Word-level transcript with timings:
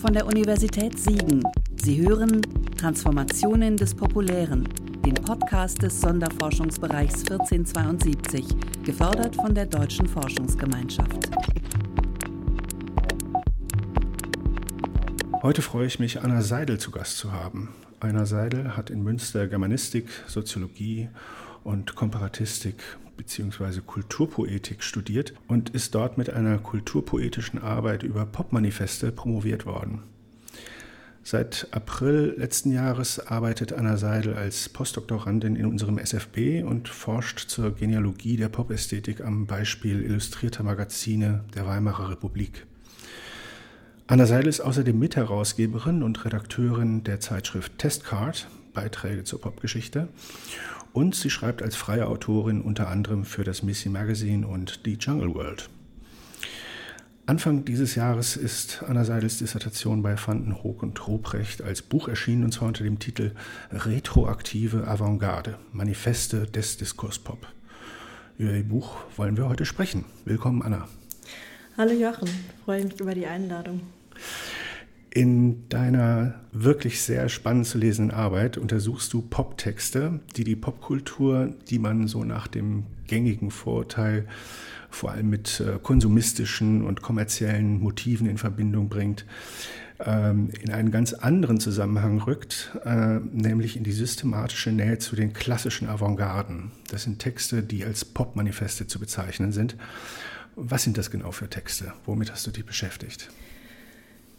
von 0.00 0.14
der 0.14 0.26
Universität 0.26 0.98
Siegen. 0.98 1.42
Sie 1.76 2.00
hören 2.00 2.40
Transformationen 2.78 3.76
des 3.76 3.94
Populären, 3.94 4.66
den 5.04 5.12
Podcast 5.12 5.82
des 5.82 6.00
Sonderforschungsbereichs 6.00 7.20
1472, 7.30 8.46
gefördert 8.82 9.36
von 9.36 9.54
der 9.54 9.66
Deutschen 9.66 10.06
Forschungsgemeinschaft. 10.06 11.30
Heute 15.42 15.60
freue 15.60 15.86
ich 15.86 15.98
mich, 15.98 16.22
Anna 16.22 16.40
Seidel 16.40 16.78
zu 16.78 16.90
Gast 16.90 17.18
zu 17.18 17.32
haben. 17.32 17.68
Anna 18.00 18.24
Seidel 18.24 18.78
hat 18.78 18.88
in 18.88 19.02
Münster 19.02 19.48
Germanistik, 19.48 20.08
Soziologie 20.26 21.10
und 21.62 21.94
Komparatistik 21.94 22.82
bzw. 23.20 23.80
Kulturpoetik 23.84 24.82
studiert 24.82 25.34
und 25.46 25.70
ist 25.70 25.94
dort 25.94 26.16
mit 26.16 26.30
einer 26.30 26.58
kulturpoetischen 26.58 27.60
Arbeit 27.60 28.02
über 28.02 28.24
Popmanifeste 28.24 29.12
promoviert 29.12 29.66
worden. 29.66 30.02
Seit 31.22 31.68
April 31.70 32.34
letzten 32.38 32.72
Jahres 32.72 33.20
arbeitet 33.20 33.74
Anna 33.74 33.98
Seidel 33.98 34.34
als 34.34 34.70
Postdoktorandin 34.70 35.54
in 35.54 35.66
unserem 35.66 35.98
SFB 35.98 36.64
und 36.64 36.88
forscht 36.88 37.40
zur 37.40 37.74
Genealogie 37.74 38.38
der 38.38 38.48
Popästhetik 38.48 39.20
am 39.20 39.46
Beispiel 39.46 40.02
illustrierter 40.02 40.62
Magazine 40.62 41.44
der 41.54 41.66
Weimarer 41.66 42.10
Republik. 42.10 42.66
Anna 44.06 44.24
Seidel 44.24 44.48
ist 44.48 44.60
außerdem 44.60 44.98
Mitherausgeberin 44.98 46.02
und 46.02 46.24
Redakteurin 46.24 47.04
der 47.04 47.20
Zeitschrift 47.20 47.78
Testcard, 47.78 48.48
Beiträge 48.72 49.24
zur 49.24 49.40
Popgeschichte 49.40 50.08
und 50.92 51.14
sie 51.14 51.30
schreibt 51.30 51.62
als 51.62 51.76
freie 51.76 52.06
Autorin 52.06 52.60
unter 52.60 52.88
anderem 52.88 53.24
für 53.24 53.44
das 53.44 53.62
Missy 53.62 53.88
Magazine 53.88 54.46
und 54.46 54.86
die 54.86 54.94
Jungle 54.94 55.34
World. 55.34 55.68
Anfang 57.26 57.64
dieses 57.64 57.94
Jahres 57.94 58.36
ist 58.36 58.82
Anna 58.88 59.04
Seidels 59.04 59.38
Dissertation 59.38 60.02
bei 60.02 60.16
Vanten 60.16 60.64
Hoog 60.64 60.82
und 60.82 61.06
Ruprecht 61.06 61.62
als 61.62 61.80
Buch 61.80 62.08
erschienen 62.08 62.42
und 62.42 62.52
zwar 62.52 62.68
unter 62.68 62.82
dem 62.82 62.98
Titel 62.98 63.32
Retroaktive 63.70 64.88
Avantgarde, 64.88 65.56
Manifeste 65.72 66.46
des 66.46 66.76
Diskurspop. 66.76 67.46
Über 68.36 68.52
ihr 68.52 68.64
Buch 68.64 68.96
wollen 69.16 69.36
wir 69.36 69.48
heute 69.48 69.64
sprechen. 69.64 70.06
Willkommen, 70.24 70.62
Anna. 70.62 70.88
Hallo 71.76 71.92
Jochen, 71.92 72.28
freue 72.64 72.84
mich 72.84 72.98
über 72.98 73.14
die 73.14 73.26
Einladung. 73.26 73.82
In 75.12 75.68
deiner 75.68 76.34
wirklich 76.52 77.02
sehr 77.02 77.28
spannend 77.28 77.66
zu 77.66 77.78
lesenden 77.78 78.14
Arbeit 78.16 78.56
untersuchst 78.56 79.12
du 79.12 79.22
Poptexte, 79.22 80.20
die 80.36 80.44
die 80.44 80.54
Popkultur, 80.54 81.52
die 81.68 81.80
man 81.80 82.06
so 82.06 82.22
nach 82.22 82.46
dem 82.46 82.84
gängigen 83.08 83.50
Vorurteil 83.50 84.28
vor 84.88 85.10
allem 85.10 85.30
mit 85.30 85.60
äh, 85.60 85.78
konsumistischen 85.82 86.84
und 86.84 87.02
kommerziellen 87.02 87.80
Motiven 87.80 88.28
in 88.28 88.38
Verbindung 88.38 88.88
bringt, 88.88 89.24
ähm, 89.98 90.50
in 90.62 90.70
einen 90.70 90.92
ganz 90.92 91.12
anderen 91.12 91.58
Zusammenhang 91.58 92.20
rückt, 92.20 92.76
äh, 92.84 93.18
nämlich 93.32 93.76
in 93.76 93.84
die 93.84 93.92
systematische 93.92 94.70
Nähe 94.70 94.98
zu 94.98 95.16
den 95.16 95.32
klassischen 95.32 95.88
Avantgarden. 95.88 96.70
Das 96.88 97.02
sind 97.02 97.18
Texte, 97.18 97.62
die 97.62 97.84
als 97.84 98.04
Popmanifeste 98.04 98.86
zu 98.86 99.00
bezeichnen 99.00 99.50
sind. 99.52 99.76
Was 100.56 100.84
sind 100.84 100.98
das 100.98 101.10
genau 101.10 101.32
für 101.32 101.48
Texte? 101.48 101.92
Womit 102.04 102.32
hast 102.32 102.46
du 102.46 102.50
dich 102.50 102.64
beschäftigt? 102.64 103.28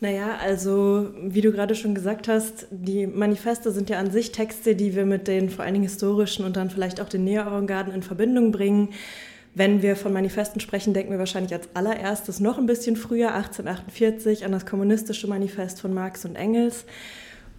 Naja, 0.01 0.39
also 0.41 1.13
wie 1.21 1.41
du 1.41 1.51
gerade 1.51 1.75
schon 1.75 1.93
gesagt 1.93 2.27
hast, 2.27 2.65
die 2.71 3.05
Manifeste 3.05 3.71
sind 3.71 3.87
ja 3.87 3.99
an 3.99 4.09
sich 4.09 4.31
Texte, 4.31 4.75
die 4.75 4.95
wir 4.95 5.05
mit 5.05 5.27
den 5.27 5.51
vor 5.51 5.63
allen 5.63 5.75
Dingen 5.75 5.83
historischen 5.83 6.43
und 6.43 6.57
dann 6.57 6.71
vielleicht 6.71 6.99
auch 6.99 7.07
den 7.07 7.23
Neo-Avantgarden 7.23 7.93
in 7.93 8.01
Verbindung 8.01 8.51
bringen. 8.51 8.89
Wenn 9.53 9.83
wir 9.83 9.95
von 9.95 10.11
Manifesten 10.11 10.59
sprechen, 10.59 10.95
denken 10.95 11.11
wir 11.11 11.19
wahrscheinlich 11.19 11.53
als 11.53 11.69
allererstes 11.75 12.39
noch 12.39 12.57
ein 12.57 12.65
bisschen 12.65 12.95
früher, 12.95 13.35
1848, 13.35 14.43
an 14.43 14.53
das 14.53 14.65
kommunistische 14.65 15.27
Manifest 15.27 15.79
von 15.79 15.93
Marx 15.93 16.25
und 16.25 16.35
Engels. 16.35 16.85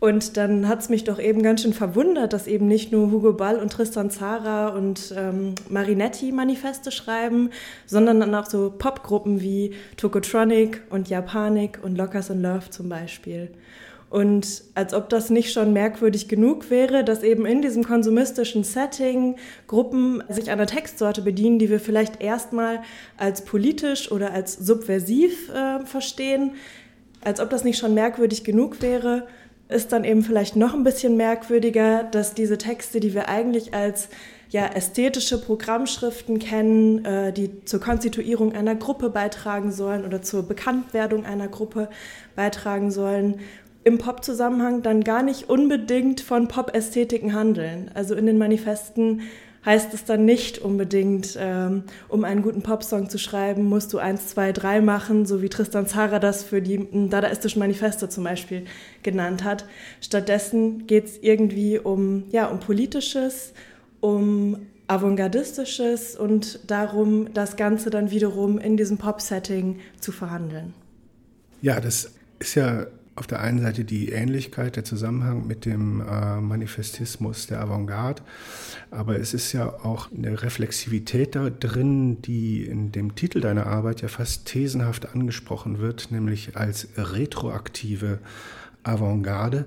Und 0.03 0.37
dann 0.37 0.67
hat 0.67 0.81
es 0.81 0.89
mich 0.89 1.05
doch 1.05 1.21
eben 1.21 1.45
ganz 1.45 1.63
schön 1.63 1.73
verwundert, 1.73 2.33
dass 2.33 2.49
eben 2.49 2.67
nicht 2.67 2.91
nur 2.91 3.13
Hugo 3.13 3.35
Ball 3.35 3.61
und 3.61 3.71
Tristan 3.71 4.11
Zara 4.11 4.71
und 4.71 5.15
ähm, 5.17 5.55
Marinetti 5.69 6.33
Manifeste 6.33 6.91
schreiben, 6.91 7.51
sondern 7.87 8.19
dann 8.19 8.35
auch 8.35 8.47
so 8.47 8.75
Popgruppen 8.77 9.41
wie 9.43 9.75
Tokotronic 9.97 10.83
und 10.91 11.09
Japanik 11.09 11.79
und 11.85 11.97
Lockers 11.97 12.31
in 12.31 12.43
Love 12.43 12.69
zum 12.71 12.89
Beispiel. 12.89 13.53
Und 14.11 14.65
als 14.75 14.93
ob 14.93 15.09
das 15.09 15.31
nicht 15.31 15.53
schon 15.53 15.73
merkwürdig 15.73 16.27
genug 16.27 16.69
wäre, 16.69 17.05
dass 17.05 17.23
eben 17.23 17.47
in 17.47 17.63
diesem 17.63 17.85
konsumistischen 17.85 18.65
Setting 18.65 19.37
Gruppen 19.69 20.21
sich 20.29 20.51
einer 20.51 20.67
Textsorte 20.67 21.23
bedienen, 21.23 21.61
die 21.61 21.71
wir 21.71 21.79
vielleicht 21.79 22.21
erstmal 22.21 22.81
als 23.19 23.45
politisch 23.45 24.11
oder 24.11 24.33
als 24.33 24.55
subversiv 24.55 25.49
äh, 25.51 25.87
verstehen, 25.87 26.55
als 27.21 27.39
ob 27.39 27.51
das 27.51 27.63
nicht 27.63 27.79
schon 27.79 27.95
merkwürdig 27.95 28.43
genug 28.43 28.83
wäre, 28.83 29.29
ist 29.73 29.93
dann 29.93 30.05
eben 30.05 30.23
vielleicht 30.23 30.57
noch 30.57 30.75
ein 30.75 30.85
bisschen 30.85 31.17
merkwürdiger, 31.17 32.05
dass 32.05 32.35
diese 32.35 32.59
Texte, 32.59 33.01
die 33.01 33.15
wir 33.15 33.29
eigentlich 33.29 33.75
als 33.75 34.09
ja, 34.51 34.67
ästhetische 34.67 35.41
Programmschriften 35.41 36.39
kennen, 36.39 37.05
äh, 37.05 37.33
die 37.33 37.65
zur 37.65 37.81
Konstituierung 37.81 38.53
einer 38.53 38.75
Gruppe 38.75 39.09
beitragen 39.09 39.73
sollen 39.73 40.05
oder 40.05 40.21
zur 40.21 40.43
Bekanntwerdung 40.43 41.25
einer 41.25 41.49
Gruppe 41.49 41.89
beitragen 42.37 42.91
sollen, 42.91 43.41
im 43.85 43.99
Pop-Zusammenhang 43.99 44.83
dann 44.83 45.03
gar 45.03 45.23
nicht 45.23 45.49
unbedingt 45.49 46.21
von 46.21 46.49
Pop-Ästhetiken 46.49 47.33
handeln. 47.33 47.91
Also 47.95 48.15
in 48.15 48.27
den 48.27 48.39
Manifesten 48.39 49.23
heißt 49.65 49.95
es 49.95 50.05
dann 50.05 50.25
nicht 50.25 50.59
unbedingt, 50.59 51.37
ähm, 51.39 51.85
um 52.09 52.25
einen 52.25 52.43
guten 52.43 52.63
Popsong 52.63 53.09
zu 53.09 53.19
schreiben, 53.19 53.65
musst 53.65 53.93
du 53.93 53.99
eins, 53.99 54.29
zwei, 54.29 54.53
drei 54.53 54.81
machen, 54.81 55.27
so 55.27 55.43
wie 55.43 55.49
Tristan 55.49 55.87
Zara 55.87 56.19
das 56.19 56.43
für 56.43 56.61
die 56.61 56.89
dadaistischen 57.09 57.61
Manifeste 57.61 58.09
zum 58.09 58.25
Beispiel 58.25 58.65
genannt 59.03 59.45
hat. 59.45 59.67
Stattdessen 60.01 60.87
geht 60.87 61.07
es 61.07 61.19
irgendwie 61.19 61.79
um, 61.79 62.25
ja, 62.31 62.47
um 62.47 62.59
politisches, 62.61 63.53
um 64.01 64.67
avantgardistisches 64.89 66.17
und 66.17 66.71
darum, 66.71 67.33
das 67.33 67.57
Ganze 67.57 67.91
dann 67.91 68.11
wiederum 68.11 68.59
in 68.59 68.77
diesem 68.77 68.99
Pop-Setting 68.99 69.79
zu 70.01 70.13
verhandeln. 70.13 70.75
Ja, 71.63 71.81
das 71.81 72.13
ist 72.41 72.57
ja 72.57 72.87
auf 73.15 73.27
der 73.27 73.41
einen 73.41 73.61
Seite 73.61 73.85
die 73.85 74.11
Ähnlichkeit, 74.11 74.77
der 74.77 74.85
Zusammenhang 74.85 75.47
mit 75.47 75.65
dem 75.65 76.01
äh, 76.01 76.41
Manifestismus 76.41 77.47
der 77.47 77.61
Avantgarde, 77.61 78.23
aber 78.91 79.19
es 79.19 79.35
ist 79.35 79.53
ja 79.53 79.67
auch 79.69 80.11
eine 80.13 80.43
Reflexivität 80.43 81.35
da 81.35 81.51
drin, 81.51 82.23
die 82.23 82.65
in 82.65 82.93
dem 82.93 83.15
Titel 83.15 83.41
deiner 83.41 83.67
Arbeit 83.67 84.01
ja 84.03 84.09
fast 84.09 84.47
thesenhaft 84.47 85.15
angesprochen 85.15 85.79
wird, 85.79 86.11
nämlich 86.11 86.57
als 86.57 86.89
retroaktive 86.97 88.19
Avantgarde. 88.83 89.67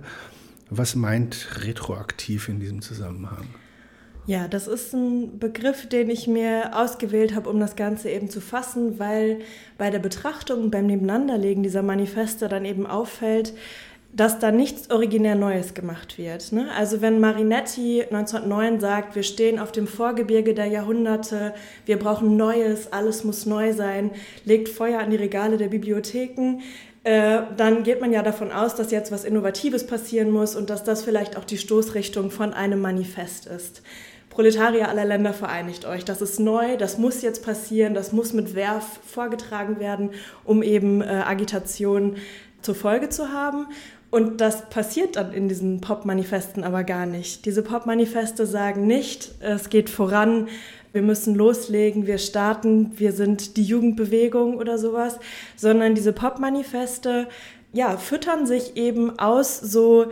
Was 0.69 0.95
meint 0.95 1.47
retroaktiv 1.61 2.49
in 2.49 2.59
diesem 2.59 2.81
Zusammenhang? 2.81 3.45
Ja, 4.27 4.47
das 4.47 4.67
ist 4.67 4.91
ein 4.93 5.37
Begriff, 5.37 5.87
den 5.87 6.09
ich 6.09 6.27
mir 6.27 6.71
ausgewählt 6.75 7.35
habe, 7.35 7.47
um 7.47 7.59
das 7.59 7.75
Ganze 7.75 8.09
eben 8.09 8.27
zu 8.27 8.41
fassen, 8.41 8.97
weil 8.97 9.41
bei 9.77 9.91
der 9.91 9.99
Betrachtung, 9.99 10.71
beim 10.71 10.87
Nebeneinanderlegen 10.87 11.61
dieser 11.61 11.83
Manifeste 11.83 12.47
dann 12.47 12.65
eben 12.65 12.87
auffällt, 12.87 13.53
dass 14.11 14.39
da 14.39 14.49
nichts 14.49 14.89
originär 14.89 15.35
Neues 15.35 15.75
gemacht 15.75 16.17
wird. 16.17 16.53
Ne? 16.53 16.69
Also 16.75 17.01
wenn 17.01 17.19
Marinetti 17.19 18.01
1909 18.01 18.79
sagt, 18.79 19.15
wir 19.15 19.23
stehen 19.23 19.59
auf 19.59 19.71
dem 19.71 19.87
Vorgebirge 19.87 20.55
der 20.55 20.67
Jahrhunderte, 20.67 21.53
wir 21.85 21.99
brauchen 21.99 22.35
Neues, 22.35 22.93
alles 22.93 23.25
muss 23.25 23.45
neu 23.45 23.73
sein, 23.73 24.11
legt 24.45 24.69
Feuer 24.69 25.01
an 25.01 25.11
die 25.11 25.17
Regale 25.17 25.57
der 25.57 25.67
Bibliotheken, 25.67 26.61
äh, 27.03 27.41
dann 27.57 27.83
geht 27.83 28.01
man 28.01 28.11
ja 28.11 28.23
davon 28.23 28.51
aus, 28.51 28.73
dass 28.73 28.89
jetzt 28.89 29.11
was 29.11 29.25
Innovatives 29.25 29.85
passieren 29.85 30.31
muss 30.31 30.55
und 30.55 30.71
dass 30.71 30.83
das 30.83 31.03
vielleicht 31.03 31.37
auch 31.37 31.43
die 31.43 31.59
Stoßrichtung 31.59 32.31
von 32.31 32.53
einem 32.53 32.79
Manifest 32.79 33.45
ist. 33.45 33.83
Proletarier 34.35 34.89
aller 34.89 35.05
Länder 35.05 35.31
vereinigt 35.31 35.85
euch. 35.85 36.03
Das 36.03 36.21
ist 36.21 36.41
neu, 36.41 36.75
das 36.75 36.97
muss 36.97 37.21
jetzt 37.21 37.45
passieren, 37.45 37.93
das 37.93 38.11
muss 38.11 38.33
mit 38.33 38.53
Werf 38.53 38.99
vorgetragen 39.05 39.79
werden, 39.79 40.09
um 40.43 40.61
eben 40.61 41.01
äh, 41.01 41.05
Agitation 41.05 42.17
zur 42.61 42.75
Folge 42.75 43.07
zu 43.07 43.31
haben. 43.31 43.67
Und 44.11 44.41
das 44.41 44.69
passiert 44.69 45.15
dann 45.15 45.31
in 45.31 45.47
diesen 45.47 45.79
Pop-Manifesten 45.79 46.65
aber 46.65 46.83
gar 46.83 47.05
nicht. 47.05 47.45
Diese 47.45 47.63
Pop-Manifeste 47.63 48.45
sagen 48.45 48.85
nicht, 48.85 49.35
es 49.39 49.69
geht 49.69 49.89
voran, 49.89 50.49
wir 50.91 51.01
müssen 51.01 51.33
loslegen, 51.35 52.05
wir 52.05 52.17
starten, 52.17 52.91
wir 52.97 53.13
sind 53.13 53.55
die 53.55 53.63
Jugendbewegung 53.63 54.57
oder 54.57 54.77
sowas, 54.77 55.17
sondern 55.55 55.95
diese 55.95 56.11
Pop-Manifeste 56.11 57.27
ja, 57.71 57.95
füttern 57.95 58.45
sich 58.45 58.75
eben 58.75 59.17
aus 59.17 59.59
so 59.59 60.07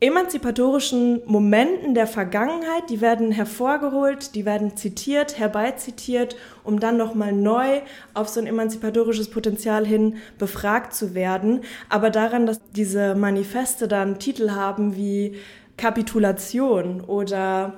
emanzipatorischen 0.00 1.22
Momenten 1.26 1.94
der 1.94 2.06
Vergangenheit, 2.06 2.88
die 2.88 3.00
werden 3.00 3.32
hervorgeholt, 3.32 4.36
die 4.36 4.44
werden 4.44 4.76
zitiert, 4.76 5.38
herbeizitiert, 5.38 6.36
um 6.62 6.78
dann 6.78 6.96
nochmal 6.96 7.32
neu 7.32 7.80
auf 8.14 8.28
so 8.28 8.40
ein 8.40 8.46
emanzipatorisches 8.46 9.28
Potenzial 9.28 9.84
hin 9.84 10.16
befragt 10.38 10.94
zu 10.94 11.14
werden. 11.14 11.62
Aber 11.88 12.10
daran, 12.10 12.46
dass 12.46 12.60
diese 12.76 13.16
Manifeste 13.16 13.88
dann 13.88 14.20
Titel 14.20 14.50
haben 14.50 14.96
wie 14.96 15.36
Kapitulation 15.76 17.00
oder 17.00 17.74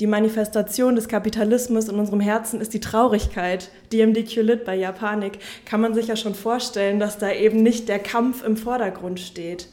die 0.00 0.08
Manifestation 0.08 0.96
des 0.96 1.06
Kapitalismus 1.06 1.88
in 1.88 1.96
unserem 1.96 2.18
Herzen 2.18 2.60
ist 2.60 2.74
die 2.74 2.80
Traurigkeit, 2.80 3.70
DMDQ 3.92 4.42
Lit 4.42 4.64
bei 4.64 4.74
Japanik, 4.74 5.38
kann 5.64 5.80
man 5.80 5.94
sich 5.94 6.08
ja 6.08 6.16
schon 6.16 6.34
vorstellen, 6.34 6.98
dass 6.98 7.18
da 7.18 7.30
eben 7.30 7.62
nicht 7.62 7.88
der 7.88 8.00
Kampf 8.00 8.42
im 8.42 8.56
Vordergrund 8.56 9.20
steht. 9.20 9.68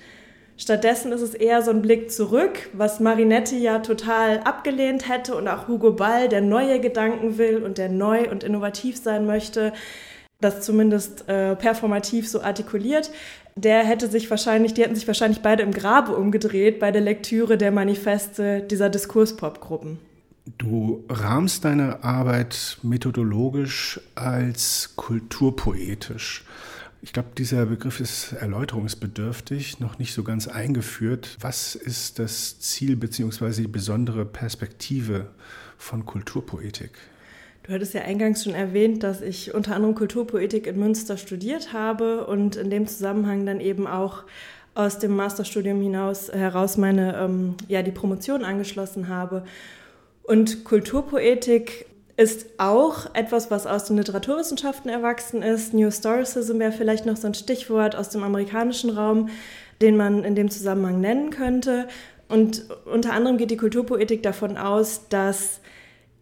Stattdessen 0.59 1.13
ist 1.13 1.21
es 1.21 1.33
eher 1.33 1.61
so 1.61 1.71
ein 1.71 1.81
Blick 1.81 2.11
zurück, 2.11 2.69
was 2.73 3.00
Marinetti 3.00 3.57
ja 3.59 3.79
total 3.79 4.39
abgelehnt 4.39 5.07
hätte 5.07 5.35
und 5.35 5.47
auch 5.47 5.69
Hugo 5.69 5.94
Ball, 5.94 6.27
der 6.27 6.41
neue 6.41 6.81
Gedanken 6.81 7.38
will 7.38 7.63
und 7.63 7.77
der 7.77 7.88
neu 7.88 8.29
und 8.29 8.44
innovativ 8.44 8.97
sein 8.97 9.25
möchte, 9.25 9.71
das 10.41 10.59
zumindest 10.59 11.29
äh, 11.29 11.56
performativ 11.56 12.27
so 12.27 12.41
artikuliert, 12.41 13.09
der 13.56 13.85
hätte 13.85 14.09
sich 14.09 14.29
wahrscheinlich, 14.29 14.73
die 14.73 14.83
hätten 14.83 14.95
sich 14.95 15.07
wahrscheinlich 15.07 15.41
beide 15.41 15.63
im 15.63 15.71
Grabe 15.71 16.13
umgedreht 16.13 16.81
bei 16.81 16.91
der 16.91 17.01
Lektüre 17.01 17.57
der 17.57 17.71
Manifeste 17.71 18.59
dieser 18.59 18.89
Diskurspop-Gruppen. 18.89 19.97
Du 20.57 21.06
rahmst 21.07 21.63
deine 21.63 22.03
Arbeit 22.03 22.79
methodologisch 22.83 24.01
als 24.15 24.94
kulturpoetisch. 24.97 26.44
Ich 27.01 27.13
glaube, 27.13 27.30
dieser 27.38 27.66
Begriff 27.66 28.01
ist 28.01 28.34
erläuterungsbedürftig, 28.34 29.80
noch 29.80 30.00
nicht 30.00 30.13
so 30.13 30.24
ganz 30.24 30.50
eingeführt. 30.50 31.38
Was 31.40 31.75
ist 31.75 32.19
das 32.19 32.60
Ziel 32.60 32.98
bzw. 32.98 33.62
die 33.62 33.68
besondere 33.68 34.25
Perspektive 34.25 35.28
von 35.78 36.06
Kulturpoetik? 36.06 36.92
Du 37.63 37.74
hattest 37.74 37.94
ja 37.94 38.01
eingangs 38.01 38.44
schon 38.44 38.54
erwähnt, 38.54 39.04
dass 39.04 39.22
ich 39.22 39.54
unter 39.54 39.75
anderem 39.75 39.96
Kulturpoetik 39.96 40.68
in 40.68 40.78
Münster 40.78 41.18
studiert 41.18 41.72
habe 41.72 42.25
und 42.28 42.57
in 42.57 42.69
dem 42.69 42.86
Zusammenhang 42.88 43.45
dann 43.45 43.62
eben 43.62 43.88
auch 43.88 44.24
aus 44.74 45.00
dem 45.00 45.16
Masterstudium 45.16 45.81
hinaus 45.81 46.31
heraus 46.31 46.78
meine 46.78 47.16
ähm, 47.18 47.56
ja 47.68 47.81
die 47.81 47.92
Promotion 47.92 48.44
angeschlossen 48.44 49.07
habe. 49.07 49.45
Und 50.24 50.63
Kulturpoetik 50.63 51.86
ist 52.19 52.48
auch 52.57 53.16
etwas, 53.16 53.50
was 53.50 53.66
aus 53.66 53.86
den 53.86 53.95
Literaturwissenschaften 53.95 54.92
erwachsen 54.92 55.42
ist. 55.42 55.74
New 55.74 55.86
Historicism 55.86 56.60
wäre 56.60 56.74
vielleicht 56.74 57.06
noch 57.06 57.16
so 57.16 57.27
ein 57.27 57.33
Stichwort 57.33 57.95
aus 57.95 58.10
dem 58.10 58.24
amerikanischen 58.24 58.89
Raum, 58.89 59.30
den 59.81 59.95
man 59.95 60.25
in 60.25 60.36
dem 60.36 60.51
Zusammenhang 60.51 61.00
nennen 61.00 61.30
könnte. 61.30 61.88
Und 62.27 62.66
unter 62.83 63.13
anderem 63.13 63.38
geht 63.38 63.51
die 63.51 63.57
Kulturpoetik 63.57 64.21
davon 64.21 64.57
aus, 64.57 65.07
dass 65.07 65.62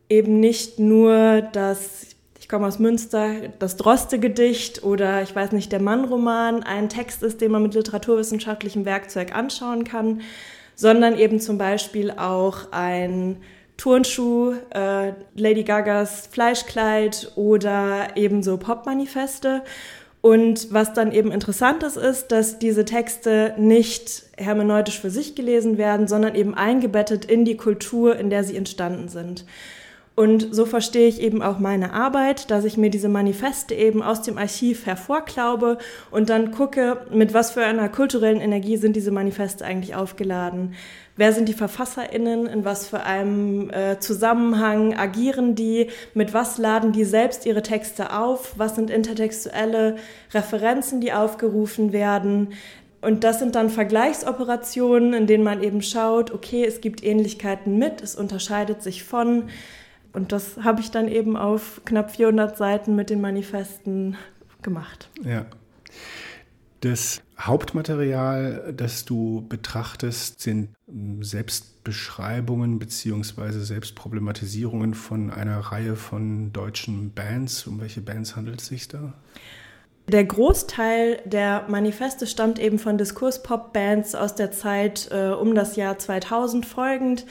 eben 0.08 0.40
nicht 0.40 0.78
nur 0.78 1.42
das, 1.42 2.06
ich 2.40 2.48
komme 2.48 2.68
aus 2.68 2.78
Münster, 2.78 3.50
das 3.58 3.76
Droste-Gedicht 3.78 4.84
oder 4.84 5.24
ich 5.24 5.36
weiß 5.36 5.52
nicht, 5.52 5.72
der 5.72 5.82
Mann-Roman 5.82 6.62
ein 6.62 6.90
Text 6.90 7.24
ist, 7.24 7.42
den 7.42 7.52
man 7.52 7.64
mit 7.64 7.74
literaturwissenschaftlichem 7.74 8.86
Werkzeug 8.86 9.36
anschauen 9.36 9.84
kann, 9.84 10.22
sondern 10.76 11.18
eben 11.18 11.40
zum 11.40 11.58
Beispiel 11.58 12.12
auch 12.12 12.72
ein 12.72 13.38
Turnschuh, 13.78 14.56
äh, 14.74 15.14
Lady 15.36 15.64
Gagas 15.64 16.28
Fleischkleid 16.32 17.32
oder 17.36 18.16
ebenso 18.16 18.58
Popmanifeste. 18.58 19.64
Und 20.22 20.74
was 20.74 20.94
dann 20.94 21.12
eben 21.12 21.32
interessant 21.32 21.84
ist, 21.84 21.96
ist, 21.96 22.32
dass 22.32 22.60
diese 22.60 22.86
Texte 22.86 23.54
nicht 23.58 24.24
hermeneutisch 24.36 25.00
für 25.00 25.12
sich 25.12 25.36
gelesen 25.36 25.78
werden, 25.78 26.08
sondern 26.08 26.36
eben 26.36 26.56
eingebettet 26.56 27.24
in 27.24 27.46
die 27.46 27.56
Kultur, 27.56 28.18
in 28.18 28.30
der 28.30 28.44
sie 28.44 28.58
entstanden 28.58 29.10
sind. 29.10 29.46
Und 30.18 30.48
so 30.50 30.66
verstehe 30.66 31.08
ich 31.08 31.22
eben 31.22 31.44
auch 31.44 31.60
meine 31.60 31.94
Arbeit, 31.94 32.50
dass 32.50 32.66
ich 32.66 32.76
mir 32.76 32.90
diese 32.90 33.08
Manifeste 33.08 33.76
eben 33.76 34.02
aus 34.02 34.24
dem 34.24 34.40
Archiv 34.40 34.88
hervorklaube 34.88 35.78
und 36.10 36.32
dann 36.32 36.50
gucke, 36.50 37.06
mit 37.12 37.36
was 37.36 37.52
für 37.52 37.64
einer 37.64 37.88
kulturellen 37.88 38.42
Energie 38.42 38.78
sind 38.78 38.96
diese 38.96 39.12
Manifeste 39.12 39.64
eigentlich 39.64 39.94
aufgeladen. 39.94 40.74
Wer 41.18 41.34
sind 41.34 41.48
die 41.48 41.54
VerfasserInnen? 41.54 42.48
In 42.48 42.66
was 42.66 42.88
für 42.88 43.04
einem 43.04 43.70
äh, 43.70 44.00
Zusammenhang 44.00 44.98
agieren 44.98 45.54
die? 45.54 45.92
Mit 46.16 46.34
was 46.34 46.58
laden 46.58 46.94
die 46.94 47.06
selbst 47.06 47.46
ihre 47.46 47.62
Texte 47.62 48.12
auf? 48.18 48.56
Was 48.58 48.74
sind 48.74 48.90
intertextuelle 48.90 49.98
Referenzen, 50.34 51.00
die 51.00 51.14
aufgerufen 51.14 51.94
werden? 51.94 52.54
Und 53.02 53.24
das 53.24 53.38
sind 53.38 53.54
dann 53.54 53.70
Vergleichsoperationen, 53.70 55.14
in 55.14 55.28
denen 55.28 55.44
man 55.44 55.62
eben 55.62 55.84
schaut, 55.84 56.32
okay, 56.32 56.66
es 56.66 56.82
gibt 56.82 57.04
Ähnlichkeiten 57.04 57.78
mit, 57.78 58.02
es 58.02 58.16
unterscheidet 58.16 58.82
sich 58.82 59.04
von. 59.04 59.50
Und 60.14 60.32
das 60.32 60.58
habe 60.64 60.82
ich 60.82 60.92
dann 60.92 61.08
eben 61.08 61.38
auf 61.38 61.82
knapp 61.86 62.12
400 62.12 62.58
Seiten 62.58 62.96
mit 62.96 63.10
den 63.10 63.22
Manifesten 63.22 64.18
gemacht. 64.62 65.10
Ja. 65.24 65.46
Das 66.82 67.22
Hauptmaterial, 67.40 68.74
das 68.76 69.06
du 69.06 69.46
betrachtest, 69.50 70.42
sind 70.42 70.70
Selbstbeschreibungen 71.22 72.78
bzw. 72.78 73.60
Selbstproblematisierungen 73.60 74.94
von 74.94 75.32
einer 75.32 75.60
Reihe 75.60 75.96
von 75.96 76.54
deutschen 76.54 77.14
Bands. 77.14 77.66
Um 77.66 77.80
welche 77.80 78.02
Bands 78.02 78.36
handelt 78.36 78.62
es 78.62 78.68
sich 78.68 78.88
da? 78.88 79.14
Der 80.10 80.24
Großteil 80.24 81.20
der 81.26 81.66
Manifeste 81.68 82.28
stammt 82.28 82.60
eben 82.60 82.80
von 82.80 82.98
Diskurs-Pop-Bands 82.98 84.16
aus 84.16 84.36
der 84.36 84.52
Zeit 84.52 85.10
äh, 85.12 85.32
um 85.32 85.54
das 85.54 85.76
Jahr 85.76 86.00
2000 86.00 86.66
folgend. 86.66 87.26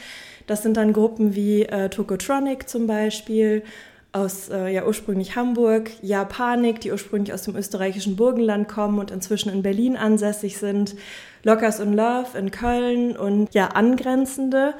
Das 0.45 0.61
sind 0.61 0.77
dann 0.77 0.93
Gruppen 0.93 1.33
wie 1.33 1.63
äh, 1.63 1.89
Tokotronic 1.89 2.69
zum 2.69 2.85
Beispiel, 2.85 3.63
aus 4.11 4.49
äh, 4.49 4.71
ja 4.71 4.85
ursprünglich 4.85 5.35
Hamburg, 5.35 5.89
Japanik, 6.03 6.79
die 6.79 6.91
ursprünglich 6.91 7.33
aus 7.33 7.41
dem 7.41 7.55
österreichischen 7.55 8.15
Burgenland 8.15 8.67
kommen 8.67 8.99
und 8.99 9.09
inzwischen 9.09 9.51
in 9.51 9.63
Berlin 9.63 9.97
ansässig 9.97 10.59
sind, 10.59 10.95
Lockers 11.43 11.79
und 11.79 11.93
Love 11.93 12.37
in 12.37 12.51
Köln 12.51 13.17
und 13.17 13.55
ja 13.55 13.69
angrenzende. 13.69 14.75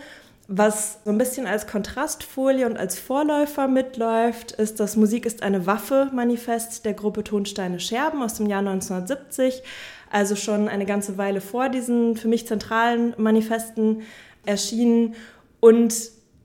Was 0.49 0.99
so 1.03 1.11
ein 1.11 1.17
bisschen 1.17 1.45
als 1.45 1.67
Kontrastfolie 1.67 2.65
und 2.65 2.77
als 2.77 2.97
Vorläufer 2.97 3.67
mitläuft, 3.67 4.53
ist 4.53 4.79
das 4.79 4.95
Musik 4.95 5.25
ist 5.25 5.43
eine 5.43 5.65
Waffe 5.65 6.09
Manifest 6.13 6.85
der 6.85 6.93
Gruppe 6.93 7.25
Tonsteine 7.25 7.81
Scherben 7.81 8.23
aus 8.23 8.35
dem 8.35 8.45
Jahr 8.45 8.59
1970, 8.59 9.61
also 10.09 10.37
schon 10.37 10.69
eine 10.69 10.85
ganze 10.85 11.17
Weile 11.17 11.41
vor 11.41 11.67
diesen 11.67 12.15
für 12.15 12.29
mich 12.29 12.47
zentralen 12.47 13.13
Manifesten 13.17 14.03
erschienen 14.45 15.15
und 15.59 15.91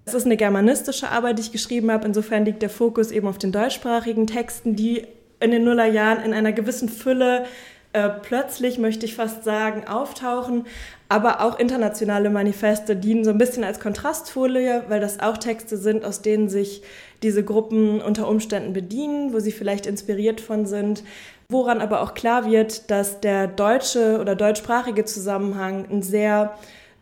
es 0.05 0.15
ist 0.15 0.27
eine 0.27 0.37
germanistische 0.37 1.09
Arbeit, 1.11 1.39
die 1.39 1.43
ich 1.43 1.53
geschrieben 1.53 1.93
habe. 1.93 2.07
Insofern 2.07 2.45
liegt 2.45 2.63
der 2.63 2.71
Fokus 2.71 3.13
eben 3.13 3.29
auf 3.29 3.39
den 3.39 3.53
deutschsprachigen 3.53 4.27
Texten, 4.27 4.75
die 4.75 5.07
in 5.39 5.53
den 5.53 5.63
Nullerjahren 5.63 6.25
in 6.25 6.35
einer 6.35 6.53
gewissen 6.53 6.89
Fülle 6.89 7.45
äh, 7.93 8.09
plötzlich, 8.09 8.79
möchte 8.79 9.05
ich 9.05 9.15
fast 9.15 9.44
sagen, 9.44 9.87
auftauchen. 9.87 10.67
Aber 11.09 11.43
auch 11.43 11.59
internationale 11.59 12.31
Manifeste 12.31 12.97
dienen 12.97 13.23
so 13.23 13.31
ein 13.31 13.39
bisschen 13.39 13.65
als 13.65 13.81
Kontrastfolie, 13.81 14.85
weil 14.89 15.00
das 15.00 15.21
auch 15.21 15.37
Texte 15.37 15.77
sind, 15.77 16.05
aus 16.05 16.23
denen 16.23 16.49
sich 16.49 16.83
diese 17.23 17.44
Gruppen 17.44 18.00
unter 18.00 18.29
Umständen 18.29 18.73
bedienen, 18.73 19.35
wo 19.35 19.41
sie 19.41 19.53
vielleicht 19.53 19.85
inspiriert 19.87 20.41
von 20.41 20.65
sind. 20.65 21.05
Woran 21.49 21.83
aber 21.83 22.00
auch 22.00 22.15
klar 22.15 22.50
wird, 22.50 22.91
dass 22.91 23.21
der 23.21 23.47
deutsche 23.47 24.19
oder 24.21 24.35
deutschsprachige 24.35 25.05
Zusammenhang 25.05 25.87
ein 25.91 26.01
sehr 26.01 26.56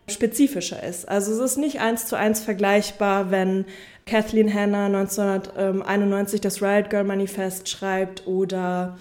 spezifischer 0.09 0.83
ist. 0.83 1.07
Also 1.07 1.31
es 1.31 1.39
ist 1.39 1.57
nicht 1.57 1.79
eins 1.79 2.05
zu 2.05 2.17
eins 2.17 2.41
vergleichbar, 2.41 3.31
wenn 3.31 3.65
Kathleen 4.05 4.53
Hanna 4.53 4.87
1991 4.87 6.41
das 6.41 6.61
Riot 6.61 6.89
Girl 6.89 7.05
Manifest 7.05 7.69
schreibt 7.69 8.27
oder 8.27 8.97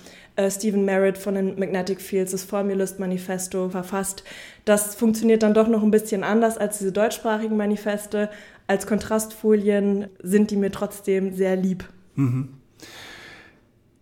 Stephen 0.48 0.84
Merritt 0.84 1.18
von 1.18 1.34
den 1.34 1.58
Magnetic 1.58 2.00
Fields 2.00 2.30
das 2.30 2.44
Formulist 2.44 3.00
Manifesto 3.00 3.68
verfasst. 3.68 4.22
Das 4.64 4.94
funktioniert 4.94 5.42
dann 5.42 5.54
doch 5.54 5.66
noch 5.66 5.82
ein 5.82 5.90
bisschen 5.90 6.22
anders 6.22 6.56
als 6.56 6.78
diese 6.78 6.92
deutschsprachigen 6.92 7.56
Manifeste. 7.56 8.30
Als 8.68 8.86
Kontrastfolien 8.86 10.06
sind 10.22 10.52
die 10.52 10.56
mir 10.56 10.70
trotzdem 10.70 11.34
sehr 11.34 11.56
lieb. 11.56 11.88
Mhm. 12.14 12.60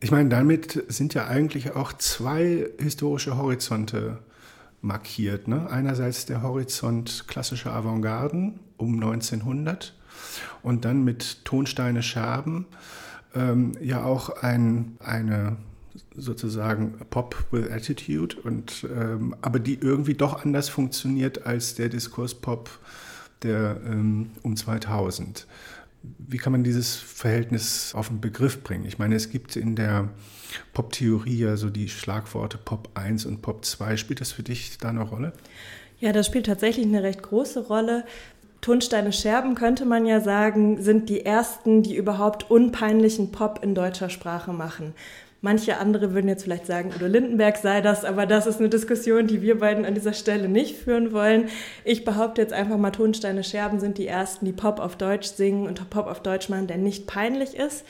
Ich 0.00 0.11
meine, 0.11 0.28
damit 0.28 0.85
sind 0.88 1.14
ja 1.14 1.26
eigentlich 1.26 1.75
auch 1.75 1.92
zwei 1.95 2.68
historische 2.78 3.37
Horizonte 3.37 4.18
markiert. 4.80 5.49
Ne? 5.49 5.68
Einerseits 5.71 6.26
der 6.26 6.42
Horizont 6.42 7.25
klassischer 7.26 7.73
Avantgarden 7.73 8.61
um 8.76 8.95
1900 8.95 9.97
und 10.62 10.85
dann 10.85 11.02
mit 11.02 11.45
Tonsteine 11.45 12.02
Scherben 12.02 12.66
ähm, 13.35 13.73
ja 13.80 14.04
auch 14.04 14.42
ein, 14.42 14.97
eine 15.00 15.57
sozusagen 16.14 16.99
Pop 17.11 17.47
with 17.50 17.71
Attitude 17.71 18.37
und 18.43 18.87
ähm, 18.95 19.35
aber 19.40 19.59
die 19.59 19.78
irgendwie 19.81 20.14
doch 20.14 20.45
anders 20.45 20.69
funktioniert 20.69 21.47
als 21.47 21.75
der 21.75 21.88
Diskurspop 21.88 22.71
der 23.43 23.81
ähm, 23.87 24.31
um 24.43 24.57
2000. 24.57 25.47
Wie 26.19 26.38
kann 26.38 26.52
man 26.52 26.62
dieses 26.62 26.97
Verhältnis 26.97 27.93
auf 27.95 28.09
den 28.09 28.21
Begriff 28.21 28.62
bringen? 28.62 28.85
Ich 28.87 28.99
meine, 28.99 29.17
es 29.17 29.31
gibt 29.31 29.57
in 29.57 29.75
der 29.75 30.09
Pop-Theorie 30.73 31.38
ja 31.38 31.57
so 31.57 31.71
die 31.71 31.88
Schlagworte 31.88 32.57
Pop 32.57 32.90
1 32.95 33.26
und 33.26 33.43
Pop 33.43 33.64
2. 33.64 33.97
Spielt 33.97 34.21
das 34.21 34.33
für 34.33 34.43
dich 34.43 34.78
da 34.78 34.90
eine 34.90 35.02
Rolle? 35.02 35.33
Ja, 35.99 36.12
das 36.12 36.26
spielt 36.26 36.47
tatsächlich 36.47 36.87
eine 36.87 37.02
recht 37.02 37.23
große 37.23 37.67
Rolle. 37.67 38.05
Tonsteine 38.61 39.12
Scherben 39.12 39.55
könnte 39.55 39.85
man 39.85 40.05
ja 40.07 40.21
sagen, 40.21 40.83
sind 40.83 41.09
die 41.09 41.25
ersten, 41.25 41.83
die 41.83 41.97
überhaupt 41.97 42.50
unpeinlichen 42.50 43.31
Pop 43.31 43.61
in 43.62 43.75
deutscher 43.75 44.11
Sprache 44.11 44.52
machen. 44.52 44.95
Manche 45.40 45.78
andere 45.78 46.14
würden 46.14 46.28
jetzt 46.28 46.42
vielleicht 46.42 46.66
sagen, 46.66 46.92
Udo 46.95 47.07
Lindenberg 47.07 47.59
sei 47.59 47.80
das, 47.80 48.04
aber 48.04 48.26
das 48.26 48.47
ist 48.49 48.59
eine 48.59 48.68
Diskussion, 48.68 49.28
die 49.28 49.40
wir 49.40 49.61
beiden 49.61 49.85
an 49.85 49.95
dieser 49.95 50.12
Stelle 50.12 50.49
nicht 50.49 50.76
führen 50.76 51.12
wollen. 51.12 51.49
Ich 51.85 52.04
behaupte 52.04 52.42
jetzt 52.42 52.52
einfach 52.52 52.76
mal, 52.76 52.90
Tonsteine 52.90 53.45
Scherben 53.45 53.78
sind 53.78 53.99
die 53.99 54.09
ersten, 54.09 54.47
die 54.47 54.52
Pop 54.52 54.80
auf 54.80 54.97
Deutsch 54.97 55.28
singen 55.28 55.68
und 55.68 55.88
Pop 55.90 56.09
auf 56.09 56.23
Deutsch 56.23 56.49
machen, 56.49 56.66
der 56.66 56.78
nicht 56.78 57.07
peinlich 57.07 57.57
ist 57.57 57.85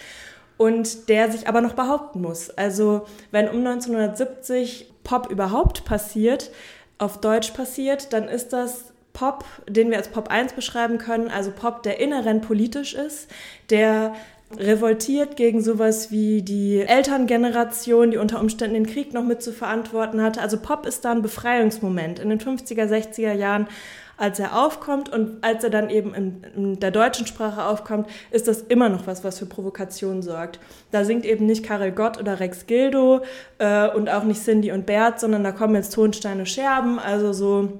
und 0.58 1.08
der 1.08 1.30
sich 1.30 1.48
aber 1.48 1.62
noch 1.62 1.72
behaupten 1.72 2.20
muss. 2.20 2.50
Also 2.50 3.06
wenn 3.30 3.48
um 3.48 3.66
1970 3.66 4.92
Pop 5.02 5.30
überhaupt 5.30 5.86
passiert, 5.86 6.50
auf 6.98 7.20
Deutsch 7.20 7.52
passiert, 7.52 8.12
dann 8.12 8.28
ist 8.28 8.52
das 8.52 8.92
Pop, 9.14 9.44
den 9.66 9.90
wir 9.90 9.96
als 9.96 10.08
Pop 10.08 10.28
1 10.28 10.52
beschreiben 10.52 10.98
können, 10.98 11.28
also 11.28 11.50
Pop, 11.50 11.82
der 11.82 11.98
inhärent 11.98 12.46
politisch 12.46 12.94
ist, 12.94 13.28
der 13.70 14.14
revoltiert 14.56 15.36
gegen 15.36 15.62
sowas 15.62 16.10
wie 16.10 16.42
die 16.42 16.80
Elterngeneration, 16.80 18.10
die 18.10 18.16
unter 18.16 18.40
Umständen 18.40 18.74
den 18.74 18.86
Krieg 18.86 19.12
noch 19.12 19.24
mit 19.24 19.42
zu 19.42 19.52
verantworten 19.52 20.22
hatte. 20.22 20.40
Also 20.40 20.58
Pop 20.58 20.86
ist 20.86 21.04
da 21.04 21.12
ein 21.12 21.22
Befreiungsmoment. 21.22 22.18
In 22.18 22.30
den 22.30 22.40
50er, 22.40 22.86
60er 22.86 23.32
Jahren 23.32 23.68
als 24.18 24.40
er 24.40 24.60
aufkommt 24.60 25.08
und 25.08 25.44
als 25.44 25.62
er 25.62 25.70
dann 25.70 25.90
eben 25.90 26.12
in, 26.12 26.42
in, 26.56 26.80
der 26.80 26.90
deutschen 26.90 27.24
Sprache 27.24 27.64
aufkommt, 27.64 28.08
ist 28.32 28.48
das 28.48 28.62
immer 28.62 28.88
noch 28.88 29.06
was, 29.06 29.22
was 29.22 29.38
für 29.38 29.46
Provokation 29.46 30.22
sorgt. 30.22 30.58
Da 30.90 31.04
singt 31.04 31.24
eben 31.24 31.46
nicht 31.46 31.64
Karel 31.64 31.92
Gott 31.92 32.18
oder 32.18 32.40
Rex 32.40 32.66
Gildo 32.66 33.20
äh, 33.58 33.88
und 33.88 34.10
auch 34.10 34.24
nicht 34.24 34.42
Cindy 34.44 34.72
und 34.72 34.86
Bert, 34.86 35.20
sondern 35.20 35.44
da 35.44 35.52
kommen 35.52 35.76
jetzt 35.76 35.94
Tonsteine 35.94 36.46
Scherben, 36.46 36.98
also 36.98 37.32
so 37.32 37.78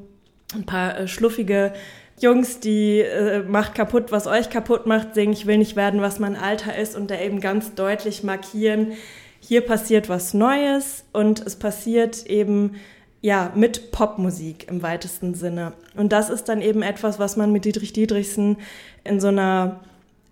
ein 0.54 0.64
paar 0.64 0.96
äh, 0.96 1.08
schluffige 1.08 1.72
Jungs, 2.20 2.60
die 2.60 3.00
äh, 3.00 3.42
macht 3.42 3.74
kaputt, 3.74 4.10
was 4.10 4.26
euch 4.26 4.50
kaputt 4.50 4.86
macht, 4.86 5.14
singen, 5.14 5.32
ich 5.32 5.46
will 5.46 5.58
nicht 5.58 5.76
werden, 5.76 6.00
was 6.00 6.18
mein 6.18 6.36
Alter 6.36 6.76
ist 6.76 6.96
und 6.96 7.10
da 7.10 7.18
eben 7.18 7.40
ganz 7.40 7.74
deutlich 7.74 8.22
markieren, 8.22 8.92
hier 9.40 9.60
passiert 9.60 10.08
was 10.08 10.34
Neues 10.34 11.04
und 11.12 11.44
es 11.46 11.56
passiert 11.56 12.26
eben 12.26 12.76
ja, 13.20 13.52
mit 13.54 13.90
Popmusik 13.90 14.68
im 14.68 14.82
weitesten 14.82 15.34
Sinne. 15.34 15.72
Und 15.96 16.12
das 16.12 16.30
ist 16.30 16.48
dann 16.48 16.62
eben 16.62 16.82
etwas, 16.82 17.18
was 17.18 17.36
man 17.36 17.52
mit 17.52 17.64
Dietrich 17.64 17.92
Dietrichsen 17.92 18.58
in 19.04 19.20
so 19.20 19.28
einer 19.28 19.80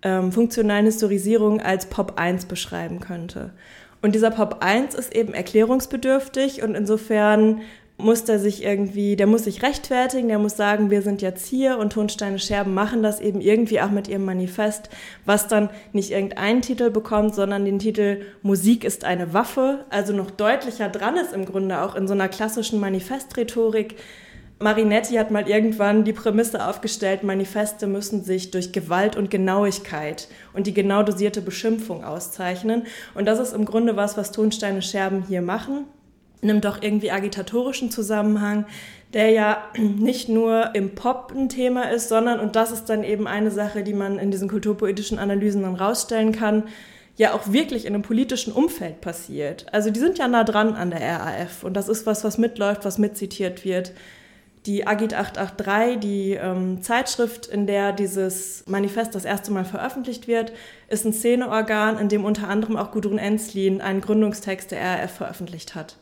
ähm, 0.02 0.30
funktionalen 0.30 0.86
Historisierung 0.86 1.60
als 1.60 1.86
Pop 1.86 2.14
1 2.16 2.46
beschreiben 2.46 3.00
könnte. 3.00 3.50
Und 4.02 4.14
dieser 4.14 4.30
Pop 4.30 4.58
1 4.60 4.94
ist 4.94 5.14
eben 5.16 5.34
erklärungsbedürftig 5.34 6.62
und 6.62 6.74
insofern 6.74 7.62
muss 7.98 8.24
der 8.24 8.38
sich 8.38 8.62
irgendwie, 8.62 9.16
der 9.16 9.26
muss 9.26 9.44
sich 9.44 9.62
rechtfertigen, 9.62 10.28
der 10.28 10.38
muss 10.38 10.56
sagen, 10.56 10.90
wir 10.90 11.00
sind 11.00 11.22
jetzt 11.22 11.46
hier 11.46 11.78
und 11.78 11.94
Tonsteine 11.94 12.38
Scherben 12.38 12.74
machen 12.74 13.02
das 13.02 13.20
eben 13.20 13.40
irgendwie 13.40 13.80
auch 13.80 13.90
mit 13.90 14.06
ihrem 14.06 14.24
Manifest, 14.24 14.90
was 15.24 15.48
dann 15.48 15.70
nicht 15.92 16.10
irgendeinen 16.10 16.60
Titel 16.60 16.90
bekommt, 16.90 17.34
sondern 17.34 17.64
den 17.64 17.78
Titel 17.78 18.20
Musik 18.42 18.84
ist 18.84 19.04
eine 19.04 19.32
Waffe, 19.32 19.86
also 19.88 20.12
noch 20.12 20.30
deutlicher 20.30 20.90
dran 20.90 21.16
ist 21.16 21.32
im 21.32 21.46
Grunde 21.46 21.82
auch 21.82 21.94
in 21.94 22.06
so 22.06 22.12
einer 22.12 22.28
klassischen 22.28 22.80
Manifestrhetorik. 22.80 23.96
Marinetti 24.58 25.14
hat 25.16 25.30
mal 25.30 25.48
irgendwann 25.48 26.04
die 26.04 26.14
Prämisse 26.14 26.66
aufgestellt, 26.66 27.22
Manifeste 27.22 27.86
müssen 27.86 28.24
sich 28.24 28.50
durch 28.50 28.72
Gewalt 28.72 29.16
und 29.16 29.30
Genauigkeit 29.30 30.28
und 30.54 30.66
die 30.66 30.72
genau 30.74 31.02
dosierte 31.02 31.42
Beschimpfung 31.42 32.04
auszeichnen. 32.04 32.84
Und 33.14 33.26
das 33.26 33.38
ist 33.38 33.52
im 33.52 33.66
Grunde 33.66 33.96
was, 33.96 34.16
was 34.16 34.32
Tonsteine 34.32 34.80
Scherben 34.80 35.24
hier 35.28 35.42
machen 35.42 35.86
nimmt 36.42 36.64
doch 36.64 36.82
irgendwie 36.82 37.10
agitatorischen 37.10 37.90
Zusammenhang, 37.90 38.66
der 39.12 39.30
ja 39.30 39.64
nicht 39.76 40.28
nur 40.28 40.74
im 40.74 40.94
Pop 40.94 41.32
ein 41.34 41.48
Thema 41.48 41.90
ist, 41.90 42.08
sondern, 42.08 42.40
und 42.40 42.56
das 42.56 42.72
ist 42.72 42.86
dann 42.86 43.04
eben 43.04 43.26
eine 43.26 43.50
Sache, 43.50 43.82
die 43.82 43.94
man 43.94 44.18
in 44.18 44.30
diesen 44.30 44.48
kulturpoetischen 44.48 45.18
Analysen 45.18 45.62
dann 45.62 45.74
rausstellen 45.74 46.32
kann, 46.32 46.64
ja 47.16 47.32
auch 47.32 47.50
wirklich 47.52 47.86
in 47.86 47.94
einem 47.94 48.02
politischen 48.02 48.52
Umfeld 48.52 49.00
passiert. 49.00 49.66
Also 49.72 49.90
die 49.90 50.00
sind 50.00 50.18
ja 50.18 50.28
nah 50.28 50.44
dran 50.44 50.74
an 50.74 50.90
der 50.90 51.00
RAF 51.00 51.64
und 51.64 51.74
das 51.74 51.88
ist 51.88 52.06
was, 52.06 52.24
was 52.24 52.38
mitläuft, 52.38 52.84
was 52.84 52.98
mitzitiert 52.98 53.64
wird. 53.64 53.92
Die 54.66 54.86
Agit 54.86 55.14
883, 55.14 56.00
die 56.00 56.32
ähm, 56.32 56.82
Zeitschrift, 56.82 57.46
in 57.46 57.66
der 57.66 57.92
dieses 57.92 58.64
Manifest 58.66 59.14
das 59.14 59.24
erste 59.24 59.52
Mal 59.52 59.64
veröffentlicht 59.64 60.26
wird, 60.26 60.52
ist 60.88 61.06
ein 61.06 61.12
Szeneorgan, 61.12 61.98
in 61.98 62.08
dem 62.08 62.24
unter 62.24 62.48
anderem 62.48 62.76
auch 62.76 62.90
Gudrun 62.90 63.18
Enzlin 63.18 63.80
einen 63.80 64.00
Gründungstext 64.00 64.72
der 64.72 64.80
RAF 64.80 65.12
veröffentlicht 65.12 65.74
hat. 65.76 65.96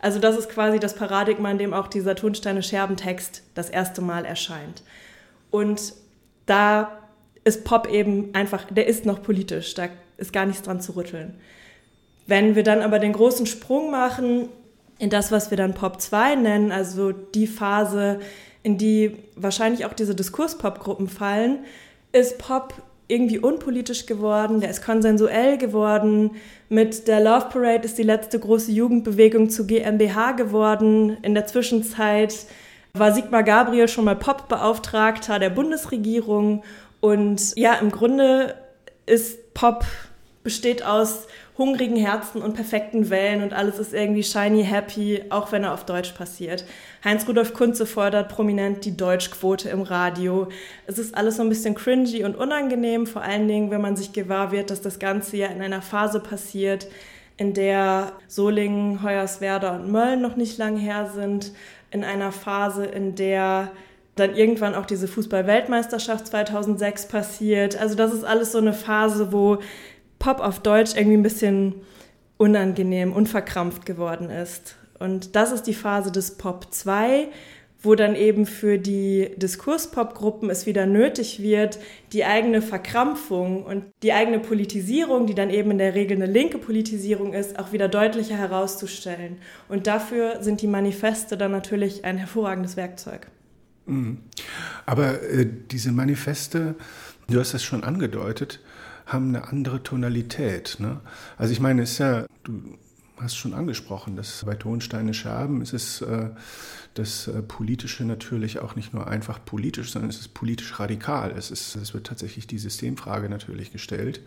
Also 0.00 0.18
das 0.18 0.36
ist 0.36 0.48
quasi 0.48 0.78
das 0.78 0.94
Paradigma, 0.94 1.50
in 1.50 1.58
dem 1.58 1.74
auch 1.74 1.86
dieser 1.86 2.14
Tonsteine-Scherben-Text 2.14 3.42
das 3.54 3.68
erste 3.68 4.00
Mal 4.00 4.24
erscheint. 4.24 4.82
Und 5.50 5.92
da 6.46 6.98
ist 7.44 7.64
Pop 7.64 7.88
eben 7.88 8.34
einfach, 8.34 8.64
der 8.70 8.86
ist 8.86 9.04
noch 9.04 9.22
politisch, 9.22 9.74
da 9.74 9.88
ist 10.16 10.32
gar 10.32 10.46
nichts 10.46 10.62
dran 10.62 10.80
zu 10.80 10.96
rütteln. 10.96 11.34
Wenn 12.26 12.54
wir 12.54 12.62
dann 12.62 12.82
aber 12.82 12.98
den 12.98 13.12
großen 13.12 13.46
Sprung 13.46 13.90
machen 13.90 14.48
in 14.98 15.10
das, 15.10 15.32
was 15.32 15.50
wir 15.50 15.56
dann 15.56 15.74
Pop 15.74 16.00
2 16.00 16.36
nennen, 16.36 16.72
also 16.72 17.12
die 17.12 17.46
Phase, 17.46 18.20
in 18.62 18.78
die 18.78 19.16
wahrscheinlich 19.36 19.84
auch 19.84 19.94
diese 19.94 20.14
Diskurs-Pop-Gruppen 20.14 21.08
fallen, 21.08 21.64
ist 22.12 22.38
Pop 22.38 22.74
irgendwie 23.10 23.38
unpolitisch 23.38 24.06
geworden, 24.06 24.60
der 24.60 24.70
ist 24.70 24.84
konsensuell 24.84 25.58
geworden. 25.58 26.32
Mit 26.68 27.08
der 27.08 27.20
Love 27.20 27.46
Parade 27.50 27.84
ist 27.84 27.98
die 27.98 28.02
letzte 28.02 28.38
große 28.38 28.70
Jugendbewegung 28.72 29.50
zu 29.50 29.66
GmbH 29.66 30.32
geworden. 30.32 31.16
In 31.22 31.34
der 31.34 31.46
Zwischenzeit 31.46 32.34
war 32.94 33.12
Sigmar 33.12 33.42
Gabriel 33.42 33.88
schon 33.88 34.04
mal 34.04 34.16
Pop-Beauftragter 34.16 35.38
der 35.38 35.50
Bundesregierung. 35.50 36.62
Und 37.00 37.56
ja, 37.56 37.74
im 37.74 37.90
Grunde 37.90 38.54
ist 39.06 39.54
Pop 39.54 39.84
besteht 40.42 40.84
aus 40.84 41.26
hungrigen 41.58 41.96
Herzen 41.96 42.40
und 42.40 42.54
perfekten 42.54 43.10
Wellen 43.10 43.42
und 43.42 43.52
alles 43.52 43.78
ist 43.78 43.92
irgendwie 43.92 44.22
shiny 44.22 44.64
happy, 44.64 45.24
auch 45.28 45.52
wenn 45.52 45.64
er 45.64 45.74
auf 45.74 45.84
Deutsch 45.84 46.12
passiert. 46.12 46.64
Heinz-Rudolf 47.04 47.52
Kunze 47.52 47.84
fordert 47.84 48.30
prominent 48.30 48.84
die 48.86 48.96
Deutschquote 48.96 49.68
im 49.68 49.82
Radio. 49.82 50.48
Es 50.86 50.98
ist 50.98 51.14
alles 51.14 51.36
so 51.36 51.42
ein 51.42 51.50
bisschen 51.50 51.74
cringy 51.74 52.24
und 52.24 52.36
unangenehm, 52.36 53.06
vor 53.06 53.20
allen 53.20 53.46
Dingen, 53.46 53.70
wenn 53.70 53.82
man 53.82 53.96
sich 53.96 54.12
gewahr 54.12 54.52
wird, 54.52 54.70
dass 54.70 54.80
das 54.80 54.98
Ganze 54.98 55.36
ja 55.36 55.48
in 55.48 55.60
einer 55.60 55.82
Phase 55.82 56.20
passiert, 56.20 56.88
in 57.36 57.52
der 57.52 58.12
Solingen, 58.26 59.02
Hoyerswerda 59.02 59.76
und 59.76 59.92
Mölln 59.92 60.22
noch 60.22 60.36
nicht 60.36 60.56
lang 60.56 60.78
her 60.78 61.10
sind, 61.14 61.52
in 61.90 62.04
einer 62.04 62.32
Phase, 62.32 62.86
in 62.86 63.14
der 63.14 63.70
dann 64.16 64.34
irgendwann 64.34 64.74
auch 64.74 64.86
diese 64.86 65.08
Fußball-Weltmeisterschaft 65.08 66.26
2006 66.26 67.08
passiert. 67.08 67.80
Also 67.80 67.94
das 67.94 68.12
ist 68.12 68.24
alles 68.24 68.52
so 68.52 68.58
eine 68.58 68.72
Phase, 68.72 69.32
wo 69.32 69.58
Pop 70.20 70.38
auf 70.38 70.60
Deutsch 70.60 70.94
irgendwie 70.94 71.16
ein 71.16 71.24
bisschen 71.24 71.74
unangenehm, 72.36 73.12
unverkrampft 73.12 73.84
geworden 73.84 74.30
ist. 74.30 74.76
Und 75.00 75.34
das 75.34 75.50
ist 75.50 75.64
die 75.64 75.74
Phase 75.74 76.12
des 76.12 76.36
Pop 76.36 76.68
2, 76.70 77.28
wo 77.82 77.94
dann 77.94 78.14
eben 78.14 78.44
für 78.44 78.78
die 78.78 79.30
Diskurspop-Gruppen 79.36 80.50
es 80.50 80.66
wieder 80.66 80.84
nötig 80.84 81.40
wird, 81.40 81.78
die 82.12 82.26
eigene 82.26 82.60
Verkrampfung 82.60 83.64
und 83.64 83.84
die 84.02 84.12
eigene 84.12 84.38
Politisierung, 84.38 85.26
die 85.26 85.34
dann 85.34 85.48
eben 85.48 85.70
in 85.70 85.78
der 85.78 85.94
Regel 85.94 86.18
eine 86.18 86.30
linke 86.30 86.58
Politisierung 86.58 87.32
ist, 87.32 87.58
auch 87.58 87.72
wieder 87.72 87.88
deutlicher 87.88 88.36
herauszustellen. 88.36 89.38
Und 89.68 89.86
dafür 89.86 90.42
sind 90.42 90.60
die 90.60 90.66
Manifeste 90.66 91.38
dann 91.38 91.52
natürlich 91.52 92.04
ein 92.04 92.18
hervorragendes 92.18 92.76
Werkzeug. 92.76 93.28
Mhm. 93.86 94.18
Aber 94.84 95.22
äh, 95.22 95.46
diese 95.70 95.92
Manifeste, 95.92 96.74
du 97.28 97.40
hast 97.40 97.54
das 97.54 97.64
schon 97.64 97.82
angedeutet, 97.84 98.60
haben 99.12 99.28
eine 99.28 99.48
andere 99.48 99.82
Tonalität. 99.82 100.76
Ne? 100.78 101.00
Also 101.36 101.52
ich 101.52 101.60
meine, 101.60 101.82
es 101.82 101.92
ist 101.92 101.98
ja, 101.98 102.26
du 102.44 102.78
hast 103.16 103.36
schon 103.36 103.54
angesprochen, 103.54 104.16
dass 104.16 104.44
bei 104.44 104.54
Tonsteine 104.54 105.14
Scherben 105.14 105.62
ist 105.62 105.72
es 105.72 106.00
äh, 106.00 106.30
das 106.94 107.28
äh, 107.28 107.42
Politische 107.42 108.04
natürlich 108.04 108.60
auch 108.60 108.76
nicht 108.76 108.94
nur 108.94 109.06
einfach 109.06 109.44
politisch, 109.44 109.92
sondern 109.92 110.10
es 110.10 110.20
ist 110.20 110.34
politisch 110.34 110.78
radikal. 110.78 111.32
Es, 111.32 111.50
ist, 111.50 111.76
es 111.76 111.94
wird 111.94 112.06
tatsächlich 112.06 112.46
die 112.46 112.58
Systemfrage 112.58 113.28
natürlich 113.28 113.72
gestellt. 113.72 114.22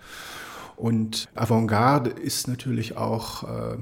Und 0.75 1.27
Avantgarde 1.35 2.09
ist 2.09 2.47
natürlich 2.47 2.97
auch 2.97 3.43
äh, 3.43 3.77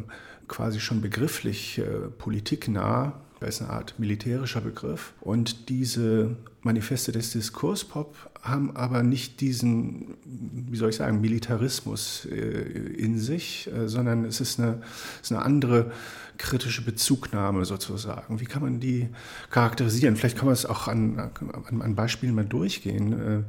quasi 0.47 0.79
schon 0.79 1.01
begrifflich 1.01 1.79
äh, 1.79 1.83
politiknah. 2.17 3.21
Ist 3.41 3.61
eine 3.61 3.71
Art 3.71 3.95
militärischer 3.97 4.61
Begriff. 4.61 5.13
Und 5.19 5.69
diese 5.69 6.35
Manifeste 6.61 7.11
des 7.11 7.31
Diskurspop 7.31 8.15
haben 8.43 8.75
aber 8.75 9.01
nicht 9.01 9.41
diesen, 9.41 10.15
wie 10.25 10.77
soll 10.77 10.91
ich 10.91 10.97
sagen, 10.97 11.21
Militarismus 11.21 12.25
äh, 12.25 12.35
in 12.35 13.17
sich, 13.17 13.67
äh, 13.73 13.87
sondern 13.87 14.25
es 14.25 14.41
ist 14.41 14.59
eine, 14.59 14.81
es 15.21 15.31
ist 15.31 15.31
eine 15.31 15.43
andere 15.43 15.91
kritische 16.37 16.83
Bezugnahme 16.83 17.65
sozusagen. 17.65 18.39
Wie 18.39 18.45
kann 18.45 18.61
man 18.61 18.79
die 18.79 19.09
charakterisieren? 19.49 20.15
Vielleicht 20.15 20.37
kann 20.37 20.45
man 20.45 20.53
es 20.53 20.65
auch 20.67 20.87
an, 20.87 21.19
an, 21.19 21.81
an 21.81 21.95
Beispielen 21.95 22.35
mal 22.35 22.45
durchgehen, 22.45 23.13
äh, 23.13 23.43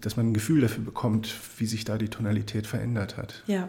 dass 0.00 0.16
man 0.16 0.28
ein 0.28 0.34
Gefühl 0.34 0.62
dafür 0.62 0.84
bekommt, 0.84 1.34
wie 1.58 1.66
sich 1.66 1.84
da 1.84 1.98
die 1.98 2.08
Tonalität 2.08 2.66
verändert 2.66 3.16
hat. 3.18 3.42
Ja, 3.46 3.68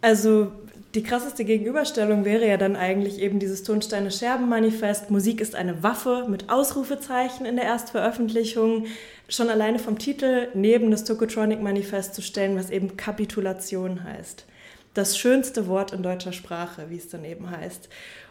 also 0.00 0.52
die 0.94 1.02
krasseste 1.02 1.44
Gegenüberstellung 1.44 2.24
wäre 2.24 2.48
ja 2.48 2.56
dann 2.56 2.74
eigentlich 2.74 3.20
eben 3.20 3.38
dieses 3.38 3.62
Tonsteine 3.62 4.10
Scherben 4.10 4.48
Manifest. 4.48 5.10
Musik 5.10 5.40
ist 5.40 5.54
eine 5.54 5.82
Waffe 5.82 6.26
mit 6.28 6.48
Ausrufezeichen 6.48 7.44
in 7.44 7.56
der 7.56 7.66
Erstveröffentlichung. 7.66 8.86
Schon 9.28 9.50
alleine 9.50 9.78
vom 9.78 9.98
Titel 9.98 10.48
neben 10.54 10.90
das 10.90 11.04
Tokotronic 11.04 11.60
Manifest 11.60 12.14
zu 12.14 12.22
stellen, 12.22 12.56
was 12.56 12.70
eben 12.70 12.96
Kapitulation 12.96 14.02
heißt. 14.04 14.46
das 14.94 15.16
schönste 15.16 15.68
Wort 15.68 15.92
in 15.92 16.02
deutscher 16.02 16.32
Sprache, 16.32 16.86
wie 16.88 16.96
es 16.96 17.08
dann 17.08 17.24
eben 17.24 17.50
heißt. 17.50 17.88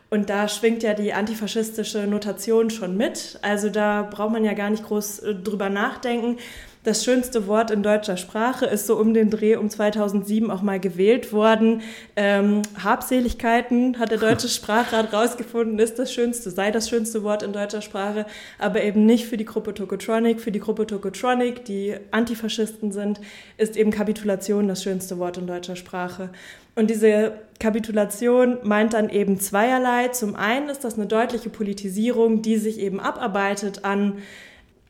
Und 0.10 0.30
da 0.30 0.48
schwingt 0.48 0.84
ja 0.84 0.94
die 0.94 1.14
antifaschistische 1.14 2.08
Notation 2.08 2.70
schon 2.70 2.96
mit. 2.96 3.40
Also 3.42 3.70
da 3.70 4.04
braucht 4.04 4.32
man 4.32 4.46
ja 4.46 4.54
gar 4.54 4.70
nicht 4.70 4.84
groß 4.86 5.20
äh, 5.20 5.36
drüber 5.36 5.70
nachdenken. 5.70 6.38
Das 6.88 7.04
schönste 7.04 7.48
Wort 7.48 7.70
in 7.70 7.84
deutscher 7.84 8.16
Sprache 8.16 8.66
ist 8.66 8.88
so 8.88 8.98
um 8.98 9.14
den 9.14 9.30
Dreh 9.30 9.58
um 9.58 9.70
2007 9.70 10.50
auch 10.50 10.62
mal 10.62 10.80
gewählt 10.80 11.34
worden. 11.34 11.82
Ähm, 12.16 12.62
Habseligkeiten 12.82 14.00
hat 14.00 14.12
der 14.12 14.20
Deutsche 14.20 14.48
Sprachrat 14.48 15.12
rausgefunden, 15.12 15.80
ist 15.80 16.00
das 16.00 16.14
schönste, 16.14 16.50
sei 16.50 16.72
das 16.72 16.88
schönste 16.88 17.24
Wort 17.24 17.44
in 17.44 17.52
deutscher 17.52 17.82
Sprache, 17.82 18.26
aber 18.58 18.84
eben 18.84 19.06
nicht 19.06 19.26
für 19.26 19.36
die 19.36 19.44
Gruppe 19.44 19.74
Tokotronic. 19.74 20.40
Für 20.40 20.54
die 20.54 20.62
Gruppe 20.62 20.88
Tokotronic, 20.88 21.66
die 21.66 21.94
Antifaschisten 22.12 22.94
sind, 22.94 23.20
ist 23.58 23.76
eben 23.76 23.92
Kapitulation 23.92 24.70
das 24.70 24.82
schönste 24.82 25.20
Wort 25.20 25.38
in 25.38 25.46
deutscher 25.46 25.76
Sprache. 25.76 26.30
Und 26.76 26.90
diese 26.90 27.34
Kapitulation 27.60 28.60
meint 28.64 28.94
dann 28.94 29.10
eben 29.10 29.42
zweierlei. 29.42 30.08
Zum 30.08 30.38
einen 30.38 30.70
ist 30.70 30.86
das 30.86 30.96
eine 30.96 31.08
deutliche 31.08 31.50
Politisierung, 31.50 32.42
die 32.42 32.56
sich 32.56 32.80
eben 32.80 33.02
abarbeitet 33.02 33.84
an 33.84 34.20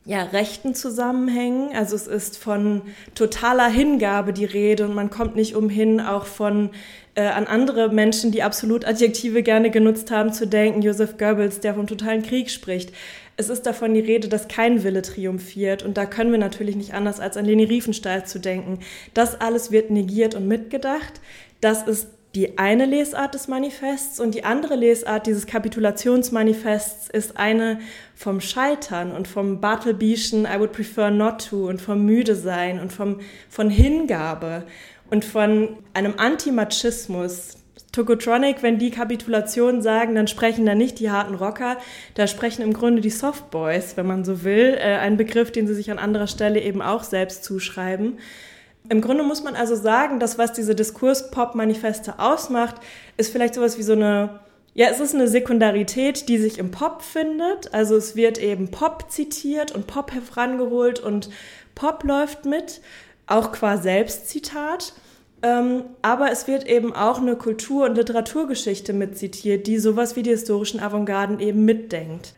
ja, 0.08 0.24
rechten 0.24 0.74
Zusammenhängen. 0.74 1.76
Also 1.76 1.96
es 1.98 2.08
ist 2.08 2.38
von 2.38 2.82
totaler 3.14 3.68
Hingabe 3.68 4.32
die 4.32 4.46
Rede 4.46 4.86
und 4.86 4.96
man 4.96 5.10
kommt 5.10 5.36
nicht 5.36 5.54
umhin, 5.54 6.00
auch 6.00 6.26
von 6.26 6.70
äh, 7.16 7.24
an 7.24 7.46
andere 7.46 7.90
Menschen, 7.90 8.32
die 8.32 8.42
absolut 8.42 8.86
Adjektive 8.86 9.44
gerne 9.44 9.70
genutzt 9.70 10.10
haben, 10.10 10.32
zu 10.32 10.48
denken. 10.48 10.82
Joseph 10.82 11.18
Goebbels, 11.18 11.60
der 11.60 11.76
vom 11.76 11.88
totalen 11.88 12.24
Krieg 12.24 12.50
spricht. 12.50 12.94
Es 13.36 13.50
ist 13.50 13.66
davon 13.66 13.94
die 13.94 14.00
Rede, 14.00 14.30
dass 14.30 14.48
kein 14.48 14.84
Wille 14.86 15.02
triumphiert. 15.02 15.84
Und 15.84 15.98
da 15.98 16.06
können 16.06 16.32
wir 16.32 16.40
natürlich 16.40 16.78
nicht 16.78 16.94
anders, 16.94 17.20
als 17.20 17.36
an 17.36 17.44
Leni 17.44 17.66
Riefenstahl 17.66 18.26
zu 18.26 18.40
denken. 18.40 18.80
Das 19.14 19.42
alles 19.42 19.72
wird 19.72 19.92
negiert 19.92 20.36
und 20.36 20.48
mitgedacht. 20.48 21.20
Das 21.60 21.86
ist 21.86 22.08
die 22.38 22.60
eine 22.60 22.86
Lesart 22.86 23.34
des 23.34 23.48
Manifests 23.48 24.20
und 24.20 24.36
die 24.36 24.44
andere 24.44 24.76
Lesart 24.76 25.26
dieses 25.26 25.48
Kapitulationsmanifests 25.48 27.10
ist 27.10 27.36
eine 27.36 27.80
vom 28.14 28.42
Scheitern 28.42 29.12
und 29.12 29.28
vom 29.28 29.60
Bartlebyschen 29.60 30.46
I 30.46 30.60
would 30.60 30.72
prefer 30.72 31.10
not 31.10 31.48
to 31.50 31.68
und 31.68 31.82
vom 31.82 32.06
Müde 32.06 32.36
sein 32.36 32.80
und 32.80 32.94
vom, 32.94 33.22
von 33.50 33.72
Hingabe 33.72 34.66
und 35.10 35.26
von 35.26 35.78
einem 35.96 36.14
Antimachismus. 36.20 37.56
Tokotronic, 37.92 38.62
wenn 38.62 38.78
die 38.78 38.92
Kapitulation 38.92 39.82
sagen, 39.82 40.14
dann 40.14 40.28
sprechen 40.28 40.68
da 40.68 40.76
nicht 40.76 41.00
die 41.00 41.10
harten 41.10 41.34
Rocker, 41.34 41.78
da 42.14 42.28
sprechen 42.28 42.62
im 42.62 42.74
Grunde 42.74 43.02
die 43.02 43.10
Softboys, 43.10 43.98
wenn 43.98 44.06
man 44.06 44.24
so 44.24 44.44
will, 44.44 44.78
äh, 44.78 44.98
ein 44.98 45.18
Begriff, 45.18 45.52
den 45.52 45.66
sie 45.66 45.74
sich 45.74 45.90
an 45.90 45.98
anderer 45.98 46.28
Stelle 46.28 46.62
eben 46.62 46.84
auch 46.84 47.04
selbst 47.04 47.44
zuschreiben. 47.44 48.20
Im 48.90 49.02
Grunde 49.02 49.24
muss 49.24 49.44
man 49.44 49.56
also 49.56 49.76
sagen, 49.76 50.20
dass 50.20 50.38
was 50.38 50.54
diese 50.54 50.74
Diskurs-Pop-Manifeste 50.74 52.20
ausmacht, 52.20 52.76
ist 53.18 53.32
vielleicht 53.32 53.56
sowas 53.56 53.78
wie 53.78 53.84
so 53.84 53.94
eine, 53.94 54.40
ja, 54.74 54.88
es 54.90 55.00
ist 55.00 55.14
eine 55.14 55.28
Sekundarität, 55.28 56.30
die 56.30 56.38
sich 56.38 56.58
im 56.58 56.72
Pop 56.72 57.02
findet. 57.02 57.74
Also 57.74 57.98
es 57.98 58.16
wird 58.16 58.38
eben 58.38 58.72
Pop 58.72 59.06
zitiert 59.10 59.74
und 59.74 59.88
Pop 59.88 60.12
herangeholt 60.14 61.00
und 61.00 61.30
Pop 61.76 62.04
läuft 62.04 62.46
mit, 62.46 62.82
auch 63.26 63.52
qua 63.52 63.78
Selbstzitat. 63.78 64.94
Ähm, 65.42 65.84
aber 66.02 66.32
es 66.32 66.48
wird 66.48 66.66
eben 66.66 66.94
auch 66.94 67.20
eine 67.20 67.36
Kultur- 67.36 67.86
und 67.86 67.96
Literaturgeschichte 67.96 68.94
mitzitiert, 68.94 69.68
die 69.68 69.80
sowas 69.80 70.16
wie 70.16 70.24
die 70.24 70.32
historischen 70.32 70.80
Avantgarden 70.80 71.40
eben 71.40 71.66
mitdenkt. 71.66 72.37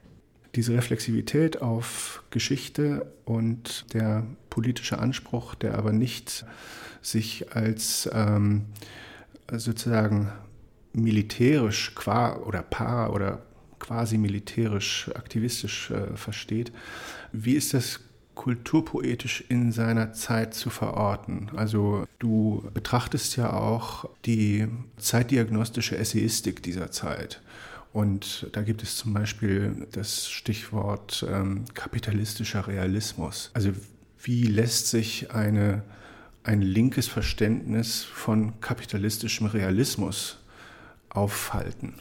Diese 0.59 0.73
Reflexivität 0.73 1.61
auf 1.61 2.21
Geschichte 2.31 3.09
und 3.23 3.85
der 3.93 4.25
politische 4.49 4.99
Anspruch, 4.99 5.55
der 5.55 5.77
aber 5.77 5.93
nicht 5.93 6.43
sich 7.01 7.55
als 7.55 8.09
ähm, 8.11 8.65
sozusagen 9.49 10.33
militärisch 10.91 11.95
qua 11.95 12.35
oder 12.39 12.61
para 12.61 13.09
oder 13.09 13.41
quasi 13.79 14.17
militärisch 14.17 15.09
aktivistisch 15.15 15.91
äh, 15.91 16.17
versteht. 16.17 16.73
Wie 17.31 17.53
ist 17.53 17.73
das 17.73 18.01
kulturpoetisch 18.35 19.45
in 19.47 19.71
seiner 19.71 20.11
Zeit 20.11 20.53
zu 20.53 20.69
verorten? 20.69 21.51
Also 21.55 22.05
du 22.19 22.69
betrachtest 22.73 23.37
ja 23.37 23.53
auch 23.53 24.09
die 24.25 24.67
zeitdiagnostische 24.97 25.97
Essayistik 25.97 26.61
dieser 26.61 26.91
Zeit. 26.91 27.41
Und 27.91 28.47
da 28.51 28.61
gibt 28.61 28.83
es 28.83 28.97
zum 28.97 29.13
Beispiel 29.13 29.87
das 29.91 30.29
Stichwort 30.29 31.25
ähm, 31.27 31.65
kapitalistischer 31.73 32.67
Realismus. 32.67 33.49
Also 33.53 33.71
wie 34.21 34.43
lässt 34.43 34.87
sich 34.87 35.31
eine, 35.31 35.83
ein 36.43 36.61
linkes 36.61 37.07
Verständnis 37.07 38.03
von 38.03 38.59
kapitalistischem 38.61 39.47
Realismus 39.47 40.39
aufhalten? 41.09 41.95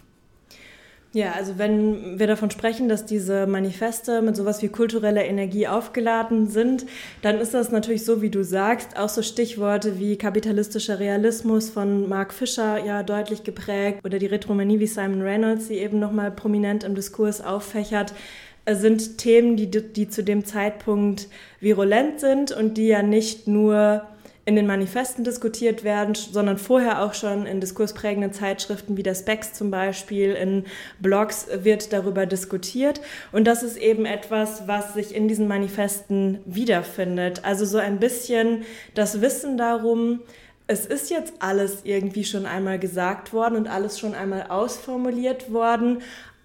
Ja, 1.14 1.33
also 1.33 1.57
wenn 1.57 2.18
wir 2.18 2.27
davon 2.27 2.51
sprechen, 2.51 2.90
dass 2.90 3.07
diese 3.07 3.47
Manifeste 3.47 4.21
mit 4.21 4.37
sowas 4.37 4.61
wie 4.61 4.68
kultureller 4.68 5.25
Energie 5.25 5.66
aufgeladen 5.66 6.49
sind, 6.49 6.85
dann 7.23 7.38
ist 7.38 7.55
das 7.55 7.71
natürlich 7.71 8.05
so, 8.05 8.21
wie 8.21 8.29
du 8.29 8.44
sagst, 8.44 8.99
auch 8.99 9.09
so 9.09 9.23
Stichworte 9.23 9.99
wie 9.99 10.18
kapitalistischer 10.18 11.01
Realismus 11.01 11.71
von 11.71 12.11
Mark 12.11 12.35
Fischer 12.35 12.85
ja 12.85 13.03
deutlich 13.03 13.42
geprägt. 13.42 14.05
Oder 14.05 14.18
die 14.18 14.27
Retromanie 14.27 14.81
wie 14.81 14.87
Simon 14.87 15.23
Reynolds, 15.23 15.68
die 15.68 15.79
eben 15.79 15.99
nochmal 15.99 16.31
prominent 16.31 16.85
im 16.85 16.94
Diskurs 16.94 17.40
auffächert 17.40 18.12
äh, 18.66 18.75
sind 18.75 19.16
Themen, 19.16 19.57
die, 19.57 19.71
die 19.71 20.09
zu 20.09 20.23
dem 20.23 20.44
Zeitpunkt 20.44 21.29
virulent 21.59 22.21
sind 22.21 22.53
und 22.53 22.77
die 22.77 22.88
ja 22.88 23.03
nicht 23.03 23.49
nur 23.49 24.07
in 24.48 24.56
den 24.56 24.66
Manifesten 24.66 25.24
diskutiert 25.24 25.84
werden, 25.84 26.14
sondern 26.14 26.56
vorher 26.56 27.02
auch 27.02 27.12
schon 27.12 27.44
in 27.44 27.61
diskursprägenden 27.61 28.32
Zeitschriften 28.32 28.96
wie 28.96 29.02
der 29.02 29.14
Specs 29.14 29.52
zum 29.52 29.70
Beispiel, 29.70 30.32
in 30.32 30.64
Blogs 31.00 31.48
wird 31.52 31.92
darüber 31.92 32.24
diskutiert. 32.24 33.02
Und 33.30 33.46
das 33.46 33.62
ist 33.62 33.76
eben 33.76 34.06
etwas, 34.06 34.66
was 34.66 34.94
sich 34.94 35.14
in 35.14 35.28
diesen 35.28 35.48
Manifesten 35.48 36.38
wiederfindet. 36.46 37.44
Also 37.44 37.66
so 37.66 37.76
ein 37.76 37.98
bisschen 37.98 38.64
das 38.94 39.20
Wissen 39.20 39.58
darum, 39.58 40.20
es 40.66 40.87
ist 40.87 41.11
jetzt 41.11 41.34
alles 41.40 41.80
irgendwie 41.84 42.24
schon 42.24 42.46
einmal 42.46 42.78
gesagt 42.78 43.34
worden 43.34 43.54
und 43.54 43.68
alles 43.68 43.98
schon 43.98 44.14
einmal 44.14 44.46
ausformuliert 44.48 45.52
worden, 45.52 45.98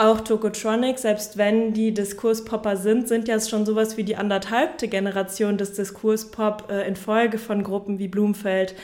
auch 0.03 0.21
Tokotronic, 0.21 0.99
selbst 0.99 1.37
wenn 1.37 1.73
die 1.73 1.93
Diskurspopper 1.93 2.75
sind, 2.75 3.07
sind 3.07 3.27
ja 3.27 3.39
schon 3.39 3.65
sowas 3.65 3.95
wie 3.95 4.03
die 4.03 4.17
anderthalbte 4.17 4.87
Generation 4.87 5.57
des 5.57 5.73
Diskurspop 5.73 6.69
äh, 6.69 6.87
in 6.87 6.95
Folge 6.95 7.37
von 7.37 7.63
Gruppen 7.63 7.99
wie 7.99 8.07
Blumfeld, 8.07 8.75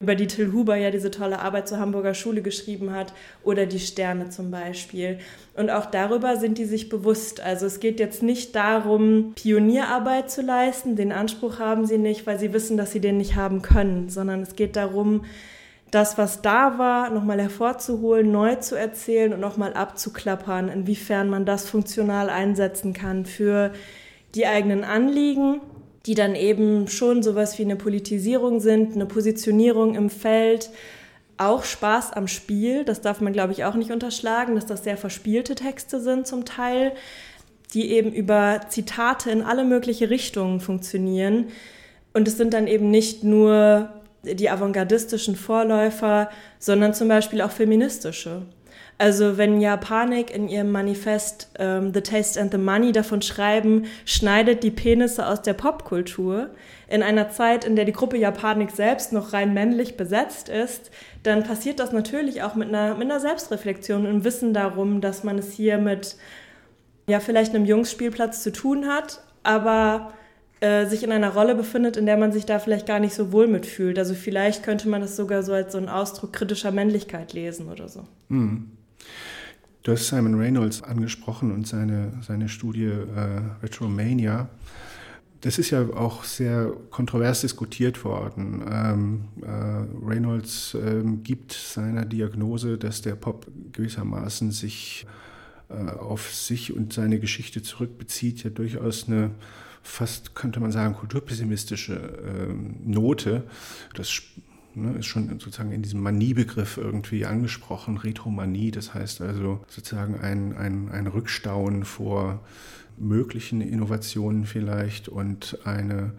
über 0.00 0.14
die 0.16 0.26
Till 0.26 0.52
Huber 0.52 0.74
ja 0.74 0.90
diese 0.90 1.12
tolle 1.12 1.38
Arbeit 1.38 1.68
zur 1.68 1.78
Hamburger 1.78 2.14
Schule 2.14 2.42
geschrieben 2.42 2.92
hat, 2.92 3.12
oder 3.44 3.66
die 3.66 3.78
Sterne 3.78 4.30
zum 4.30 4.50
Beispiel. 4.50 5.18
Und 5.54 5.70
auch 5.70 5.86
darüber 5.86 6.36
sind 6.36 6.58
die 6.58 6.64
sich 6.64 6.88
bewusst. 6.88 7.40
Also 7.40 7.66
es 7.66 7.78
geht 7.78 8.00
jetzt 8.00 8.22
nicht 8.22 8.56
darum, 8.56 9.32
Pionierarbeit 9.36 10.30
zu 10.30 10.42
leisten, 10.42 10.96
den 10.96 11.12
Anspruch 11.12 11.58
haben 11.60 11.86
sie 11.86 11.98
nicht, 11.98 12.26
weil 12.26 12.38
sie 12.38 12.52
wissen, 12.52 12.76
dass 12.76 12.90
sie 12.90 13.00
den 13.00 13.18
nicht 13.18 13.36
haben 13.36 13.62
können, 13.62 14.08
sondern 14.08 14.40
es 14.40 14.56
geht 14.56 14.74
darum, 14.74 15.24
das, 15.92 16.16
was 16.16 16.40
da 16.40 16.78
war, 16.78 17.10
nochmal 17.10 17.40
hervorzuholen, 17.40 18.32
neu 18.32 18.56
zu 18.56 18.76
erzählen 18.76 19.34
und 19.34 19.40
nochmal 19.40 19.74
abzuklappern, 19.74 20.68
inwiefern 20.68 21.28
man 21.28 21.44
das 21.44 21.68
funktional 21.68 22.30
einsetzen 22.30 22.94
kann 22.94 23.26
für 23.26 23.72
die 24.34 24.46
eigenen 24.46 24.84
Anliegen, 24.84 25.60
die 26.06 26.14
dann 26.14 26.34
eben 26.34 26.88
schon 26.88 27.22
sowas 27.22 27.58
wie 27.58 27.64
eine 27.64 27.76
Politisierung 27.76 28.58
sind, 28.58 28.94
eine 28.94 29.04
Positionierung 29.04 29.94
im 29.94 30.08
Feld, 30.08 30.70
auch 31.36 31.62
Spaß 31.62 32.14
am 32.14 32.26
Spiel, 32.26 32.84
das 32.84 33.02
darf 33.02 33.20
man, 33.20 33.34
glaube 33.34 33.52
ich, 33.52 33.64
auch 33.64 33.74
nicht 33.74 33.90
unterschlagen, 33.90 34.54
dass 34.54 34.64
das 34.64 34.84
sehr 34.84 34.96
verspielte 34.96 35.54
Texte 35.54 36.00
sind 36.00 36.26
zum 36.26 36.46
Teil, 36.46 36.92
die 37.74 37.90
eben 37.90 38.12
über 38.12 38.62
Zitate 38.70 39.30
in 39.30 39.42
alle 39.42 39.64
mögliche 39.64 40.08
Richtungen 40.08 40.60
funktionieren. 40.60 41.48
Und 42.14 42.28
es 42.28 42.38
sind 42.38 42.54
dann 42.54 42.66
eben 42.66 42.90
nicht 42.90 43.24
nur 43.24 43.90
die 44.22 44.50
avantgardistischen 44.50 45.36
Vorläufer, 45.36 46.30
sondern 46.58 46.94
zum 46.94 47.08
Beispiel 47.08 47.40
auch 47.40 47.50
feministische. 47.50 48.42
Also 48.98 49.36
wenn 49.36 49.60
Japanik 49.60 50.32
in 50.32 50.48
ihrem 50.48 50.70
Manifest 50.70 51.50
ähm, 51.58 51.92
The 51.92 52.02
Taste 52.02 52.40
and 52.40 52.52
the 52.52 52.58
Money 52.58 52.92
davon 52.92 53.20
schreiben, 53.20 53.86
schneidet 54.04 54.62
die 54.62 54.70
Penisse 54.70 55.26
aus 55.26 55.42
der 55.42 55.54
Popkultur, 55.54 56.50
in 56.88 57.02
einer 57.02 57.30
Zeit, 57.30 57.64
in 57.64 57.74
der 57.74 57.86
die 57.86 57.92
Gruppe 57.92 58.18
Japanik 58.18 58.70
selbst 58.70 59.12
noch 59.12 59.32
rein 59.32 59.54
männlich 59.54 59.96
besetzt 59.96 60.48
ist, 60.48 60.90
dann 61.22 61.42
passiert 61.42 61.80
das 61.80 61.90
natürlich 61.90 62.42
auch 62.42 62.54
mit 62.54 62.68
einer, 62.68 62.94
mit 62.94 63.10
einer 63.10 63.18
Selbstreflexion 63.18 64.06
und 64.06 64.24
Wissen 64.24 64.52
darum, 64.52 65.00
dass 65.00 65.24
man 65.24 65.38
es 65.38 65.52
hier 65.52 65.78
mit 65.78 66.16
ja 67.08 67.18
vielleicht 67.18 67.54
einem 67.54 67.64
Jungsspielplatz 67.64 68.42
zu 68.42 68.52
tun 68.52 68.86
hat, 68.86 69.22
aber 69.42 70.12
äh, 70.62 70.86
sich 70.86 71.02
in 71.02 71.10
einer 71.10 71.30
Rolle 71.30 71.56
befindet, 71.56 71.96
in 71.96 72.06
der 72.06 72.16
man 72.16 72.30
sich 72.30 72.46
da 72.46 72.60
vielleicht 72.60 72.86
gar 72.86 73.00
nicht 73.00 73.14
so 73.14 73.32
wohl 73.32 73.48
mitfühlt. 73.48 73.98
Also 73.98 74.14
vielleicht 74.14 74.62
könnte 74.62 74.88
man 74.88 75.00
das 75.00 75.16
sogar 75.16 75.42
so 75.42 75.52
als 75.52 75.72
so 75.72 75.78
einen 75.78 75.88
Ausdruck 75.88 76.32
kritischer 76.32 76.70
Männlichkeit 76.70 77.32
lesen 77.32 77.66
oder 77.68 77.88
so. 77.88 78.06
Mhm. 78.28 78.70
Du 79.82 79.90
hast 79.90 80.06
Simon 80.06 80.36
Reynolds 80.36 80.80
angesprochen 80.80 81.50
und 81.50 81.66
seine, 81.66 82.12
seine 82.22 82.48
Studie 82.48 82.84
äh, 82.84 83.40
Retromania. 83.60 84.48
Das 85.40 85.58
ist 85.58 85.70
ja 85.70 85.82
auch 85.94 86.22
sehr 86.22 86.72
kontrovers 86.90 87.40
diskutiert 87.40 88.04
worden. 88.04 88.62
Ähm, 88.70 89.24
äh, 89.42 90.08
Reynolds 90.08 90.76
ähm, 90.80 91.24
gibt 91.24 91.52
seiner 91.52 92.04
Diagnose, 92.04 92.78
dass 92.78 93.02
der 93.02 93.16
Pop 93.16 93.48
gewissermaßen 93.72 94.52
sich 94.52 95.04
äh, 95.68 95.90
auf 95.90 96.32
sich 96.32 96.72
und 96.72 96.92
seine 96.92 97.18
Geschichte 97.18 97.62
zurückbezieht, 97.62 98.44
ja 98.44 98.50
durchaus 98.50 99.08
eine 99.08 99.32
fast, 99.82 100.34
könnte 100.34 100.60
man 100.60 100.72
sagen, 100.72 100.94
kulturpessimistische 100.94 101.94
äh, 101.94 102.54
Note. 102.84 103.44
Das 103.94 104.22
ne, 104.74 104.98
ist 104.98 105.06
schon 105.06 105.28
sozusagen 105.28 105.72
in 105.72 105.82
diesem 105.82 106.00
Maniebegriff 106.00 106.76
irgendwie 106.76 107.26
angesprochen, 107.26 107.98
Retromanie, 107.98 108.70
das 108.70 108.94
heißt 108.94 109.20
also 109.20 109.64
sozusagen 109.68 110.20
ein, 110.20 110.56
ein, 110.56 110.90
ein 110.90 111.06
Rückstauen 111.06 111.84
vor 111.84 112.40
möglichen 112.96 113.60
Innovationen 113.60 114.44
vielleicht 114.46 115.08
und 115.08 115.58
eine 115.64 116.12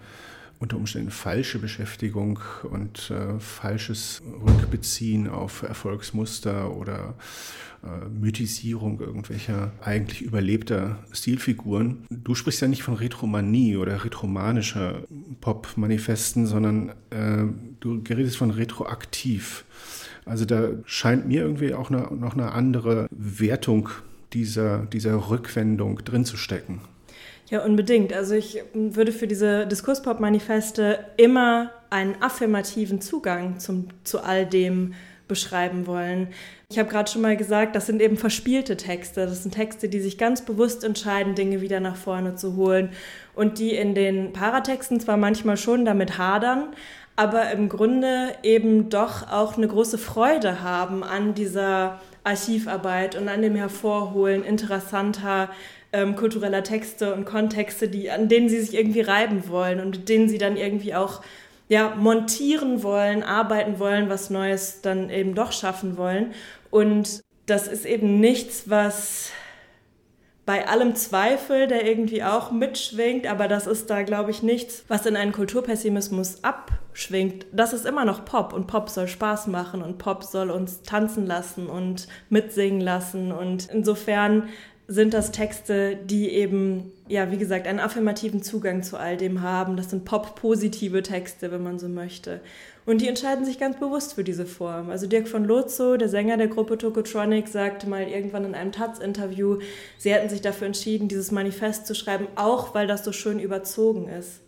unter 0.64 0.78
Umständen 0.78 1.12
falsche 1.12 1.60
Beschäftigung 1.60 2.40
und 2.64 3.12
äh, 3.12 3.38
falsches 3.38 4.22
Rückbeziehen 4.48 5.30
auf 5.30 5.62
Erfolgsmuster 5.62 6.74
oder 6.74 7.16
äh, 7.84 8.08
Mythisierung 8.08 9.02
irgendwelcher 9.02 9.74
eigentlich 9.82 10.22
überlebter 10.22 11.00
Stilfiguren. 11.12 12.06
Du 12.10 12.34
sprichst 12.34 12.62
ja 12.62 12.70
nicht 12.70 12.82
von 12.82 12.94
Retromanie 12.94 13.76
oder 13.76 14.06
retromanischer 14.06 15.04
Pop-Manifesten, 15.42 16.48
sondern 16.48 16.94
äh, 17.10 17.44
du 17.82 18.02
redest 18.10 18.38
von 18.38 18.50
retroaktiv. 18.50 19.66
Also 20.24 20.46
da 20.46 20.70
scheint 20.86 21.28
mir 21.28 21.42
irgendwie 21.42 21.74
auch 21.74 21.92
eine, 21.92 22.04
noch 22.16 22.36
eine 22.36 22.54
andere 22.54 23.08
Wertung 23.12 23.90
dieser, 24.32 24.86
dieser 24.86 25.30
Rückwendung 25.30 26.06
drin 26.06 26.24
zu 26.24 26.38
stecken. 26.38 26.80
Ja, 27.50 27.64
unbedingt. 27.64 28.14
Also 28.14 28.36
ich 28.36 28.64
würde 28.74 29.12
für 29.12 29.28
diese 29.28 29.68
Diskurspop-Manifeste 29.68 31.00
immer 31.18 31.72
einen 31.90 32.16
affirmativen 32.22 33.02
Zugang 33.02 33.60
zum, 33.60 33.90
zu 34.04 34.24
all 34.24 34.46
dem 34.46 34.94
beschreiben 35.28 35.88
wollen. 35.88 36.28
Ich 36.70 36.80
habe 36.80 36.90
gerade 36.90 37.10
schon 37.10 37.22
mal 37.22 37.38
gesagt, 37.38 37.76
das 37.76 37.86
sind 37.86 38.02
eben 38.02 38.18
verspielte 38.18 38.78
Texte. 38.78 39.26
Das 39.26 39.44
sind 39.44 39.54
Texte, 39.54 39.90
die 39.90 40.00
sich 40.00 40.18
ganz 40.18 40.44
bewusst 40.44 40.84
entscheiden, 40.84 41.36
Dinge 41.36 41.62
wieder 41.62 41.80
nach 41.80 41.96
vorne 41.96 42.36
zu 42.36 42.56
holen 42.56 42.90
und 43.36 43.60
die 43.60 43.72
in 43.72 43.96
den 43.96 44.34
Paratexten 44.34 45.00
zwar 45.00 45.18
manchmal 45.18 45.58
schon 45.58 45.86
damit 45.86 46.18
hadern, 46.18 46.68
aber 47.16 47.52
im 47.52 47.70
Grunde 47.70 48.34
eben 48.42 48.90
doch 48.90 49.32
auch 49.32 49.58
eine 49.58 49.68
große 49.68 49.98
Freude 49.98 50.62
haben 50.62 51.04
an 51.04 51.36
dieser 51.36 52.02
Archivarbeit 52.24 53.16
und 53.16 53.30
an 53.30 53.42
dem 53.42 53.56
Hervorholen 53.56 54.44
interessanter 54.44 55.50
ähm, 55.94 56.16
kultureller 56.16 56.64
Texte 56.64 57.14
und 57.14 57.26
Kontexte, 57.26 57.88
die, 57.88 58.12
an 58.12 58.28
denen 58.28 58.50
sie 58.50 58.60
sich 58.60 58.76
irgendwie 58.76 59.02
reiben 59.02 59.48
wollen 59.48 59.80
und 59.80 59.98
mit 59.98 60.10
denen 60.10 60.28
sie 60.28 60.40
dann 60.40 60.58
irgendwie 60.58 60.96
auch 60.96 61.22
ja, 61.70 61.96
montieren 61.96 62.84
wollen, 62.84 63.24
arbeiten 63.24 63.80
wollen, 63.80 64.10
was 64.10 64.30
Neues 64.30 64.82
dann 64.82 65.10
eben 65.10 65.36
doch 65.36 65.52
schaffen 65.52 65.98
wollen. 65.98 66.34
Und 66.70 67.22
das 67.46 67.68
ist 67.68 67.86
eben 67.86 68.20
nichts, 68.20 68.70
was 68.70 69.32
bei 70.46 70.68
allem 70.68 70.96
Zweifel, 70.96 71.68
der 71.68 71.88
irgendwie 71.88 72.22
auch 72.24 72.52
mitschwingt, 72.52 73.28
aber 73.28 73.48
das 73.48 73.66
ist 73.66 73.90
da, 73.90 74.02
glaube 74.02 74.32
ich, 74.32 74.44
nichts, 74.44 74.84
was 74.90 75.06
in 75.06 75.16
einen 75.16 75.32
Kulturpessimismus 75.32 76.44
abschwingt. 76.44 77.46
Das 77.54 77.72
ist 77.72 77.86
immer 77.86 78.04
noch 78.04 78.26
Pop 78.26 78.52
und 78.52 78.68
Pop 78.68 78.90
soll 78.90 79.08
Spaß 79.08 79.48
machen 79.48 79.82
und 79.82 80.00
Pop 80.00 80.24
soll 80.24 80.52
uns 80.52 80.82
tanzen 80.82 81.26
lassen 81.26 81.68
und 81.68 82.10
mitsingen 82.30 82.82
lassen 82.82 83.32
und 83.32 83.70
insofern 83.72 84.50
sind 84.88 85.14
das 85.14 85.32
Texte, 85.32 85.96
die 85.96 86.30
eben, 86.30 86.92
ja, 87.08 87.32
wie 87.32 87.38
gesagt, 87.38 87.68
einen 87.68 87.80
affirmativen 87.80 88.44
Zugang 88.44 88.84
zu 88.84 88.98
all 88.98 89.16
dem 89.16 89.42
haben. 89.42 89.78
Das 89.78 89.90
sind 89.90 90.04
pop-positive 90.04 91.02
Texte, 91.04 91.52
wenn 91.52 91.64
man 91.64 91.80
so 91.80 91.88
möchte. 91.88 92.42
Und 92.86 93.00
die 93.02 93.08
entscheiden 93.08 93.46
sich 93.46 93.60
ganz 93.60 93.80
bewusst 93.80 94.14
für 94.14 94.26
diese 94.26 94.46
Form. 94.46 94.90
Also 94.90 95.08
Dirk 95.08 95.30
von 95.30 95.46
Lozo, 95.46 95.96
der 95.96 96.10
Sänger 96.10 96.36
der 96.36 96.50
Gruppe 96.50 96.78
Tokotronic, 96.78 97.48
sagte 97.48 97.88
mal 97.88 98.04
irgendwann 98.04 98.44
in 98.44 98.56
einem 98.56 98.74
Taz-Interview, 98.74 99.60
sie 99.98 100.14
hätten 100.14 100.30
sich 100.30 100.42
dafür 100.42 100.68
entschieden, 100.68 101.08
dieses 101.08 101.32
Manifest 101.32 101.88
zu 101.88 101.96
schreiben, 101.96 102.28
auch 102.36 102.76
weil 102.76 102.86
das 102.86 103.06
so 103.06 103.14
schön 103.14 103.40
überzogen 103.40 104.10
ist. 104.10 104.43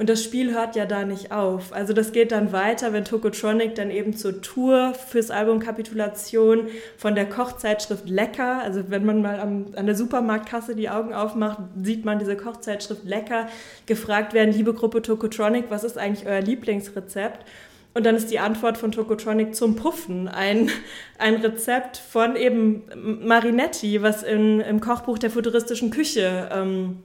Und 0.00 0.08
das 0.08 0.24
Spiel 0.24 0.54
hört 0.54 0.76
ja 0.76 0.86
da 0.86 1.04
nicht 1.04 1.30
auf. 1.30 1.74
Also 1.74 1.92
das 1.92 2.12
geht 2.12 2.32
dann 2.32 2.52
weiter, 2.52 2.94
wenn 2.94 3.04
Tokotronic 3.04 3.74
dann 3.74 3.90
eben 3.90 4.16
zur 4.16 4.40
Tour 4.40 4.94
fürs 4.94 5.30
Album 5.30 5.58
Kapitulation 5.58 6.68
von 6.96 7.14
der 7.14 7.28
Kochzeitschrift 7.28 8.08
Lecker, 8.08 8.62
also 8.62 8.84
wenn 8.88 9.04
man 9.04 9.20
mal 9.20 9.38
am, 9.38 9.66
an 9.76 9.84
der 9.84 9.94
Supermarktkasse 9.94 10.74
die 10.74 10.88
Augen 10.88 11.12
aufmacht, 11.12 11.58
sieht 11.82 12.06
man 12.06 12.18
diese 12.18 12.34
Kochzeitschrift 12.34 13.04
Lecker, 13.04 13.48
gefragt 13.84 14.32
werden, 14.32 14.54
liebe 14.54 14.72
Gruppe 14.72 15.02
Tokotronic, 15.02 15.66
was 15.68 15.84
ist 15.84 15.98
eigentlich 15.98 16.26
euer 16.26 16.40
Lieblingsrezept? 16.40 17.44
Und 17.92 18.06
dann 18.06 18.16
ist 18.16 18.30
die 18.30 18.38
Antwort 18.38 18.78
von 18.78 18.92
Tokotronic 18.92 19.54
zum 19.54 19.76
Puffen 19.76 20.28
ein, 20.28 20.70
ein 21.18 21.34
Rezept 21.34 21.98
von 21.98 22.36
eben 22.36 22.84
Marinetti, 23.22 24.00
was 24.00 24.22
in, 24.22 24.60
im 24.60 24.80
Kochbuch 24.80 25.18
der 25.18 25.30
futuristischen 25.30 25.90
Küche 25.90 26.48
ähm, 26.50 27.02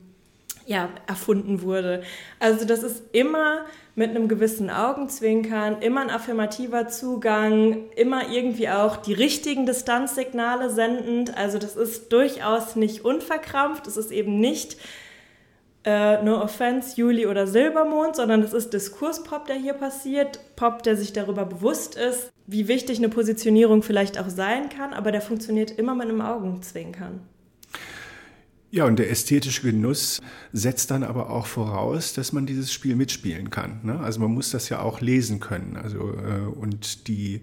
ja, 0.66 0.90
erfunden 1.08 1.62
wurde. 1.62 2.04
Also 2.40 2.66
das 2.66 2.84
ist 2.84 3.04
immer 3.12 3.66
mit 3.96 4.10
einem 4.10 4.28
gewissen 4.28 4.70
Augenzwinkern, 4.70 5.82
immer 5.82 6.02
ein 6.02 6.10
affirmativer 6.10 6.88
Zugang, 6.88 7.90
immer 7.96 8.30
irgendwie 8.30 8.70
auch 8.70 8.98
die 8.98 9.14
richtigen 9.14 9.66
Distanzsignale 9.66 10.70
sendend. 10.70 11.38
Also 11.38 11.60
das 11.60 11.76
ist 11.76 12.12
durchaus 12.12 12.76
nicht 12.76 13.06
unverkrampft, 13.06 13.88
es 13.88 13.96
ist 13.96 14.12
eben 14.12 14.40
nicht 14.40 14.78
äh, 15.86 16.22
No 16.24 16.42
Offense, 16.42 16.98
Juli 16.98 17.28
oder 17.28 17.48
Silbermond, 17.48 18.16
sondern 18.16 18.42
es 18.42 18.54
ist 18.54 18.74
Diskurspop, 18.74 19.46
der 19.46 19.56
hier 19.56 19.74
passiert. 19.74 20.40
Pop, 20.56 20.84
der 20.84 20.98
sich 20.98 21.14
darüber 21.14 21.46
bewusst 21.46 21.96
ist, 21.96 22.32
wie 22.48 22.68
wichtig 22.68 22.98
eine 22.98 23.10
Positionierung 23.10 23.84
vielleicht 23.84 24.20
auch 24.20 24.30
sein 24.30 24.70
kann, 24.70 24.94
aber 24.94 25.12
der 25.12 25.22
funktioniert 25.22 25.72
immer 25.72 25.94
mit 25.94 26.10
einem 26.10 26.22
Augenzwinkern. 26.22 27.22
Ja, 28.76 28.84
und 28.84 29.00
der 29.00 29.10
ästhetische 29.10 29.62
Genuss 29.62 30.22
setzt 30.52 30.92
dann 30.92 31.04
aber 31.04 31.30
auch 31.30 31.46
voraus, 31.46 32.12
dass 32.12 32.34
man 32.34 32.46
dieses 32.46 32.74
Spiel 32.74 32.98
mitspielen 32.98 33.50
kann. 33.50 33.80
Ne? 33.84 33.98
Also 34.02 34.20
man 34.20 34.34
muss 34.34 34.50
das 34.50 34.68
ja 34.68 34.82
auch 34.82 35.00
lesen 35.00 35.40
können. 35.40 35.78
Also, 35.78 36.00
äh, 36.00 36.42
und 36.42 37.08
die, 37.08 37.40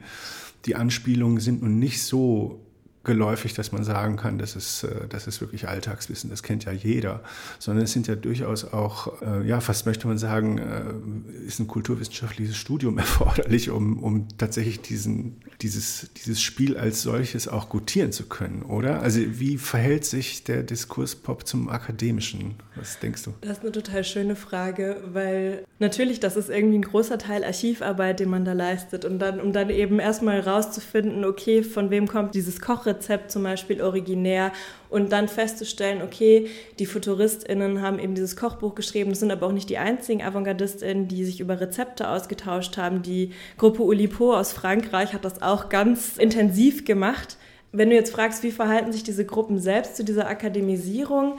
die 0.66 0.74
Anspielungen 0.74 1.40
sind 1.40 1.62
nun 1.62 1.78
nicht 1.78 2.02
so 2.02 2.60
geläufig, 3.04 3.54
dass 3.54 3.72
man 3.72 3.84
sagen 3.84 4.16
kann, 4.16 4.38
das 4.38 4.54
ist, 4.56 4.84
äh, 4.84 5.08
das 5.08 5.26
ist 5.26 5.40
wirklich 5.40 5.68
Alltagswissen, 5.68 6.30
das 6.30 6.42
kennt 6.42 6.64
ja 6.64 6.72
jeder, 6.72 7.22
sondern 7.58 7.84
es 7.84 7.92
sind 7.92 8.06
ja 8.06 8.14
durchaus 8.14 8.64
auch, 8.64 9.20
äh, 9.22 9.46
ja, 9.46 9.60
fast 9.60 9.86
möchte 9.86 10.06
man 10.06 10.18
sagen, 10.18 10.58
äh, 10.58 11.46
ist 11.46 11.58
ein 11.58 11.66
kulturwissenschaftliches 11.66 12.56
Studium 12.56 12.98
erforderlich, 12.98 13.70
um, 13.70 14.02
um 14.02 14.28
tatsächlich 14.38 14.80
diesen, 14.80 15.40
dieses, 15.62 16.10
dieses 16.16 16.40
Spiel 16.40 16.76
als 16.76 17.02
solches 17.02 17.48
auch 17.48 17.68
gutieren 17.68 18.12
zu 18.12 18.24
können, 18.24 18.62
oder? 18.62 19.02
Also 19.02 19.20
wie 19.20 19.58
verhält 19.58 20.04
sich 20.04 20.44
der 20.44 20.62
Diskurspop 20.62 21.46
zum 21.46 21.68
Akademischen? 21.68 22.54
Was 22.76 22.98
denkst 23.00 23.24
du? 23.24 23.34
Das 23.40 23.58
ist 23.58 23.62
eine 23.62 23.72
total 23.72 24.04
schöne 24.04 24.36
Frage, 24.36 25.02
weil 25.12 25.64
natürlich, 25.78 26.20
das 26.20 26.36
ist 26.36 26.48
irgendwie 26.48 26.78
ein 26.78 26.82
großer 26.82 27.18
Teil 27.18 27.44
Archivarbeit, 27.44 28.20
den 28.20 28.30
man 28.30 28.44
da 28.44 28.52
leistet 28.52 29.04
und 29.04 29.18
dann, 29.18 29.40
um 29.40 29.52
dann 29.52 29.70
eben 29.70 29.98
erstmal 29.98 30.40
rauszufinden, 30.40 31.24
okay, 31.24 31.62
von 31.62 31.90
wem 31.90 32.06
kommt 32.06 32.34
dieses 32.34 32.60
Kochrezept, 32.60 32.91
Kochrezept 32.92 33.30
zum 33.30 33.42
Beispiel 33.42 33.82
originär 33.82 34.52
und 34.90 35.12
dann 35.12 35.28
festzustellen, 35.28 36.02
okay, 36.02 36.48
die 36.78 36.86
FuturistInnen 36.86 37.80
haben 37.80 37.98
eben 37.98 38.14
dieses 38.14 38.36
Kochbuch 38.36 38.74
geschrieben, 38.74 39.14
sind 39.14 39.30
aber 39.30 39.46
auch 39.46 39.52
nicht 39.52 39.70
die 39.70 39.78
einzigen 39.78 40.22
AvantgardistInnen, 40.22 41.08
die 41.08 41.24
sich 41.24 41.40
über 41.40 41.60
Rezepte 41.60 42.08
ausgetauscht 42.08 42.76
haben. 42.76 43.02
Die 43.02 43.32
Gruppe 43.56 43.82
Oulipo 43.82 44.34
aus 44.34 44.52
Frankreich 44.52 45.12
hat 45.12 45.24
das 45.24 45.40
auch 45.42 45.68
ganz 45.68 46.18
intensiv 46.18 46.84
gemacht. 46.84 47.36
Wenn 47.72 47.88
du 47.88 47.96
jetzt 47.96 48.12
fragst, 48.12 48.42
wie 48.42 48.50
verhalten 48.50 48.92
sich 48.92 49.02
diese 49.02 49.24
Gruppen 49.24 49.58
selbst 49.58 49.96
zu 49.96 50.04
dieser 50.04 50.28
Akademisierung, 50.28 51.38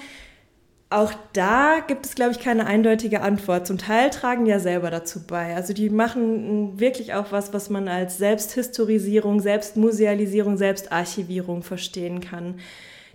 auch 0.94 1.14
da 1.34 1.80
gibt 1.86 2.06
es, 2.06 2.16
glaube 2.16 2.32
ich, 2.32 2.40
keine 2.40 2.66
eindeutige 2.66 3.22
Antwort. 3.22 3.68
Zum 3.68 3.78
Teil 3.78 4.10
tragen 4.10 4.46
die 4.46 4.52
ja 4.52 4.60
selber 4.60 4.92
dazu 4.92 5.26
bei. 5.26 5.56
Also 5.56 5.74
die 5.74 5.90
machen 5.90 6.80
wirklich 6.80 7.14
auch 7.14 7.32
was, 7.32 7.54
was 7.54 7.70
man 7.70 7.88
als 7.88 8.18
Selbsthistorisierung, 8.18 9.40
Selbstmusealisierung, 9.40 10.58
Selbstarchivierung 10.58 11.64
verstehen 11.64 12.22
kann. 12.22 12.60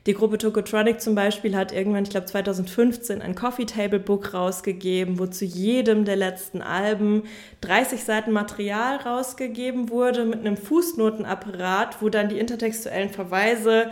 Die 0.06 0.14
Gruppe 0.14 0.38
Tokotronic 0.38 1.00
zum 1.00 1.14
Beispiel 1.14 1.54
hat 1.54 1.70
irgendwann, 1.70 2.04
ich 2.04 2.10
glaube 2.10 2.26
2015, 2.26 3.20
ein 3.20 3.34
Coffee 3.34 3.66
Table 3.66 3.98
Book 3.98 4.32
rausgegeben, 4.32 5.18
wo 5.18 5.26
zu 5.26 5.44
jedem 5.44 6.04
der 6.04 6.16
letzten 6.16 6.62
Alben 6.62 7.24
30 7.60 8.04
Seiten 8.04 8.32
Material 8.32 8.96
rausgegeben 8.96 9.90
wurde 9.90 10.24
mit 10.24 10.40
einem 10.40 10.56
Fußnotenapparat, 10.56 12.00
wo 12.00 12.08
dann 12.08 12.30
die 12.30 12.38
intertextuellen 12.38 13.10
Verweise 13.10 13.90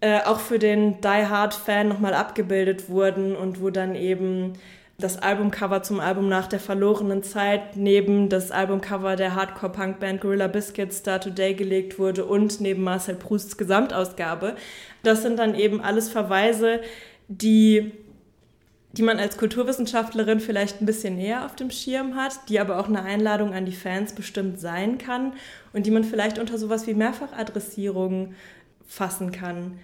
äh, 0.00 0.20
auch 0.22 0.40
für 0.40 0.58
den 0.58 1.00
Die 1.00 1.08
Hard-Fan 1.08 1.88
nochmal 1.88 2.14
abgebildet 2.14 2.88
wurden 2.88 3.34
und 3.34 3.60
wo 3.60 3.70
dann 3.70 3.94
eben 3.94 4.54
das 4.98 5.18
Albumcover 5.18 5.82
zum 5.82 6.00
Album 6.00 6.28
nach 6.28 6.46
der 6.46 6.60
verlorenen 6.60 7.22
Zeit 7.22 7.76
neben 7.76 8.28
das 8.28 8.50
Albumcover 8.50 9.16
der 9.16 9.34
Hardcore-Punk-Band 9.34 10.22
Gorilla 10.22 10.46
Biscuits 10.46 10.98
Star 10.98 11.20
Today 11.20 11.54
gelegt 11.54 11.98
wurde 11.98 12.24
und 12.24 12.60
neben 12.60 12.82
Marcel 12.82 13.14
Prousts 13.14 13.58
Gesamtausgabe. 13.58 14.56
Das 15.02 15.22
sind 15.22 15.38
dann 15.38 15.54
eben 15.54 15.82
alles 15.82 16.08
Verweise, 16.08 16.80
die 17.28 17.92
die 18.96 19.02
man 19.02 19.18
als 19.18 19.36
Kulturwissenschaftlerin 19.36 20.40
vielleicht 20.40 20.80
ein 20.80 20.86
bisschen 20.86 21.16
näher 21.16 21.44
auf 21.44 21.54
dem 21.54 21.70
Schirm 21.70 22.14
hat, 22.14 22.48
die 22.48 22.58
aber 22.58 22.78
auch 22.78 22.88
eine 22.88 23.02
Einladung 23.02 23.52
an 23.52 23.66
die 23.66 23.72
Fans 23.72 24.14
bestimmt 24.14 24.58
sein 24.58 24.96
kann 24.96 25.34
und 25.74 25.84
die 25.84 25.90
man 25.90 26.02
vielleicht 26.02 26.38
unter 26.38 26.56
sowas 26.56 26.86
wie 26.86 26.94
Mehrfachadressierung 26.94 28.34
fassen 28.86 29.32
kann. 29.32 29.78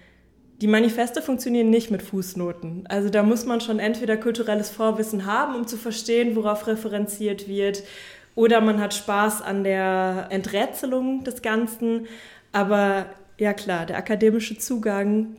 Die 0.61 0.67
Manifeste 0.67 1.21
funktionieren 1.21 1.69
nicht 1.69 1.91
mit 1.91 2.01
Fußnoten. 2.01 2.85
Also 2.87 3.09
da 3.09 3.23
muss 3.23 3.45
man 3.45 3.59
schon 3.59 3.79
entweder 3.79 4.17
kulturelles 4.17 4.69
Vorwissen 4.69 5.25
haben, 5.25 5.55
um 5.55 5.67
zu 5.67 5.77
verstehen, 5.77 6.35
worauf 6.35 6.67
referenziert 6.67 7.47
wird, 7.47 7.83
oder 8.35 8.61
man 8.61 8.81
hat 8.81 8.95
Spaß 8.95 9.43
an 9.43 9.63
der 9.63 10.27
Enträtselung 10.31 11.23
des 11.23 11.41
Ganzen. 11.43 12.07
Aber 12.51 13.05
ja 13.37 13.53
klar, 13.53 13.85
der 13.85 13.97
akademische 13.97 14.57
Zugang 14.57 15.35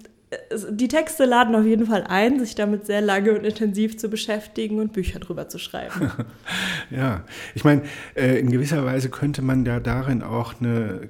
die 0.70 0.88
Texte 0.88 1.24
laden 1.24 1.54
auf 1.54 1.64
jeden 1.64 1.86
Fall 1.86 2.04
ein, 2.08 2.40
sich 2.40 2.54
damit 2.54 2.86
sehr 2.86 3.00
lange 3.00 3.32
und 3.32 3.44
intensiv 3.44 3.98
zu 3.98 4.08
beschäftigen 4.08 4.80
und 4.80 4.92
Bücher 4.92 5.20
drüber 5.20 5.48
zu 5.48 5.58
schreiben. 5.58 6.10
ja, 6.90 7.24
ich 7.54 7.64
meine, 7.64 7.82
äh, 8.14 8.38
in 8.38 8.50
gewisser 8.50 8.84
Weise 8.84 9.10
könnte 9.10 9.42
man 9.42 9.64
ja 9.64 9.80
darin 9.80 10.22
auch 10.22 10.54
eine 10.60 11.08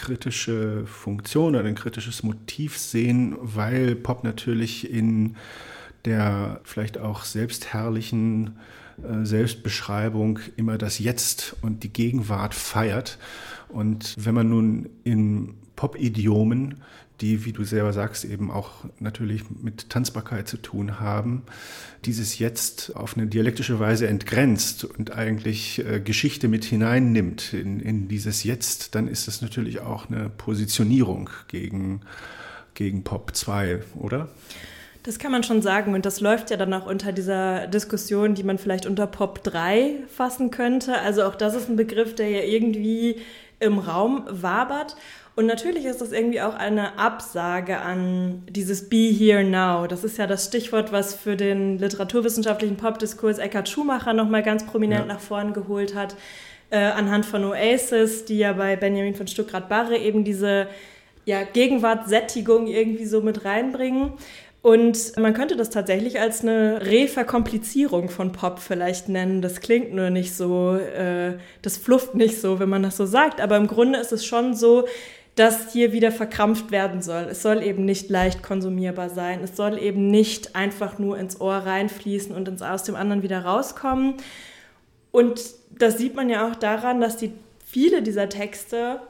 kritische 0.00 0.86
Funktion 0.86 1.56
oder 1.56 1.64
ein 1.64 1.74
kritisches 1.74 2.22
Motiv 2.22 2.78
sehen, 2.78 3.36
weil 3.40 3.94
Pop 3.94 4.24
natürlich 4.24 4.90
in 4.90 5.36
der 6.04 6.60
vielleicht 6.64 6.98
auch 6.98 7.24
selbstherrlichen 7.24 8.56
äh, 9.02 9.24
Selbstbeschreibung 9.24 10.38
immer 10.56 10.78
das 10.78 10.98
Jetzt 10.98 11.56
und 11.62 11.82
die 11.82 11.92
Gegenwart 11.92 12.54
feiert. 12.54 13.18
Und 13.68 14.14
wenn 14.18 14.34
man 14.34 14.48
nun 14.48 14.88
in 15.04 15.54
Pop-Idiomen 15.76 16.82
die, 17.20 17.44
wie 17.44 17.52
du 17.52 17.64
selber 17.64 17.92
sagst, 17.92 18.24
eben 18.24 18.50
auch 18.50 18.84
natürlich 19.00 19.42
mit 19.50 19.90
Tanzbarkeit 19.90 20.46
zu 20.48 20.56
tun 20.56 21.00
haben, 21.00 21.42
dieses 22.04 22.38
Jetzt 22.38 22.94
auf 22.94 23.16
eine 23.16 23.26
dialektische 23.26 23.80
Weise 23.80 24.06
entgrenzt 24.06 24.84
und 24.84 25.12
eigentlich 25.12 25.84
äh, 25.84 26.00
Geschichte 26.00 26.48
mit 26.48 26.64
hineinnimmt 26.64 27.52
in, 27.52 27.80
in 27.80 28.08
dieses 28.08 28.44
Jetzt, 28.44 28.94
dann 28.94 29.08
ist 29.08 29.26
das 29.26 29.42
natürlich 29.42 29.80
auch 29.80 30.08
eine 30.08 30.28
Positionierung 30.30 31.28
gegen, 31.48 32.02
gegen 32.74 33.02
Pop 33.02 33.34
2, 33.34 33.80
oder? 33.96 34.28
Das 35.02 35.18
kann 35.18 35.32
man 35.32 35.42
schon 35.42 35.62
sagen 35.62 35.94
und 35.94 36.04
das 36.04 36.20
läuft 36.20 36.50
ja 36.50 36.56
dann 36.56 36.72
auch 36.74 36.86
unter 36.86 37.12
dieser 37.12 37.66
Diskussion, 37.66 38.34
die 38.34 38.42
man 38.42 38.58
vielleicht 38.58 38.84
unter 38.84 39.06
Pop 39.06 39.42
3 39.42 40.04
fassen 40.14 40.50
könnte. 40.50 40.98
Also 40.98 41.24
auch 41.24 41.34
das 41.34 41.54
ist 41.54 41.68
ein 41.68 41.76
Begriff, 41.76 42.14
der 42.14 42.28
ja 42.28 42.42
irgendwie 42.42 43.16
im 43.60 43.78
Raum 43.78 44.24
wabert. 44.28 44.96
Und 45.38 45.46
natürlich 45.46 45.84
ist 45.84 46.00
das 46.00 46.10
irgendwie 46.10 46.40
auch 46.40 46.56
eine 46.56 46.98
Absage 46.98 47.78
an 47.78 48.42
dieses 48.50 48.88
Be 48.88 49.08
Here 49.08 49.44
Now. 49.44 49.86
Das 49.86 50.02
ist 50.02 50.18
ja 50.18 50.26
das 50.26 50.46
Stichwort, 50.46 50.90
was 50.90 51.14
für 51.14 51.36
den 51.36 51.78
literaturwissenschaftlichen 51.78 52.76
Popdiskurs 52.76 53.38
Eckhard 53.38 53.68
Schumacher 53.68 54.14
nochmal 54.14 54.42
ganz 54.42 54.66
prominent 54.66 55.02
ja. 55.02 55.14
nach 55.14 55.20
vorn 55.20 55.52
geholt 55.52 55.94
hat. 55.94 56.16
Äh, 56.70 56.78
anhand 56.78 57.24
von 57.24 57.44
Oasis, 57.44 58.24
die 58.24 58.38
ja 58.38 58.54
bei 58.54 58.74
Benjamin 58.74 59.14
von 59.14 59.28
Stuckrad-Barre 59.28 59.96
eben 59.96 60.24
diese 60.24 60.66
ja, 61.24 61.44
Gegenwartssättigung 61.44 62.66
irgendwie 62.66 63.06
so 63.06 63.20
mit 63.20 63.44
reinbringen. 63.44 64.14
Und 64.60 65.16
man 65.18 65.34
könnte 65.34 65.54
das 65.54 65.70
tatsächlich 65.70 66.18
als 66.18 66.42
eine 66.42 66.84
Reverkomplizierung 66.84 68.08
von 68.08 68.32
Pop 68.32 68.58
vielleicht 68.58 69.08
nennen. 69.08 69.40
Das 69.40 69.60
klingt 69.60 69.94
nur 69.94 70.10
nicht 70.10 70.34
so, 70.34 70.74
äh, 70.74 71.38
das 71.62 71.76
flufft 71.76 72.16
nicht 72.16 72.40
so, 72.40 72.58
wenn 72.58 72.68
man 72.68 72.82
das 72.82 72.96
so 72.96 73.06
sagt. 73.06 73.40
Aber 73.40 73.56
im 73.56 73.68
Grunde 73.68 74.00
ist 74.00 74.12
es 74.12 74.26
schon 74.26 74.56
so, 74.56 74.84
dass 75.38 75.72
hier 75.72 75.92
wieder 75.92 76.10
verkrampft 76.10 76.72
werden 76.72 77.00
soll. 77.00 77.28
Es 77.30 77.42
soll 77.42 77.62
eben 77.62 77.84
nicht 77.84 78.10
leicht 78.10 78.42
konsumierbar 78.42 79.08
sein. 79.08 79.40
Es 79.42 79.56
soll 79.56 79.78
eben 79.78 80.10
nicht 80.10 80.56
einfach 80.56 80.98
nur 80.98 81.16
ins 81.16 81.40
Ohr 81.40 81.54
reinfließen 81.54 82.34
und 82.34 82.48
ins, 82.48 82.60
aus 82.60 82.82
dem 82.82 82.96
anderen 82.96 83.22
wieder 83.22 83.44
rauskommen. 83.44 84.14
Und 85.12 85.40
das 85.70 85.96
sieht 85.96 86.16
man 86.16 86.28
ja 86.28 86.48
auch 86.48 86.56
daran, 86.56 87.00
dass 87.00 87.16
die 87.16 87.32
viele 87.64 88.02
dieser 88.02 88.28
Texte 88.28 89.00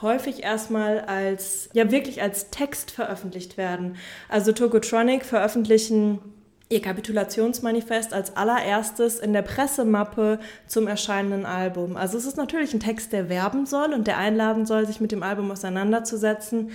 häufig 0.00 0.42
erstmal 0.42 1.00
als, 1.00 1.68
ja 1.74 1.90
wirklich 1.90 2.22
als 2.22 2.48
Text 2.48 2.90
veröffentlicht 2.90 3.58
werden. 3.58 3.96
Also 4.30 4.52
Tokotronic 4.52 5.24
veröffentlichen 5.24 6.20
ihr 6.68 6.82
Kapitulationsmanifest 6.82 8.12
als 8.12 8.36
allererstes 8.36 9.18
in 9.18 9.32
der 9.32 9.42
Pressemappe 9.42 10.38
zum 10.66 10.86
erscheinenden 10.86 11.46
Album. 11.46 11.96
Also 11.96 12.18
es 12.18 12.26
ist 12.26 12.36
natürlich 12.36 12.74
ein 12.74 12.80
Text, 12.80 13.12
der 13.12 13.28
werben 13.28 13.64
soll 13.64 13.94
und 13.94 14.06
der 14.06 14.18
einladen 14.18 14.66
soll, 14.66 14.86
sich 14.86 15.00
mit 15.00 15.12
dem 15.12 15.22
Album 15.22 15.50
auseinanderzusetzen. 15.50 16.72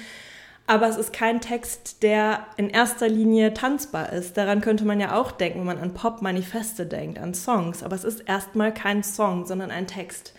Aber 0.65 0.87
es 0.87 0.95
ist 0.95 1.11
kein 1.13 1.41
Text, 1.41 2.01
der 2.03 2.47
in 2.55 2.69
erster 2.69 3.09
Linie 3.09 3.53
tanzbar 3.53 4.13
ist. 4.13 4.37
Daran 4.37 4.61
könnte 4.61 4.85
man 4.85 4.99
ja 4.99 5.19
auch 5.19 5.31
denken, 5.31 5.59
wenn 5.59 5.65
man 5.65 5.79
an 5.79 5.93
Pop-Manifeste 5.93 6.85
denkt, 6.85 7.19
an 7.19 7.33
Songs. 7.33 7.83
Aber 7.83 7.95
es 7.95 8.05
ist 8.05 8.21
erstmal 8.21 8.73
kein 8.73 9.03
Song, 9.03 9.45
sondern 9.45 9.71
ein 9.71 9.87
Text. 9.87 10.33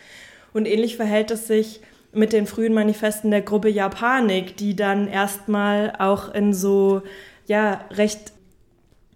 Und 0.53 0.67
ähnlich 0.67 0.97
verhält 0.97 1.31
es 1.31 1.47
sich 1.47 1.81
mit 2.13 2.33
den 2.33 2.47
frühen 2.47 2.75
Manifesten 2.75 3.31
der 3.31 3.43
Gruppe 3.43 3.69
Japanik, 3.69 4.57
die 4.57 4.75
dann 4.75 5.09
erstmal 5.09 5.93
auch 5.99 6.33
in 6.33 6.55
so 6.55 7.03
ja 7.47 7.85
recht 7.91 8.33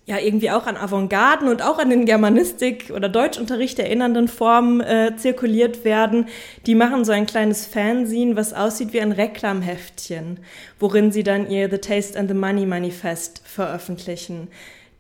ja 0.09 0.19
irgendwie 0.19 0.51
auch 0.51 0.67
an 0.67 0.79
Avantgarden 0.79 1.49
und 1.49 1.61
auch 1.61 1.79
an 1.79 1.91
den 1.91 2.07
Germanistik- 2.07 2.91
oder 2.91 3.11
Deutschunterricht 3.11 3.79
erinnernden 3.79 4.27
Formen 4.27 4.81
äh, 4.81 5.15
zirkuliert 5.17 5.85
werden. 5.85 6.29
Die 6.65 6.75
machen 6.75 7.05
so 7.05 7.13
ein 7.13 7.27
kleines 7.27 7.67
Fanzine, 7.67 8.35
was 8.35 8.55
aussieht 8.55 8.95
wie 8.95 9.03
ein 9.03 9.13
Reklamheftchen, 9.13 10.41
worin 10.81 11.13
sie 11.13 11.25
dann 11.25 11.51
ihr 11.51 11.69
The 11.69 11.77
Taste 11.77 12.19
and 12.19 12.31
the 12.31 12.35
Money 12.35 12.65
Manifest 12.65 13.43
veröffentlichen. 13.45 14.49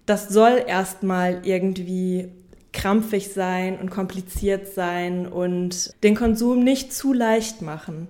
Das 0.05 0.29
soll 0.29 0.62
erstmal 0.66 1.40
irgendwie 1.42 2.29
krampfig 2.75 3.33
sein 3.33 3.79
und 3.79 3.88
kompliziert 3.88 4.68
sein 4.68 5.27
und 5.27 5.94
den 6.03 6.16
Konsum 6.16 6.62
nicht 6.62 6.92
zu 6.92 7.14
leicht 7.14 7.62
machen. 7.62 8.09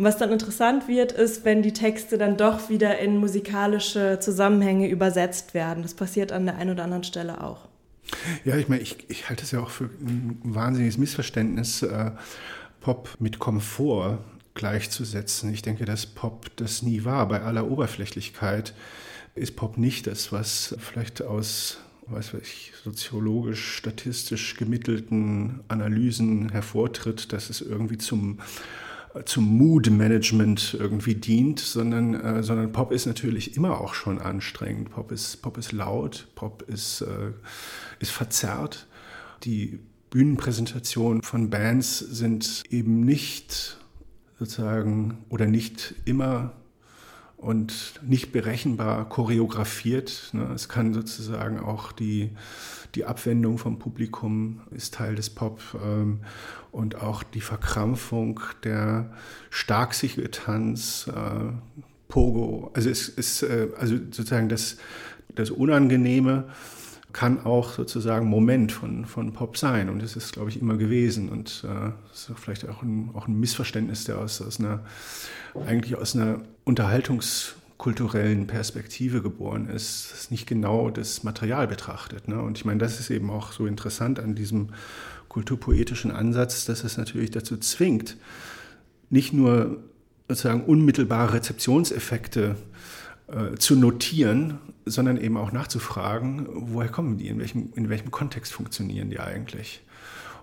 Und 0.00 0.06
was 0.06 0.16
dann 0.16 0.32
interessant 0.32 0.88
wird, 0.88 1.12
ist, 1.12 1.44
wenn 1.44 1.60
die 1.60 1.74
Texte 1.74 2.16
dann 2.16 2.38
doch 2.38 2.70
wieder 2.70 2.98
in 3.00 3.18
musikalische 3.18 4.18
Zusammenhänge 4.18 4.88
übersetzt 4.88 5.52
werden. 5.52 5.82
Das 5.82 5.92
passiert 5.92 6.32
an 6.32 6.46
der 6.46 6.56
einen 6.56 6.70
oder 6.70 6.84
anderen 6.84 7.04
Stelle 7.04 7.44
auch. 7.44 7.68
Ja, 8.46 8.56
ich 8.56 8.70
meine, 8.70 8.80
ich, 8.80 9.10
ich 9.10 9.28
halte 9.28 9.42
es 9.42 9.50
ja 9.50 9.60
auch 9.60 9.68
für 9.68 9.90
ein 10.00 10.40
wahnsinniges 10.42 10.96
Missverständnis, 10.96 11.82
äh, 11.82 12.12
Pop 12.80 13.10
mit 13.18 13.38
Komfort 13.40 14.20
gleichzusetzen. 14.54 15.52
Ich 15.52 15.60
denke, 15.60 15.84
dass 15.84 16.06
Pop 16.06 16.46
das 16.56 16.80
nie 16.80 17.04
war. 17.04 17.28
Bei 17.28 17.42
aller 17.42 17.70
Oberflächlichkeit 17.70 18.72
ist 19.34 19.54
Pop 19.54 19.76
nicht 19.76 20.06
das, 20.06 20.32
was 20.32 20.76
vielleicht 20.78 21.20
aus 21.20 21.76
weiß 22.06 22.34
ich, 22.40 22.72
soziologisch, 22.82 23.76
statistisch 23.76 24.56
gemittelten 24.56 25.60
Analysen 25.68 26.48
hervortritt, 26.48 27.34
dass 27.34 27.50
es 27.50 27.60
irgendwie 27.60 27.98
zum 27.98 28.38
zum 29.24 29.44
Mood-Management 29.56 30.76
irgendwie 30.78 31.14
dient, 31.14 31.58
sondern, 31.58 32.14
äh, 32.14 32.42
sondern 32.42 32.72
Pop 32.72 32.92
ist 32.92 33.06
natürlich 33.06 33.56
immer 33.56 33.80
auch 33.80 33.94
schon 33.94 34.20
anstrengend. 34.20 34.90
Pop 34.90 35.10
ist, 35.10 35.42
Pop 35.42 35.58
ist 35.58 35.72
laut, 35.72 36.28
Pop 36.34 36.62
ist, 36.62 37.00
äh, 37.02 37.32
ist 37.98 38.12
verzerrt. 38.12 38.86
Die 39.44 39.80
Bühnenpräsentationen 40.10 41.22
von 41.22 41.50
Bands 41.50 41.98
sind 41.98 42.64
eben 42.70 43.00
nicht 43.00 43.78
sozusagen 44.38 45.18
oder 45.28 45.46
nicht 45.46 45.94
immer 46.04 46.52
und 47.36 48.00
nicht 48.02 48.32
berechenbar 48.32 49.08
choreografiert. 49.08 50.30
Ne? 50.32 50.50
Es 50.54 50.68
kann 50.68 50.92
sozusagen 50.92 51.58
auch 51.58 51.90
die, 51.92 52.30
die 52.94 53.06
Abwendung 53.06 53.56
vom 53.56 53.78
Publikum 53.78 54.60
ist 54.70 54.94
Teil 54.94 55.14
des 55.14 55.30
Pop 55.30 55.60
ähm, 55.82 56.20
und 56.72 56.96
auch 56.96 57.22
die 57.22 57.40
Verkrampfung 57.40 58.40
der 58.64 59.10
Starksichel-Tanz, 59.50 61.08
äh, 61.08 61.52
Pogo. 62.08 62.70
Also 62.74 62.90
es 62.90 63.08
ist 63.08 63.42
äh, 63.42 63.68
also 63.78 63.96
sozusagen 63.96 64.48
das, 64.48 64.76
das 65.34 65.50
Unangenehme 65.50 66.44
kann 67.12 67.44
auch 67.44 67.72
sozusagen 67.72 68.28
Moment 68.28 68.72
von, 68.72 69.04
von 69.04 69.32
Pop 69.32 69.56
sein. 69.56 69.88
Und 69.88 70.02
das 70.02 70.16
ist, 70.16 70.32
glaube 70.32 70.50
ich, 70.50 70.60
immer 70.60 70.76
gewesen. 70.76 71.28
Und 71.28 71.64
äh, 71.68 71.90
ist 72.12 72.30
vielleicht 72.36 72.68
auch 72.68 72.82
ein, 72.82 73.10
auch 73.14 73.26
ein 73.26 73.38
Missverständnis, 73.38 74.04
der 74.04 74.18
aus, 74.18 74.40
aus 74.40 74.60
einer, 74.60 74.84
eigentlich 75.66 75.96
aus 75.96 76.14
einer 76.14 76.40
unterhaltungskulturellen 76.64 78.46
Perspektive 78.46 79.22
geboren 79.22 79.68
ist, 79.68 80.12
das 80.12 80.30
nicht 80.30 80.46
genau 80.46 80.90
das 80.90 81.24
Material 81.24 81.66
betrachtet. 81.66 82.28
Ne? 82.28 82.40
Und 82.40 82.58
ich 82.58 82.64
meine, 82.64 82.78
das 82.78 83.00
ist 83.00 83.10
eben 83.10 83.30
auch 83.30 83.52
so 83.52 83.66
interessant 83.66 84.20
an 84.20 84.34
diesem 84.34 84.68
kulturpoetischen 85.30 86.10
Ansatz, 86.10 86.66
dass 86.66 86.84
es 86.84 86.98
natürlich 86.98 87.30
dazu 87.30 87.56
zwingt, 87.56 88.18
nicht 89.08 89.32
nur 89.32 89.82
sozusagen 90.28 90.64
unmittelbare 90.64 91.32
Rezeptionseffekte 91.32 92.56
äh, 93.28 93.56
zu 93.56 93.76
notieren, 93.76 94.58
sondern 94.84 95.16
eben 95.16 95.36
auch 95.36 95.52
nachzufragen, 95.52 96.46
woher 96.50 96.88
kommen 96.90 97.16
die, 97.16 97.28
in 97.28 97.38
welchem, 97.38 97.72
in 97.74 97.88
welchem 97.88 98.10
Kontext 98.10 98.52
funktionieren 98.52 99.08
die 99.08 99.20
eigentlich. 99.20 99.82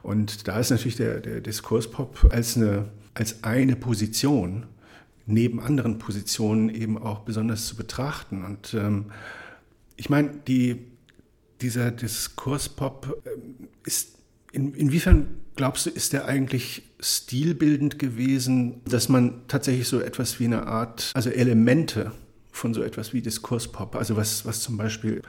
Und 0.04 0.48
da 0.48 0.60
ist 0.60 0.72
natürlich 0.72 0.96
der, 0.96 1.20
der 1.20 1.42
Diskurspop 1.42 2.30
als 2.32 2.56
eine, 2.56 2.86
als 3.14 3.44
eine 3.44 3.76
Position 3.76 4.66
neben 5.26 5.60
anderen 5.60 5.98
Positionen 5.98 6.70
eben 6.70 6.98
auch 6.98 7.20
besonders 7.20 7.68
zu 7.68 7.76
betrachten. 7.76 8.46
Und 8.46 8.74
ähm, 8.74 9.12
ich 9.98 10.10
meine, 10.10 10.30
die 10.48 10.86
Dieser 11.60 11.92
Diskurspop 11.92 13.22
ähm, 13.26 13.68
ist, 13.86 14.17
in, 14.52 14.74
inwiefern 14.74 15.28
glaubst 15.56 15.86
du, 15.86 15.90
ist 15.90 16.14
der 16.14 16.26
eigentlich 16.26 16.84
stilbildend 17.00 18.00
gewesen, 18.00 18.82
dass 18.86 19.10
man 19.10 19.42
tatsächlich 19.48 19.88
so 19.88 20.00
etwas 20.00 20.40
wie 20.40 20.46
eine 20.46 20.68
Art, 20.68 21.12
also 21.14 21.30
Elemente 21.30 22.12
von 22.52 22.74
so 22.74 22.82
etwas 22.82 23.14
wie 23.14 23.22
Diskurspop, 23.22 23.96
also 23.96 24.16
was, 24.16 24.46
was 24.46 24.62
zum 24.62 24.78
Beispiel 24.78 25.22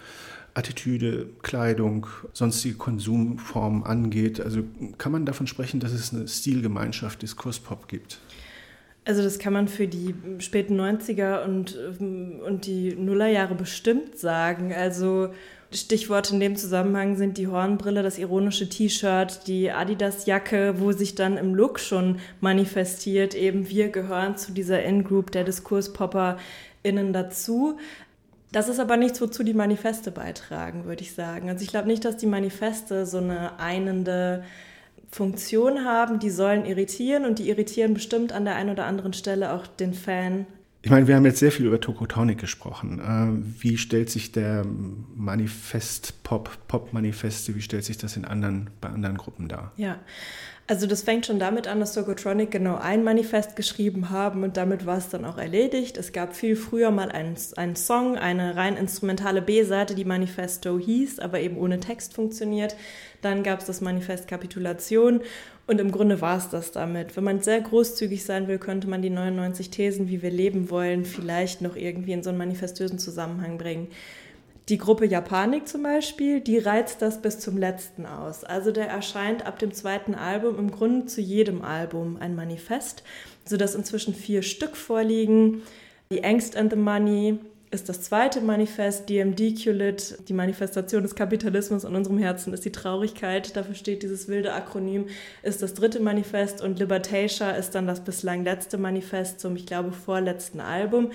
Attitüde, 0.54 1.28
Kleidung, 1.42 2.06
sonstige 2.32 2.76
Konsumformen 2.76 3.84
angeht. 3.84 4.40
Also 4.40 4.62
kann 4.96 5.12
man 5.12 5.26
davon 5.26 5.46
sprechen, 5.46 5.78
dass 5.78 5.92
es 5.92 6.12
eine 6.12 6.26
Stilgemeinschaft 6.26 7.22
Diskurspop 7.22 7.86
gibt? 7.88 8.18
Also 9.04 9.22
das 9.22 9.38
kann 9.38 9.52
man 9.52 9.68
für 9.68 9.86
die 9.86 10.14
späten 10.38 10.78
90er 10.78 11.44
und, 11.44 11.76
und 11.98 12.66
die 12.66 12.94
Nullerjahre 12.94 13.54
bestimmt 13.54 14.18
sagen. 14.18 14.72
Also 14.72 15.32
Stichworte 15.70 16.32
in 16.32 16.40
dem 16.40 16.56
Zusammenhang 16.56 17.16
sind 17.16 17.36
die 17.36 17.46
Hornbrille, 17.46 18.02
das 18.02 18.18
ironische 18.18 18.68
T-Shirt, 18.68 19.46
die 19.46 19.70
Adidas-Jacke, 19.70 20.80
wo 20.80 20.92
sich 20.92 21.14
dann 21.14 21.36
im 21.36 21.54
Look 21.54 21.78
schon 21.78 22.20
manifestiert, 22.40 23.34
eben 23.34 23.68
wir 23.68 23.90
gehören 23.90 24.36
zu 24.38 24.52
dieser 24.52 24.82
In-Group 24.82 25.30
der 25.30 25.44
DiskurspopperInnen 25.44 27.12
dazu. 27.12 27.76
Das 28.50 28.70
ist 28.70 28.80
aber 28.80 28.96
nichts, 28.96 29.20
wozu 29.20 29.42
die 29.42 29.52
Manifeste 29.52 30.10
beitragen, 30.10 30.86
würde 30.86 31.02
ich 31.02 31.12
sagen. 31.12 31.50
Also 31.50 31.62
ich 31.62 31.68
glaube 31.68 31.88
nicht, 31.88 32.04
dass 32.04 32.16
die 32.16 32.26
Manifeste 32.26 33.04
so 33.04 33.18
eine 33.18 33.58
einende 33.58 34.42
Funktion 35.10 35.84
haben. 35.84 36.18
Die 36.18 36.30
sollen 36.30 36.64
irritieren 36.64 37.26
und 37.26 37.38
die 37.38 37.50
irritieren 37.50 37.92
bestimmt 37.92 38.32
an 38.32 38.46
der 38.46 38.56
einen 38.56 38.70
oder 38.70 38.86
anderen 38.86 39.12
Stelle 39.12 39.52
auch 39.52 39.66
den 39.66 39.92
Fan. 39.92 40.46
Ich 40.88 40.90
meine, 40.90 41.06
wir 41.06 41.16
haben 41.16 41.26
jetzt 41.26 41.40
sehr 41.40 41.52
viel 41.52 41.66
über 41.66 41.82
Tokotronic 41.82 42.38
gesprochen. 42.38 42.98
Äh, 42.98 43.62
wie 43.62 43.76
stellt 43.76 44.08
sich 44.08 44.32
der 44.32 44.64
Manifest, 44.64 46.22
Pop, 46.22 46.48
Pop-Manifeste, 46.66 47.54
wie 47.54 47.60
stellt 47.60 47.84
sich 47.84 47.98
das 47.98 48.16
in 48.16 48.24
anderen, 48.24 48.70
bei 48.80 48.88
anderen 48.88 49.18
Gruppen 49.18 49.48
dar? 49.48 49.72
Ja, 49.76 49.98
also 50.66 50.86
das 50.86 51.02
fängt 51.02 51.26
schon 51.26 51.38
damit 51.38 51.68
an, 51.68 51.78
dass 51.80 51.92
Tokotronic 51.92 52.50
genau 52.50 52.76
ein 52.76 53.04
Manifest 53.04 53.54
geschrieben 53.54 54.08
haben 54.08 54.44
und 54.44 54.56
damit 54.56 54.86
war 54.86 54.96
es 54.96 55.10
dann 55.10 55.26
auch 55.26 55.36
erledigt. 55.36 55.98
Es 55.98 56.12
gab 56.12 56.34
viel 56.34 56.56
früher 56.56 56.90
mal 56.90 57.10
einen, 57.10 57.36
einen 57.56 57.76
Song, 57.76 58.16
eine 58.16 58.56
rein 58.56 58.78
instrumentale 58.78 59.42
B-Seite, 59.42 59.94
die 59.94 60.06
Manifesto 60.06 60.78
hieß, 60.78 61.18
aber 61.18 61.40
eben 61.40 61.58
ohne 61.58 61.80
Text 61.80 62.14
funktioniert. 62.14 62.76
Dann 63.20 63.42
gab 63.42 63.60
es 63.60 63.66
das 63.66 63.82
Manifest 63.82 64.26
Kapitulation 64.26 65.20
und 65.68 65.80
im 65.80 65.92
Grunde 65.92 66.20
war 66.22 66.38
es 66.38 66.48
das 66.48 66.72
damit. 66.72 67.14
Wenn 67.14 67.24
man 67.24 67.40
sehr 67.40 67.60
großzügig 67.60 68.24
sein 68.24 68.48
will, 68.48 68.58
könnte 68.58 68.88
man 68.88 69.02
die 69.02 69.10
99 69.10 69.68
Thesen, 69.68 70.08
wie 70.08 70.22
wir 70.22 70.30
leben 70.30 70.70
wollen, 70.70 71.04
vielleicht 71.04 71.60
noch 71.60 71.76
irgendwie 71.76 72.12
in 72.12 72.22
so 72.22 72.30
einen 72.30 72.38
manifestösen 72.38 72.98
Zusammenhang 72.98 73.58
bringen. 73.58 73.88
Die 74.70 74.78
Gruppe 74.78 75.06
Japanik 75.06 75.68
zum 75.68 75.82
Beispiel, 75.82 76.40
die 76.40 76.56
reizt 76.56 77.02
das 77.02 77.20
bis 77.20 77.38
zum 77.38 77.58
letzten 77.58 78.06
aus. 78.06 78.44
Also 78.44 78.72
der 78.72 78.88
erscheint 78.88 79.46
ab 79.46 79.58
dem 79.58 79.72
zweiten 79.72 80.14
Album 80.14 80.58
im 80.58 80.70
Grunde 80.70 81.04
zu 81.04 81.20
jedem 81.20 81.60
Album 81.60 82.16
ein 82.18 82.34
Manifest, 82.34 83.02
sodass 83.44 83.74
inzwischen 83.74 84.14
vier 84.14 84.40
Stück 84.40 84.74
vorliegen. 84.74 85.62
The 86.10 86.24
Angst 86.24 86.56
and 86.56 86.72
the 86.72 86.78
Money 86.78 87.40
ist 87.70 87.88
das 87.88 88.00
zweite 88.02 88.40
Manifest, 88.40 89.08
DMD 89.08 89.62
QLIT, 89.62 90.28
die 90.28 90.32
Manifestation 90.32 91.02
des 91.02 91.14
Kapitalismus 91.14 91.84
in 91.84 91.94
unserem 91.94 92.18
Herzen 92.18 92.52
ist 92.52 92.64
die 92.64 92.72
Traurigkeit, 92.72 93.56
dafür 93.56 93.74
steht 93.74 94.02
dieses 94.02 94.28
wilde 94.28 94.54
Akronym, 94.54 95.06
ist 95.42 95.62
das 95.62 95.74
dritte 95.74 96.00
Manifest 96.00 96.62
und 96.62 96.78
Libertatia 96.78 97.50
ist 97.50 97.74
dann 97.74 97.86
das 97.86 98.00
bislang 98.00 98.44
letzte 98.44 98.78
Manifest 98.78 99.40
zum, 99.40 99.56
ich 99.56 99.66
glaube, 99.66 99.92
vorletzten 99.92 100.60
Album 100.60 101.10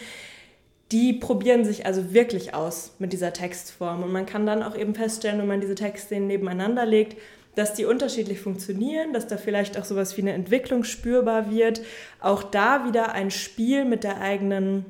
die 0.94 1.14
probieren 1.14 1.66
sich 1.66 1.88
also 1.88 2.14
wirklich 2.14 2.54
aus 2.54 2.94
mit 3.00 3.14
dieser 3.14 3.34
Textform. 3.34 4.04
Und 4.04 4.12
man 4.12 4.28
kann 4.28 4.46
dann 4.46 4.62
auch 4.62 4.78
eben 4.78 4.94
feststellen, 4.94 5.40
wenn 5.40 5.48
man 5.48 5.60
diese 5.60 5.74
Textszenen 5.74 6.28
nebeneinander 6.28 6.86
legt, 6.86 7.18
dass 7.56 7.74
die 7.74 7.86
unterschiedlich 7.86 8.40
funktionieren, 8.40 9.12
dass 9.12 9.28
da 9.28 9.38
vielleicht 9.38 9.78
auch 9.78 9.86
sowas 9.86 10.16
wie 10.18 10.22
eine 10.22 10.34
Entwicklung 10.34 10.84
spürbar 10.84 11.52
wird. 11.52 11.82
Auch 12.20 12.44
da 12.44 12.86
wieder 12.86 13.14
ein 13.14 13.32
Spiel 13.32 13.86
mit 13.86 14.04
der 14.04 14.22
eigenen 14.22 14.86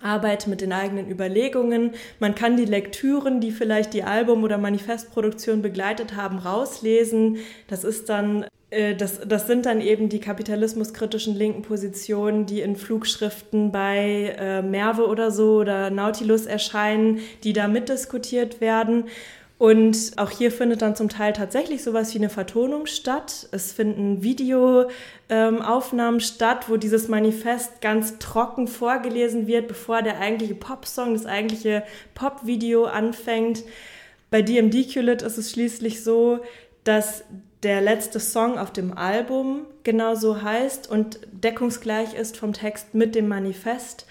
Arbeit 0.00 0.46
mit 0.46 0.60
den 0.60 0.72
eigenen 0.72 1.10
Überlegungen. 1.10 1.92
Man 2.20 2.34
kann 2.34 2.56
die 2.56 2.64
Lektüren, 2.64 3.40
die 3.40 3.50
vielleicht 3.50 3.94
die 3.94 4.02
Album- 4.02 4.44
oder 4.44 4.58
Manifestproduktion 4.58 5.62
begleitet 5.62 6.16
haben, 6.16 6.38
rauslesen. 6.38 7.38
Das 7.68 7.84
ist 7.84 8.08
dann 8.08 8.46
äh, 8.70 8.94
das, 8.94 9.20
das 9.26 9.46
sind 9.46 9.66
dann 9.66 9.80
eben 9.80 10.08
die 10.08 10.20
kapitalismuskritischen 10.20 11.34
linken 11.34 11.62
Positionen, 11.62 12.46
die 12.46 12.60
in 12.60 12.76
Flugschriften 12.76 13.72
bei 13.72 14.36
äh, 14.38 14.62
Merve 14.62 15.06
oder 15.06 15.30
so 15.30 15.56
oder 15.56 15.90
Nautilus 15.90 16.46
erscheinen, 16.46 17.20
die 17.44 17.52
da 17.52 17.68
mitdiskutiert 17.68 18.60
werden. 18.60 19.04
Und 19.58 20.12
auch 20.16 20.30
hier 20.30 20.52
findet 20.52 20.82
dann 20.82 20.96
zum 20.96 21.08
Teil 21.08 21.32
tatsächlich 21.32 21.82
sowas 21.82 22.12
wie 22.12 22.18
eine 22.18 22.28
Vertonung 22.28 22.84
statt. 22.84 23.48
Es 23.52 23.72
finden 23.72 24.22
Videoaufnahmen 24.22 24.90
ähm, 26.16 26.20
statt, 26.20 26.68
wo 26.68 26.76
dieses 26.76 27.08
Manifest 27.08 27.80
ganz 27.80 28.18
trocken 28.18 28.68
vorgelesen 28.68 29.46
wird, 29.46 29.66
bevor 29.66 30.02
der 30.02 30.20
eigentliche 30.20 30.54
Popsong, 30.54 31.14
das 31.14 31.24
eigentliche 31.24 31.84
Popvideo 32.14 32.84
anfängt. 32.84 33.64
Bei 34.30 34.42
DMD 34.42 34.92
QLIT 34.92 35.22
ist 35.22 35.38
es 35.38 35.52
schließlich 35.52 36.04
so, 36.04 36.40
dass 36.84 37.24
der 37.62 37.80
letzte 37.80 38.20
Song 38.20 38.58
auf 38.58 38.72
dem 38.72 38.96
Album 38.96 39.64
genauso 39.84 40.42
heißt 40.42 40.90
und 40.90 41.20
deckungsgleich 41.32 42.12
ist 42.14 42.36
vom 42.36 42.52
Text 42.52 42.94
mit 42.94 43.14
dem 43.14 43.28
Manifest 43.28 44.06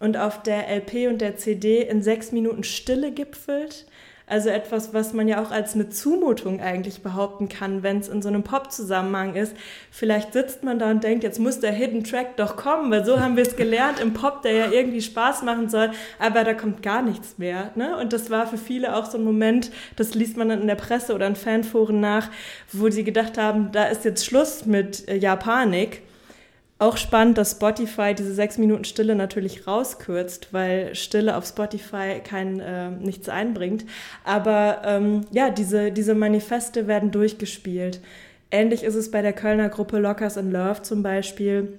und 0.00 0.16
auf 0.16 0.42
der 0.42 0.68
LP 0.68 1.08
und 1.08 1.20
der 1.20 1.36
CD 1.36 1.82
in 1.82 2.02
sechs 2.02 2.32
Minuten 2.32 2.64
Stille 2.64 3.12
gipfelt. 3.12 3.86
Also 4.28 4.50
etwas, 4.50 4.92
was 4.92 5.12
man 5.14 5.26
ja 5.26 5.42
auch 5.42 5.50
als 5.50 5.74
eine 5.74 5.88
Zumutung 5.88 6.60
eigentlich 6.60 7.02
behaupten 7.02 7.48
kann, 7.48 7.82
wenn 7.82 7.98
es 7.98 8.08
in 8.08 8.20
so 8.20 8.28
einem 8.28 8.42
Pop-Zusammenhang 8.42 9.34
ist. 9.34 9.54
Vielleicht 9.90 10.34
sitzt 10.34 10.62
man 10.62 10.78
da 10.78 10.90
und 10.90 11.02
denkt, 11.02 11.24
jetzt 11.24 11.38
muss 11.38 11.60
der 11.60 11.72
Hidden 11.72 12.04
Track 12.04 12.36
doch 12.36 12.56
kommen, 12.56 12.90
weil 12.90 13.04
so 13.04 13.20
haben 13.20 13.36
wir 13.36 13.42
es 13.42 13.56
gelernt 13.56 14.00
im 14.00 14.12
Pop, 14.12 14.42
der 14.42 14.52
ja 14.52 14.70
irgendwie 14.70 15.00
Spaß 15.00 15.42
machen 15.42 15.68
soll, 15.68 15.90
aber 16.18 16.44
da 16.44 16.54
kommt 16.54 16.82
gar 16.82 17.02
nichts 17.02 17.38
mehr. 17.38 17.70
Ne? 17.74 17.96
Und 17.96 18.12
das 18.12 18.30
war 18.30 18.46
für 18.46 18.58
viele 18.58 18.96
auch 18.96 19.06
so 19.06 19.18
ein 19.18 19.24
Moment, 19.24 19.70
das 19.96 20.14
liest 20.14 20.36
man 20.36 20.50
dann 20.50 20.60
in 20.60 20.66
der 20.66 20.74
Presse 20.74 21.14
oder 21.14 21.26
in 21.26 21.36
Fanforen 21.36 22.00
nach, 22.00 22.30
wo 22.72 22.90
sie 22.90 23.04
gedacht 23.04 23.38
haben, 23.38 23.72
da 23.72 23.84
ist 23.84 24.04
jetzt 24.04 24.26
Schluss 24.26 24.66
mit 24.66 25.08
äh, 25.08 25.16
Japanik. 25.16 26.02
Auch 26.80 26.96
spannend, 26.96 27.36
dass 27.38 27.52
Spotify 27.52 28.14
diese 28.14 28.32
sechs 28.32 28.56
Minuten 28.56 28.84
Stille 28.84 29.16
natürlich 29.16 29.66
rauskürzt, 29.66 30.52
weil 30.52 30.94
Stille 30.94 31.36
auf 31.36 31.44
Spotify 31.44 32.20
kein 32.22 32.60
äh, 32.60 32.90
nichts 32.90 33.28
einbringt. 33.28 33.84
Aber 34.22 34.82
ähm, 34.84 35.22
ja, 35.32 35.50
diese, 35.50 35.90
diese 35.90 36.14
Manifeste 36.14 36.86
werden 36.86 37.10
durchgespielt. 37.10 38.00
Ähnlich 38.52 38.84
ist 38.84 38.94
es 38.94 39.10
bei 39.10 39.22
der 39.22 39.32
Kölner 39.32 39.68
Gruppe 39.68 39.98
Lockers 39.98 40.36
in 40.36 40.52
Love 40.52 40.82
zum 40.82 41.02
Beispiel, 41.02 41.78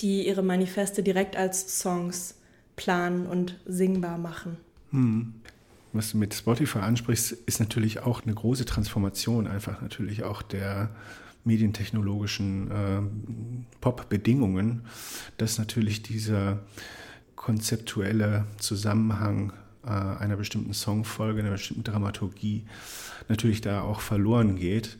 die 0.00 0.26
ihre 0.26 0.42
Manifeste 0.42 1.04
direkt 1.04 1.36
als 1.36 1.80
Songs 1.80 2.34
planen 2.74 3.26
und 3.26 3.56
singbar 3.66 4.18
machen. 4.18 4.56
Hm. 4.90 5.34
Was 5.92 6.10
du 6.10 6.18
mit 6.18 6.34
Spotify 6.34 6.80
ansprichst, 6.80 7.30
ist 7.46 7.60
natürlich 7.60 8.00
auch 8.00 8.24
eine 8.24 8.34
große 8.34 8.64
Transformation, 8.64 9.46
einfach 9.46 9.80
natürlich 9.80 10.24
auch 10.24 10.42
der 10.42 10.90
medientechnologischen 11.44 12.70
äh, 12.70 13.00
Pop-Bedingungen, 13.80 14.82
dass 15.36 15.58
natürlich 15.58 16.02
dieser 16.02 16.60
konzeptuelle 17.36 18.46
Zusammenhang 18.58 19.52
äh, 19.84 19.90
einer 19.90 20.36
bestimmten 20.36 20.72
Songfolge, 20.72 21.40
einer 21.40 21.50
bestimmten 21.50 21.84
Dramaturgie 21.84 22.64
natürlich 23.28 23.60
da 23.60 23.82
auch 23.82 24.00
verloren 24.00 24.56
geht. 24.56 24.98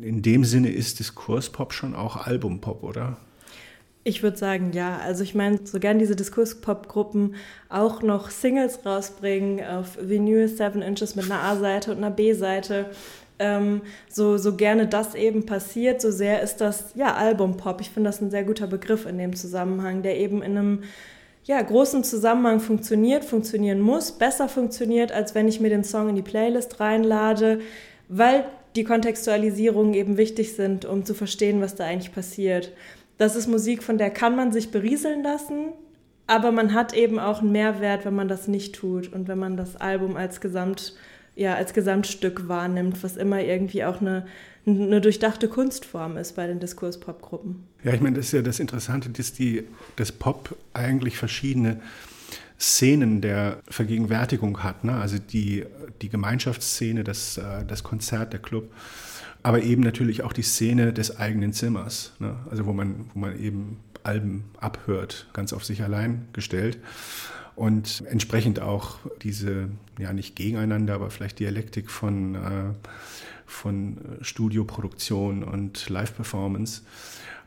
In 0.00 0.22
dem 0.22 0.44
Sinne 0.44 0.70
ist 0.70 0.98
Diskurspop 0.98 1.72
schon 1.72 1.94
auch 1.94 2.16
Albumpop, 2.16 2.82
oder? 2.82 3.18
Ich 4.08 4.22
würde 4.22 4.36
sagen, 4.36 4.70
ja. 4.72 4.98
Also 4.98 5.24
ich 5.24 5.34
meine, 5.34 5.58
so 5.64 5.80
gern 5.80 5.98
diese 5.98 6.14
Diskurspop-Gruppen 6.14 7.34
auch 7.68 8.02
noch 8.02 8.30
Singles 8.30 8.86
rausbringen 8.86 9.64
auf 9.66 9.98
Vinyl 10.00 10.48
7 10.48 10.80
Inches 10.80 11.16
mit 11.16 11.24
einer 11.24 11.42
A-Seite 11.42 11.90
und 11.90 11.98
einer 11.98 12.12
B-Seite 12.12 12.86
ähm, 13.38 13.82
so, 14.08 14.38
so 14.38 14.56
gerne 14.56 14.86
das 14.86 15.14
eben 15.14 15.46
passiert, 15.46 16.00
so 16.00 16.10
sehr 16.10 16.42
ist 16.42 16.60
das 16.60 16.92
ja 16.94 17.14
Albumpop. 17.14 17.80
Ich 17.80 17.90
finde 17.90 18.08
das 18.08 18.20
ein 18.20 18.30
sehr 18.30 18.44
guter 18.44 18.66
Begriff 18.66 19.06
in 19.06 19.18
dem 19.18 19.34
Zusammenhang, 19.34 20.02
der 20.02 20.18
eben 20.18 20.42
in 20.42 20.56
einem 20.56 20.82
ja, 21.44 21.62
großen 21.62 22.02
Zusammenhang 22.02 22.60
funktioniert, 22.60 23.24
funktionieren 23.24 23.80
muss, 23.80 24.12
besser 24.12 24.48
funktioniert, 24.48 25.12
als 25.12 25.34
wenn 25.34 25.46
ich 25.46 25.60
mir 25.60 25.70
den 25.70 25.84
Song 25.84 26.08
in 26.08 26.16
die 26.16 26.22
Playlist 26.22 26.80
reinlade, 26.80 27.60
weil 28.08 28.44
die 28.74 28.84
Kontextualisierungen 28.84 29.94
eben 29.94 30.16
wichtig 30.16 30.54
sind, 30.54 30.84
um 30.84 31.04
zu 31.04 31.14
verstehen, 31.14 31.60
was 31.60 31.76
da 31.76 31.84
eigentlich 31.84 32.12
passiert. 32.12 32.72
Das 33.16 33.36
ist 33.36 33.46
Musik, 33.46 33.82
von 33.82 33.96
der 33.96 34.10
kann 34.10 34.36
man 34.36 34.52
sich 34.52 34.70
berieseln 34.70 35.22
lassen, 35.22 35.68
aber 36.26 36.50
man 36.50 36.74
hat 36.74 36.94
eben 36.94 37.18
auch 37.18 37.40
einen 37.40 37.52
Mehrwert, 37.52 38.04
wenn 38.04 38.14
man 38.14 38.28
das 38.28 38.48
nicht 38.48 38.74
tut 38.74 39.12
und 39.12 39.28
wenn 39.28 39.38
man 39.38 39.56
das 39.56 39.76
Album 39.76 40.16
als 40.16 40.40
Gesamt 40.40 40.94
ja, 41.36 41.54
als 41.54 41.74
Gesamtstück 41.74 42.48
wahrnimmt, 42.48 43.02
was 43.04 43.16
immer 43.16 43.40
irgendwie 43.40 43.84
auch 43.84 44.00
eine, 44.00 44.26
eine 44.66 45.00
durchdachte 45.00 45.48
Kunstform 45.48 46.16
ist 46.16 46.34
bei 46.34 46.46
den 46.46 46.58
Diskurspop-Gruppen. 46.58 47.64
Ja, 47.84 47.92
ich 47.92 48.00
meine, 48.00 48.16
das 48.16 48.26
ist 48.26 48.32
ja 48.32 48.42
das 48.42 48.58
Interessante, 48.58 49.10
dass, 49.10 49.32
die, 49.32 49.64
dass 49.96 50.10
Pop 50.10 50.56
eigentlich 50.72 51.16
verschiedene 51.16 51.80
Szenen 52.58 53.20
der 53.20 53.58
Vergegenwärtigung 53.68 54.62
hat. 54.62 54.82
Ne? 54.82 54.94
Also 54.94 55.18
die, 55.18 55.64
die 56.00 56.08
Gemeinschaftsszene, 56.08 57.04
das, 57.04 57.36
äh, 57.36 57.64
das 57.66 57.84
Konzert, 57.84 58.32
der 58.32 58.40
Club, 58.40 58.72
aber 59.42 59.62
eben 59.62 59.82
natürlich 59.82 60.22
auch 60.22 60.32
die 60.32 60.42
Szene 60.42 60.92
des 60.92 61.18
eigenen 61.18 61.52
Zimmers. 61.52 62.12
Ne? 62.18 62.34
Also 62.50 62.64
wo 62.64 62.72
man, 62.72 63.10
wo 63.12 63.20
man 63.20 63.38
eben 63.38 63.78
Alben 64.02 64.44
abhört, 64.58 65.28
ganz 65.34 65.52
auf 65.52 65.64
sich 65.64 65.82
allein 65.82 66.28
gestellt. 66.32 66.78
Und 67.56 68.04
entsprechend 68.08 68.60
auch 68.60 68.98
diese, 69.22 69.70
ja 69.98 70.12
nicht 70.12 70.36
gegeneinander, 70.36 70.94
aber 70.94 71.10
vielleicht 71.10 71.38
Dialektik 71.38 71.90
von, 71.90 72.34
äh, 72.34 72.74
von 73.46 73.96
Studioproduktion 74.20 75.42
und 75.42 75.88
Live-Performance. 75.88 76.82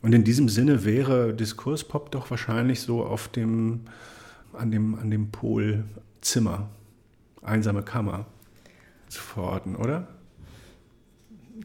Und 0.02 0.14
in 0.14 0.24
diesem 0.24 0.50
Sinne 0.50 0.84
wäre 0.84 1.34
Diskurspop 1.34 2.12
doch 2.12 2.32
wahrscheinlich 2.32 2.82
so 2.82 3.04
auf 3.06 3.28
dem, 3.28 3.82
an 4.54 4.72
dem, 4.72 4.96
an 4.96 5.12
dem 5.12 5.30
Pol 5.30 5.84
Zimmer, 6.22 6.70
einsame 7.44 7.84
Kammer 7.84 8.26
zu 9.10 9.22
verorten, 9.22 9.76
oder? 9.76 10.08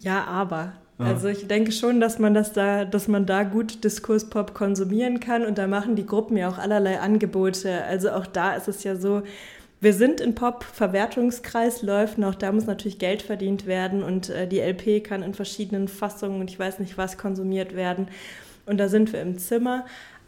Ja, 0.01 0.25
aber. 0.25 0.75
Also 0.99 1.29
ich 1.29 1.49
denke 1.49 1.73
schon, 1.73 2.01
dass 2.01 2.21
man 2.21 2.35
das 2.35 2.53
da, 2.53 2.85
dass 2.85 3.09
man 3.09 3.27
da 3.27 3.43
gut 3.43 3.83
Diskurspop 3.83 4.55
konsumieren 4.55 5.19
kann 5.19 5.45
und 5.45 5.59
da 5.59 5.67
machen 5.67 5.97
die 5.97 6.07
Gruppen 6.07 6.37
ja 6.37 6.49
auch 6.49 6.59
allerlei 6.59 7.01
Angebote. 7.01 7.83
Also 7.85 8.11
auch 8.11 8.27
da 8.27 8.55
ist 8.55 8.69
es 8.69 8.85
ja 8.85 8.95
so, 8.95 9.23
wir 9.81 9.93
sind 9.93 10.21
in 10.21 10.35
Pop-Verwertungskreisläufen, 10.35 12.23
auch 12.25 12.37
da 12.37 12.53
muss 12.53 12.67
natürlich 12.67 12.99
Geld 12.99 13.23
verdient 13.23 13.67
werden 13.67 14.03
und 14.03 14.31
äh, 14.31 14.47
die 14.47 14.61
LP 14.61 15.05
kann 15.05 15.23
in 15.23 15.35
verschiedenen 15.35 15.89
Fassungen 15.89 16.41
und 16.41 16.51
ich 16.51 16.59
weiß 16.59 16.79
nicht 16.79 16.97
was 16.97 17.19
konsumiert 17.19 17.75
werden. 17.75 18.09
Und 18.65 18.79
da 18.79 18.89
sind 18.89 19.13
wir 19.13 19.21
im 19.21 19.37
Zimmer. 19.37 19.85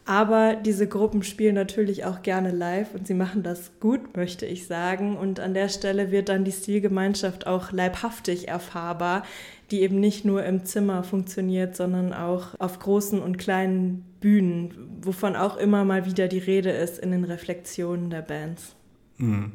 Aber 0.08 0.54
diese 0.54 0.86
Gruppen 0.86 1.24
spielen 1.24 1.56
natürlich 1.56 2.04
auch 2.04 2.22
gerne 2.22 2.52
live 2.52 2.94
und 2.94 3.08
sie 3.08 3.14
machen 3.14 3.42
das 3.42 3.72
gut, 3.80 4.16
möchte 4.16 4.46
ich 4.46 4.68
sagen. 4.68 5.16
Und 5.16 5.40
an 5.40 5.52
der 5.52 5.68
Stelle 5.68 6.12
wird 6.12 6.28
dann 6.28 6.44
die 6.44 6.52
Stilgemeinschaft 6.52 7.48
auch 7.48 7.72
leibhaftig 7.72 8.46
erfahrbar, 8.46 9.24
die 9.70 9.80
eben 9.80 9.98
nicht 9.98 10.24
nur 10.24 10.44
im 10.44 10.64
Zimmer 10.64 11.02
funktioniert, 11.02 11.76
sondern 11.76 12.12
auch 12.12 12.58
auf 12.58 12.78
großen 12.78 13.20
und 13.20 13.36
kleinen 13.36 14.04
Bühnen, 14.20 14.74
wovon 15.02 15.34
auch 15.36 15.56
immer 15.56 15.84
mal 15.84 16.06
wieder 16.06 16.28
die 16.28 16.38
Rede 16.38 16.70
ist 16.70 16.98
in 16.98 17.10
den 17.10 17.24
Reflexionen 17.24 18.10
der 18.10 18.22
Bands. 18.22 18.76
Mhm. 19.18 19.52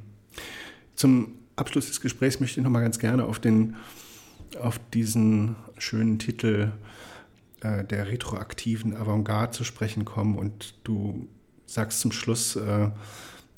Zum 0.96 1.36
Abschluss 1.56 1.88
des 1.88 2.02
Gesprächs 2.02 2.40
möchte 2.40 2.60
ich 2.60 2.64
noch 2.64 2.72
mal 2.72 2.82
ganz 2.82 3.00
gerne 3.00 3.26
auf, 3.26 3.40
den, 3.40 3.76
auf 4.60 4.80
diesen 4.94 5.56
schönen 5.78 6.20
Titel 6.20 6.72
äh, 7.62 7.84
der 7.84 8.08
retroaktiven 8.08 8.96
Avantgarde 8.96 9.52
zu 9.52 9.64
sprechen 9.64 10.06
kommen. 10.06 10.38
Und 10.38 10.76
du 10.84 11.28
sagst 11.66 12.02
zum 12.02 12.12
Schluss, 12.12 12.56
äh, 12.56 12.90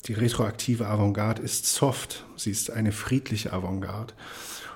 die 0.06 0.12
retroaktive 0.12 0.86
Avantgarde 0.86 1.42
ist 1.42 1.66
soft, 1.66 2.24
sie 2.36 2.50
ist 2.50 2.70
eine 2.70 2.92
friedliche 2.92 3.52
Avantgarde. 3.52 4.14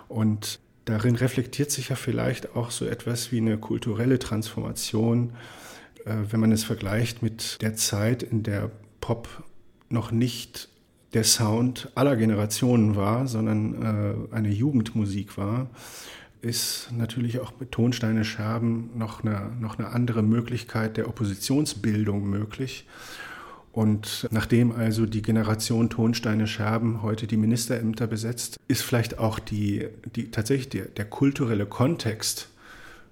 Und 0.09 0.59
darin 0.89 1.17
reflektiert 1.17 1.71
sich 1.71 1.91
ja 1.91 1.97
vielleicht 1.97 2.57
auch 2.57 2.71
so 2.71 2.87
etwas 2.87 3.31
wie 3.31 3.39
eine 3.39 3.59
kulturelle 3.59 4.19
Transformation, 4.19 5.35
äh, 6.05 6.15
wenn 6.31 6.41
man 6.41 6.53
es 6.53 6.65
vergleicht 6.65 7.23
mit 7.23 7.61
der 7.63 7.75
Zeit, 7.75 8.23
in 8.23 8.43
der 8.43 8.71
Pop 9.01 9.45
noch 9.89 10.11
nicht 10.11 10.69
der 11.15 11.25
Sound 11.25 11.91
aller 11.95 12.17
Generationen 12.17 12.97
war, 12.97 13.27
sondern 13.27 14.29
äh, 14.31 14.35
eine 14.35 14.51
Jugendmusik 14.51 15.37
war, 15.39 15.71
ist 16.41 16.91
natürlich 16.93 17.41
auch 17.41 17.53
mit 17.59 17.73
Tonsteine 17.73 18.25
Scherben 18.25 18.91
noch 18.95 19.25
eine, 19.25 19.51
noch 19.59 19.79
eine 19.79 19.89
andere 19.89 20.23
Möglichkeit 20.23 20.97
der 20.97 21.09
Oppositionsbildung 21.09 22.29
möglich. 22.29 22.87
Und 23.79 24.27
nachdem 24.33 24.73
also 24.73 25.07
die 25.07 25.23
Generation 25.23 25.89
Tonsteine 25.89 26.49
Scherben 26.49 27.01
heute 27.01 27.29
die 27.29 27.37
Ministerämter 27.37 28.09
besetzt, 28.09 28.59
ist 28.67 28.83
vielleicht 28.83 29.21
auch 29.21 29.39
die, 29.39 29.87
die, 30.17 30.33
tatsächlich 30.33 30.69
der, 30.69 30.87
der 30.87 31.05
kulturelle 31.05 31.65
Kontext 31.65 32.49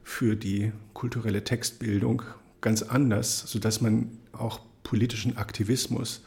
für 0.02 0.34
die 0.34 0.72
kulturelle 0.92 1.44
Textbildung 1.44 2.22
ganz 2.62 2.82
anders, 2.82 3.44
sodass 3.46 3.80
man 3.80 4.08
auch 4.32 4.58
politischen 4.82 5.36
Aktivismus 5.36 6.24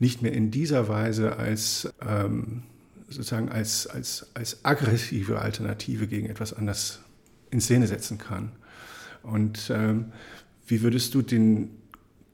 nicht 0.00 0.22
mehr 0.22 0.32
in 0.32 0.50
dieser 0.50 0.88
Weise 0.88 1.36
als 1.36 1.88
ähm, 2.04 2.64
sozusagen 3.08 3.48
als, 3.48 3.86
als, 3.86 4.26
als 4.34 4.64
aggressive 4.64 5.38
Alternative 5.38 6.08
gegen 6.08 6.28
etwas 6.28 6.52
anderes 6.52 6.98
in 7.52 7.60
Szene 7.60 7.86
setzen 7.86 8.18
kann. 8.18 8.50
Und 9.22 9.70
ähm, 9.72 10.06
wie 10.66 10.82
würdest 10.82 11.14
du 11.14 11.22
den 11.22 11.70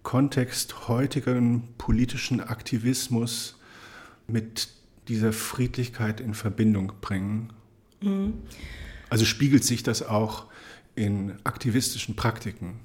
Kontext 0.05 0.87
heutigen 0.87 1.69
politischen 1.77 2.41
Aktivismus 2.41 3.59
mit 4.29 4.69
dieser 5.09 5.33
Friedlichkeit 5.33 6.21
in 6.21 6.35
Verbindung 6.35 6.93
bringen? 7.01 7.53
Mhm. 8.01 8.35
Also 9.11 9.25
spiegelt 9.25 9.65
sich 9.65 9.83
das 9.83 10.07
auch 10.07 10.47
in 10.95 11.33
aktivistischen 11.43 12.15
Praktiken? 12.15 12.81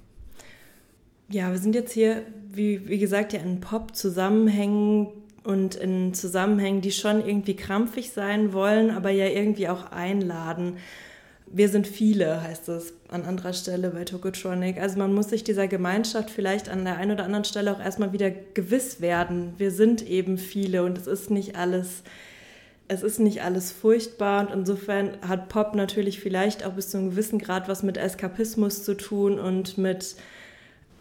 Ja, 1.29 1.51
wir 1.51 1.59
sind 1.59 1.75
jetzt 1.75 1.93
hier, 1.93 2.25
wie, 2.51 2.87
wie 2.87 2.97
gesagt, 2.97 3.33
ja 3.33 3.39
in 3.39 3.59
Pop-Zusammenhängen 3.59 5.09
und 5.43 5.75
in 5.75 6.13
Zusammenhängen, 6.13 6.81
die 6.81 6.91
schon 6.91 7.23
irgendwie 7.25 7.55
krampfig 7.55 8.11
sein 8.11 8.51
wollen, 8.51 8.89
aber 8.89 9.11
ja 9.11 9.27
irgendwie 9.27 9.69
auch 9.69 9.91
einladen. 9.91 10.77
Wir 11.51 11.69
sind 11.69 11.87
viele, 11.87 12.43
heißt 12.43 12.69
es 12.69 12.93
an 13.07 13.25
anderer 13.25 13.53
Stelle 13.53 13.89
bei 13.89 14.03
Tokotronic. 14.03 14.79
Also 14.79 14.99
man 14.99 15.13
muss 15.13 15.29
sich 15.29 15.43
dieser 15.43 15.67
Gemeinschaft 15.67 16.29
vielleicht 16.29 16.69
an 16.69 16.85
der 16.85 16.97
einen 16.97 17.11
oder 17.11 17.23
anderen 17.23 17.45
Stelle 17.45 17.71
auch 17.75 17.79
erstmal 17.79 18.13
wieder 18.13 18.29
gewiss 18.29 19.01
werden. 19.01 19.53
Wir 19.57 19.71
sind 19.71 20.07
eben 20.07 20.37
viele 20.37 20.83
und 20.83 20.97
es 20.97 21.07
ist 21.07 21.31
nicht 21.31 21.55
alles, 21.55 22.03
es 22.87 23.01
ist 23.01 23.19
nicht 23.19 23.41
alles 23.41 23.71
furchtbar 23.71 24.47
und 24.47 24.53
insofern 24.53 25.17
hat 25.27 25.49
Pop 25.49 25.73
natürlich 25.73 26.19
vielleicht 26.19 26.63
auch 26.63 26.73
bis 26.73 26.89
zu 26.89 26.99
einem 26.99 27.11
gewissen 27.11 27.39
Grad 27.39 27.67
was 27.67 27.81
mit 27.81 27.97
Eskapismus 27.97 28.83
zu 28.83 28.95
tun 28.95 29.39
und 29.39 29.79
mit 29.79 30.17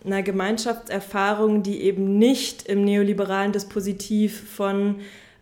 einer 0.05 0.23
Gemeinschaftserfahrung, 0.23 1.63
die 1.63 1.83
eben 1.83 2.19
nicht 2.19 2.67
im 2.67 2.85
neoliberalen 2.85 3.53
Dispositiv 3.53 4.49
von 4.51 4.97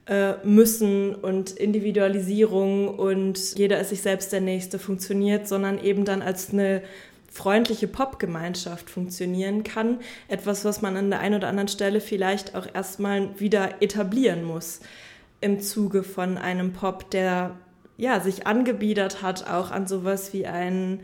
äh, 0.06 0.34
müssen 0.44 1.14
und 1.14 1.50
Individualisierung 1.50 2.88
und 2.88 3.58
jeder 3.58 3.80
ist 3.80 3.90
sich 3.90 4.02
selbst 4.02 4.32
der 4.32 4.40
Nächste 4.40 4.78
funktioniert, 4.78 5.48
sondern 5.48 5.82
eben 5.82 6.04
dann 6.04 6.22
als 6.22 6.52
eine 6.52 6.82
freundliche 7.30 7.88
Popgemeinschaft 7.88 8.88
funktionieren 8.88 9.62
kann. 9.62 9.98
Etwas, 10.28 10.64
was 10.64 10.80
man 10.80 10.96
an 10.96 11.10
der 11.10 11.20
einen 11.20 11.34
oder 11.34 11.48
anderen 11.48 11.68
Stelle 11.68 12.00
vielleicht 12.00 12.54
auch 12.54 12.66
erstmal 12.72 13.38
wieder 13.38 13.82
etablieren 13.82 14.44
muss 14.44 14.80
im 15.40 15.60
Zuge 15.60 16.02
von 16.02 16.38
einem 16.38 16.72
Pop, 16.72 17.10
der 17.10 17.56
ja 17.98 18.20
sich 18.20 18.46
angebiedert 18.46 19.22
hat, 19.22 19.50
auch 19.50 19.70
an 19.70 19.86
sowas 19.86 20.32
wie 20.32 20.46
einen 20.46 21.00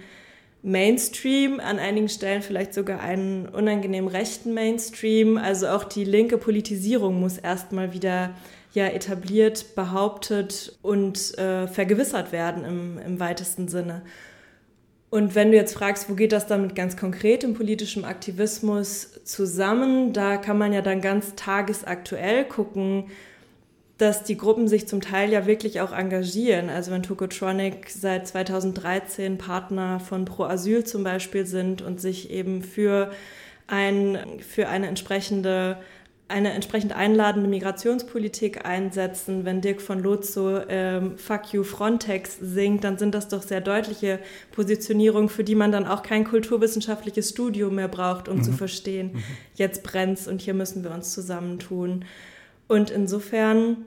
Mainstream, 0.62 1.58
an 1.58 1.78
einigen 1.78 2.08
Stellen 2.08 2.40
vielleicht 2.40 2.72
sogar 2.72 3.00
einen 3.00 3.48
unangenehm 3.48 4.06
rechten 4.06 4.54
Mainstream. 4.54 5.36
Also 5.36 5.68
auch 5.68 5.84
die 5.84 6.04
linke 6.04 6.38
Politisierung 6.38 7.18
muss 7.18 7.36
erstmal 7.36 7.92
wieder 7.92 8.30
ja 8.72 8.86
etabliert, 8.86 9.74
behauptet 9.74 10.78
und 10.82 11.36
äh, 11.38 11.66
vergewissert 11.66 12.32
werden 12.32 12.64
im, 12.64 12.98
im 12.98 13.20
weitesten 13.20 13.68
Sinne. 13.68 14.02
Und 15.10 15.34
wenn 15.34 15.50
du 15.50 15.58
jetzt 15.58 15.74
fragst, 15.74 16.08
wo 16.08 16.14
geht 16.14 16.32
das 16.32 16.46
dann 16.46 16.62
mit 16.62 16.74
ganz 16.74 16.96
konkretem 16.96 17.52
politischem 17.52 18.04
Aktivismus 18.04 19.22
zusammen, 19.24 20.14
da 20.14 20.38
kann 20.38 20.56
man 20.56 20.72
ja 20.72 20.80
dann 20.80 21.02
ganz 21.02 21.34
tagesaktuell 21.34 22.46
gucken, 22.46 23.10
dass 23.98 24.24
die 24.24 24.38
Gruppen 24.38 24.68
sich 24.68 24.88
zum 24.88 25.02
Teil 25.02 25.30
ja 25.30 25.46
wirklich 25.46 25.82
auch 25.82 25.92
engagieren. 25.92 26.70
Also 26.70 26.92
wenn 26.92 27.02
Tokotronic 27.02 27.90
seit 27.90 28.26
2013 28.26 29.36
Partner 29.36 30.00
von 30.00 30.24
Pro 30.24 30.44
Asyl 30.44 30.84
zum 30.84 31.04
Beispiel 31.04 31.44
sind 31.44 31.82
und 31.82 32.00
sich 32.00 32.30
eben 32.30 32.62
für, 32.62 33.12
ein, 33.66 34.18
für 34.40 34.68
eine 34.68 34.88
entsprechende 34.88 35.76
eine 36.32 36.52
entsprechend 36.52 36.92
einladende 36.92 37.48
Migrationspolitik 37.48 38.64
einsetzen. 38.64 39.44
Wenn 39.44 39.60
Dirk 39.60 39.80
von 39.80 40.00
Lotzo 40.00 40.60
ähm, 40.68 41.16
Fuck 41.16 41.52
You 41.52 41.62
Frontex 41.62 42.38
singt, 42.40 42.82
dann 42.84 42.98
sind 42.98 43.14
das 43.14 43.28
doch 43.28 43.42
sehr 43.42 43.60
deutliche 43.60 44.18
Positionierungen, 44.50 45.28
für 45.28 45.44
die 45.44 45.54
man 45.54 45.70
dann 45.70 45.86
auch 45.86 46.02
kein 46.02 46.24
kulturwissenschaftliches 46.24 47.30
Studium 47.30 47.76
mehr 47.76 47.88
braucht, 47.88 48.28
um 48.28 48.38
mhm. 48.38 48.42
zu 48.42 48.52
verstehen, 48.52 49.12
mhm. 49.12 49.22
jetzt 49.54 49.82
brennt's 49.82 50.26
und 50.26 50.40
hier 50.40 50.54
müssen 50.54 50.82
wir 50.82 50.90
uns 50.90 51.12
zusammentun. 51.12 52.04
Und 52.66 52.90
insofern 52.90 53.84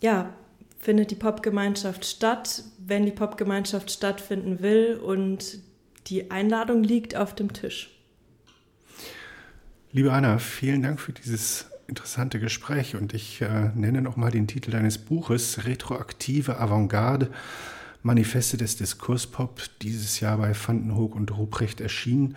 ja, 0.00 0.32
findet 0.78 1.10
die 1.10 1.16
Popgemeinschaft 1.16 2.04
statt, 2.06 2.64
wenn 2.78 3.04
die 3.04 3.12
Popgemeinschaft 3.12 3.90
stattfinden 3.90 4.62
will 4.62 4.98
und 5.02 5.58
die 6.06 6.30
Einladung 6.30 6.82
liegt 6.82 7.16
auf 7.16 7.34
dem 7.34 7.52
Tisch. 7.52 7.90
Liebe 9.92 10.12
Anna, 10.12 10.38
vielen 10.38 10.82
Dank 10.82 11.00
für 11.00 11.12
dieses 11.12 11.69
interessante 11.90 12.40
Gespräch 12.40 12.96
und 12.96 13.12
ich 13.12 13.42
äh, 13.42 13.70
nenne 13.74 14.00
nochmal 14.00 14.30
den 14.30 14.46
Titel 14.46 14.70
deines 14.70 14.96
Buches 14.96 15.66
Retroaktive 15.66 16.58
Avantgarde, 16.58 17.30
Manifeste 18.02 18.56
des 18.56 18.76
Diskurspop, 18.76 19.60
dieses 19.82 20.20
Jahr 20.20 20.38
bei 20.38 20.54
Vandenhoek 20.54 21.14
und 21.14 21.36
Ruprecht 21.36 21.82
erschienen. 21.82 22.36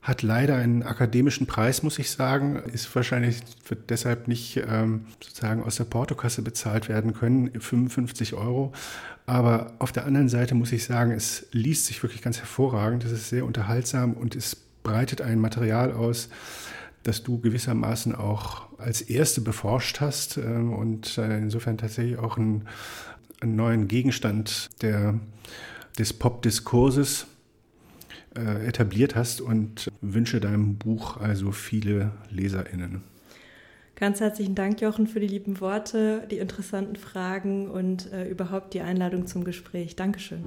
hat 0.00 0.22
leider 0.22 0.56
einen 0.56 0.82
akademischen 0.82 1.46
Preis, 1.46 1.82
muss 1.82 1.98
ich 1.98 2.10
sagen, 2.10 2.56
ist 2.56 2.94
wahrscheinlich 2.96 3.40
wird 3.68 3.90
deshalb 3.90 4.26
nicht 4.26 4.56
ähm, 4.56 5.06
sozusagen 5.20 5.62
aus 5.62 5.76
der 5.76 5.84
Portokasse 5.84 6.42
bezahlt 6.42 6.88
werden 6.88 7.14
können, 7.14 7.60
55 7.60 8.34
Euro. 8.34 8.72
Aber 9.26 9.74
auf 9.78 9.92
der 9.92 10.06
anderen 10.06 10.28
Seite 10.28 10.54
muss 10.54 10.72
ich 10.72 10.84
sagen, 10.84 11.12
es 11.12 11.46
liest 11.52 11.86
sich 11.86 12.02
wirklich 12.02 12.22
ganz 12.22 12.38
hervorragend, 12.38 13.04
es 13.04 13.12
ist 13.12 13.28
sehr 13.28 13.44
unterhaltsam 13.44 14.14
und 14.14 14.34
es 14.34 14.56
breitet 14.56 15.20
ein 15.20 15.38
Material 15.38 15.92
aus, 15.92 16.28
das 17.02 17.22
du 17.22 17.40
gewissermaßen 17.40 18.14
auch 18.14 18.78
als 18.78 19.00
Erste 19.02 19.40
beforscht 19.40 20.00
hast 20.00 20.36
ähm, 20.36 20.72
und 20.72 21.18
äh, 21.18 21.38
insofern 21.38 21.78
tatsächlich 21.78 22.18
auch 22.18 22.36
einen, 22.36 22.68
einen 23.40 23.56
neuen 23.56 23.88
Gegenstand 23.88 24.70
der, 24.82 25.18
des 25.98 26.12
Pop-Diskurses 26.12 27.26
äh, 28.36 28.66
etabliert 28.66 29.14
hast 29.14 29.40
und 29.40 29.90
wünsche 30.00 30.40
deinem 30.40 30.76
Buch 30.76 31.18
also 31.18 31.52
viele 31.52 32.12
LeserInnen. 32.30 33.02
Ganz 33.94 34.20
herzlichen 34.20 34.54
Dank, 34.54 34.80
Jochen, 34.80 35.06
für 35.06 35.20
die 35.20 35.28
lieben 35.28 35.60
Worte, 35.60 36.26
die 36.30 36.38
interessanten 36.38 36.96
Fragen 36.96 37.70
und 37.70 38.12
äh, 38.12 38.28
überhaupt 38.28 38.74
die 38.74 38.80
Einladung 38.80 39.26
zum 39.26 39.44
Gespräch. 39.44 39.94
Dankeschön. 39.94 40.42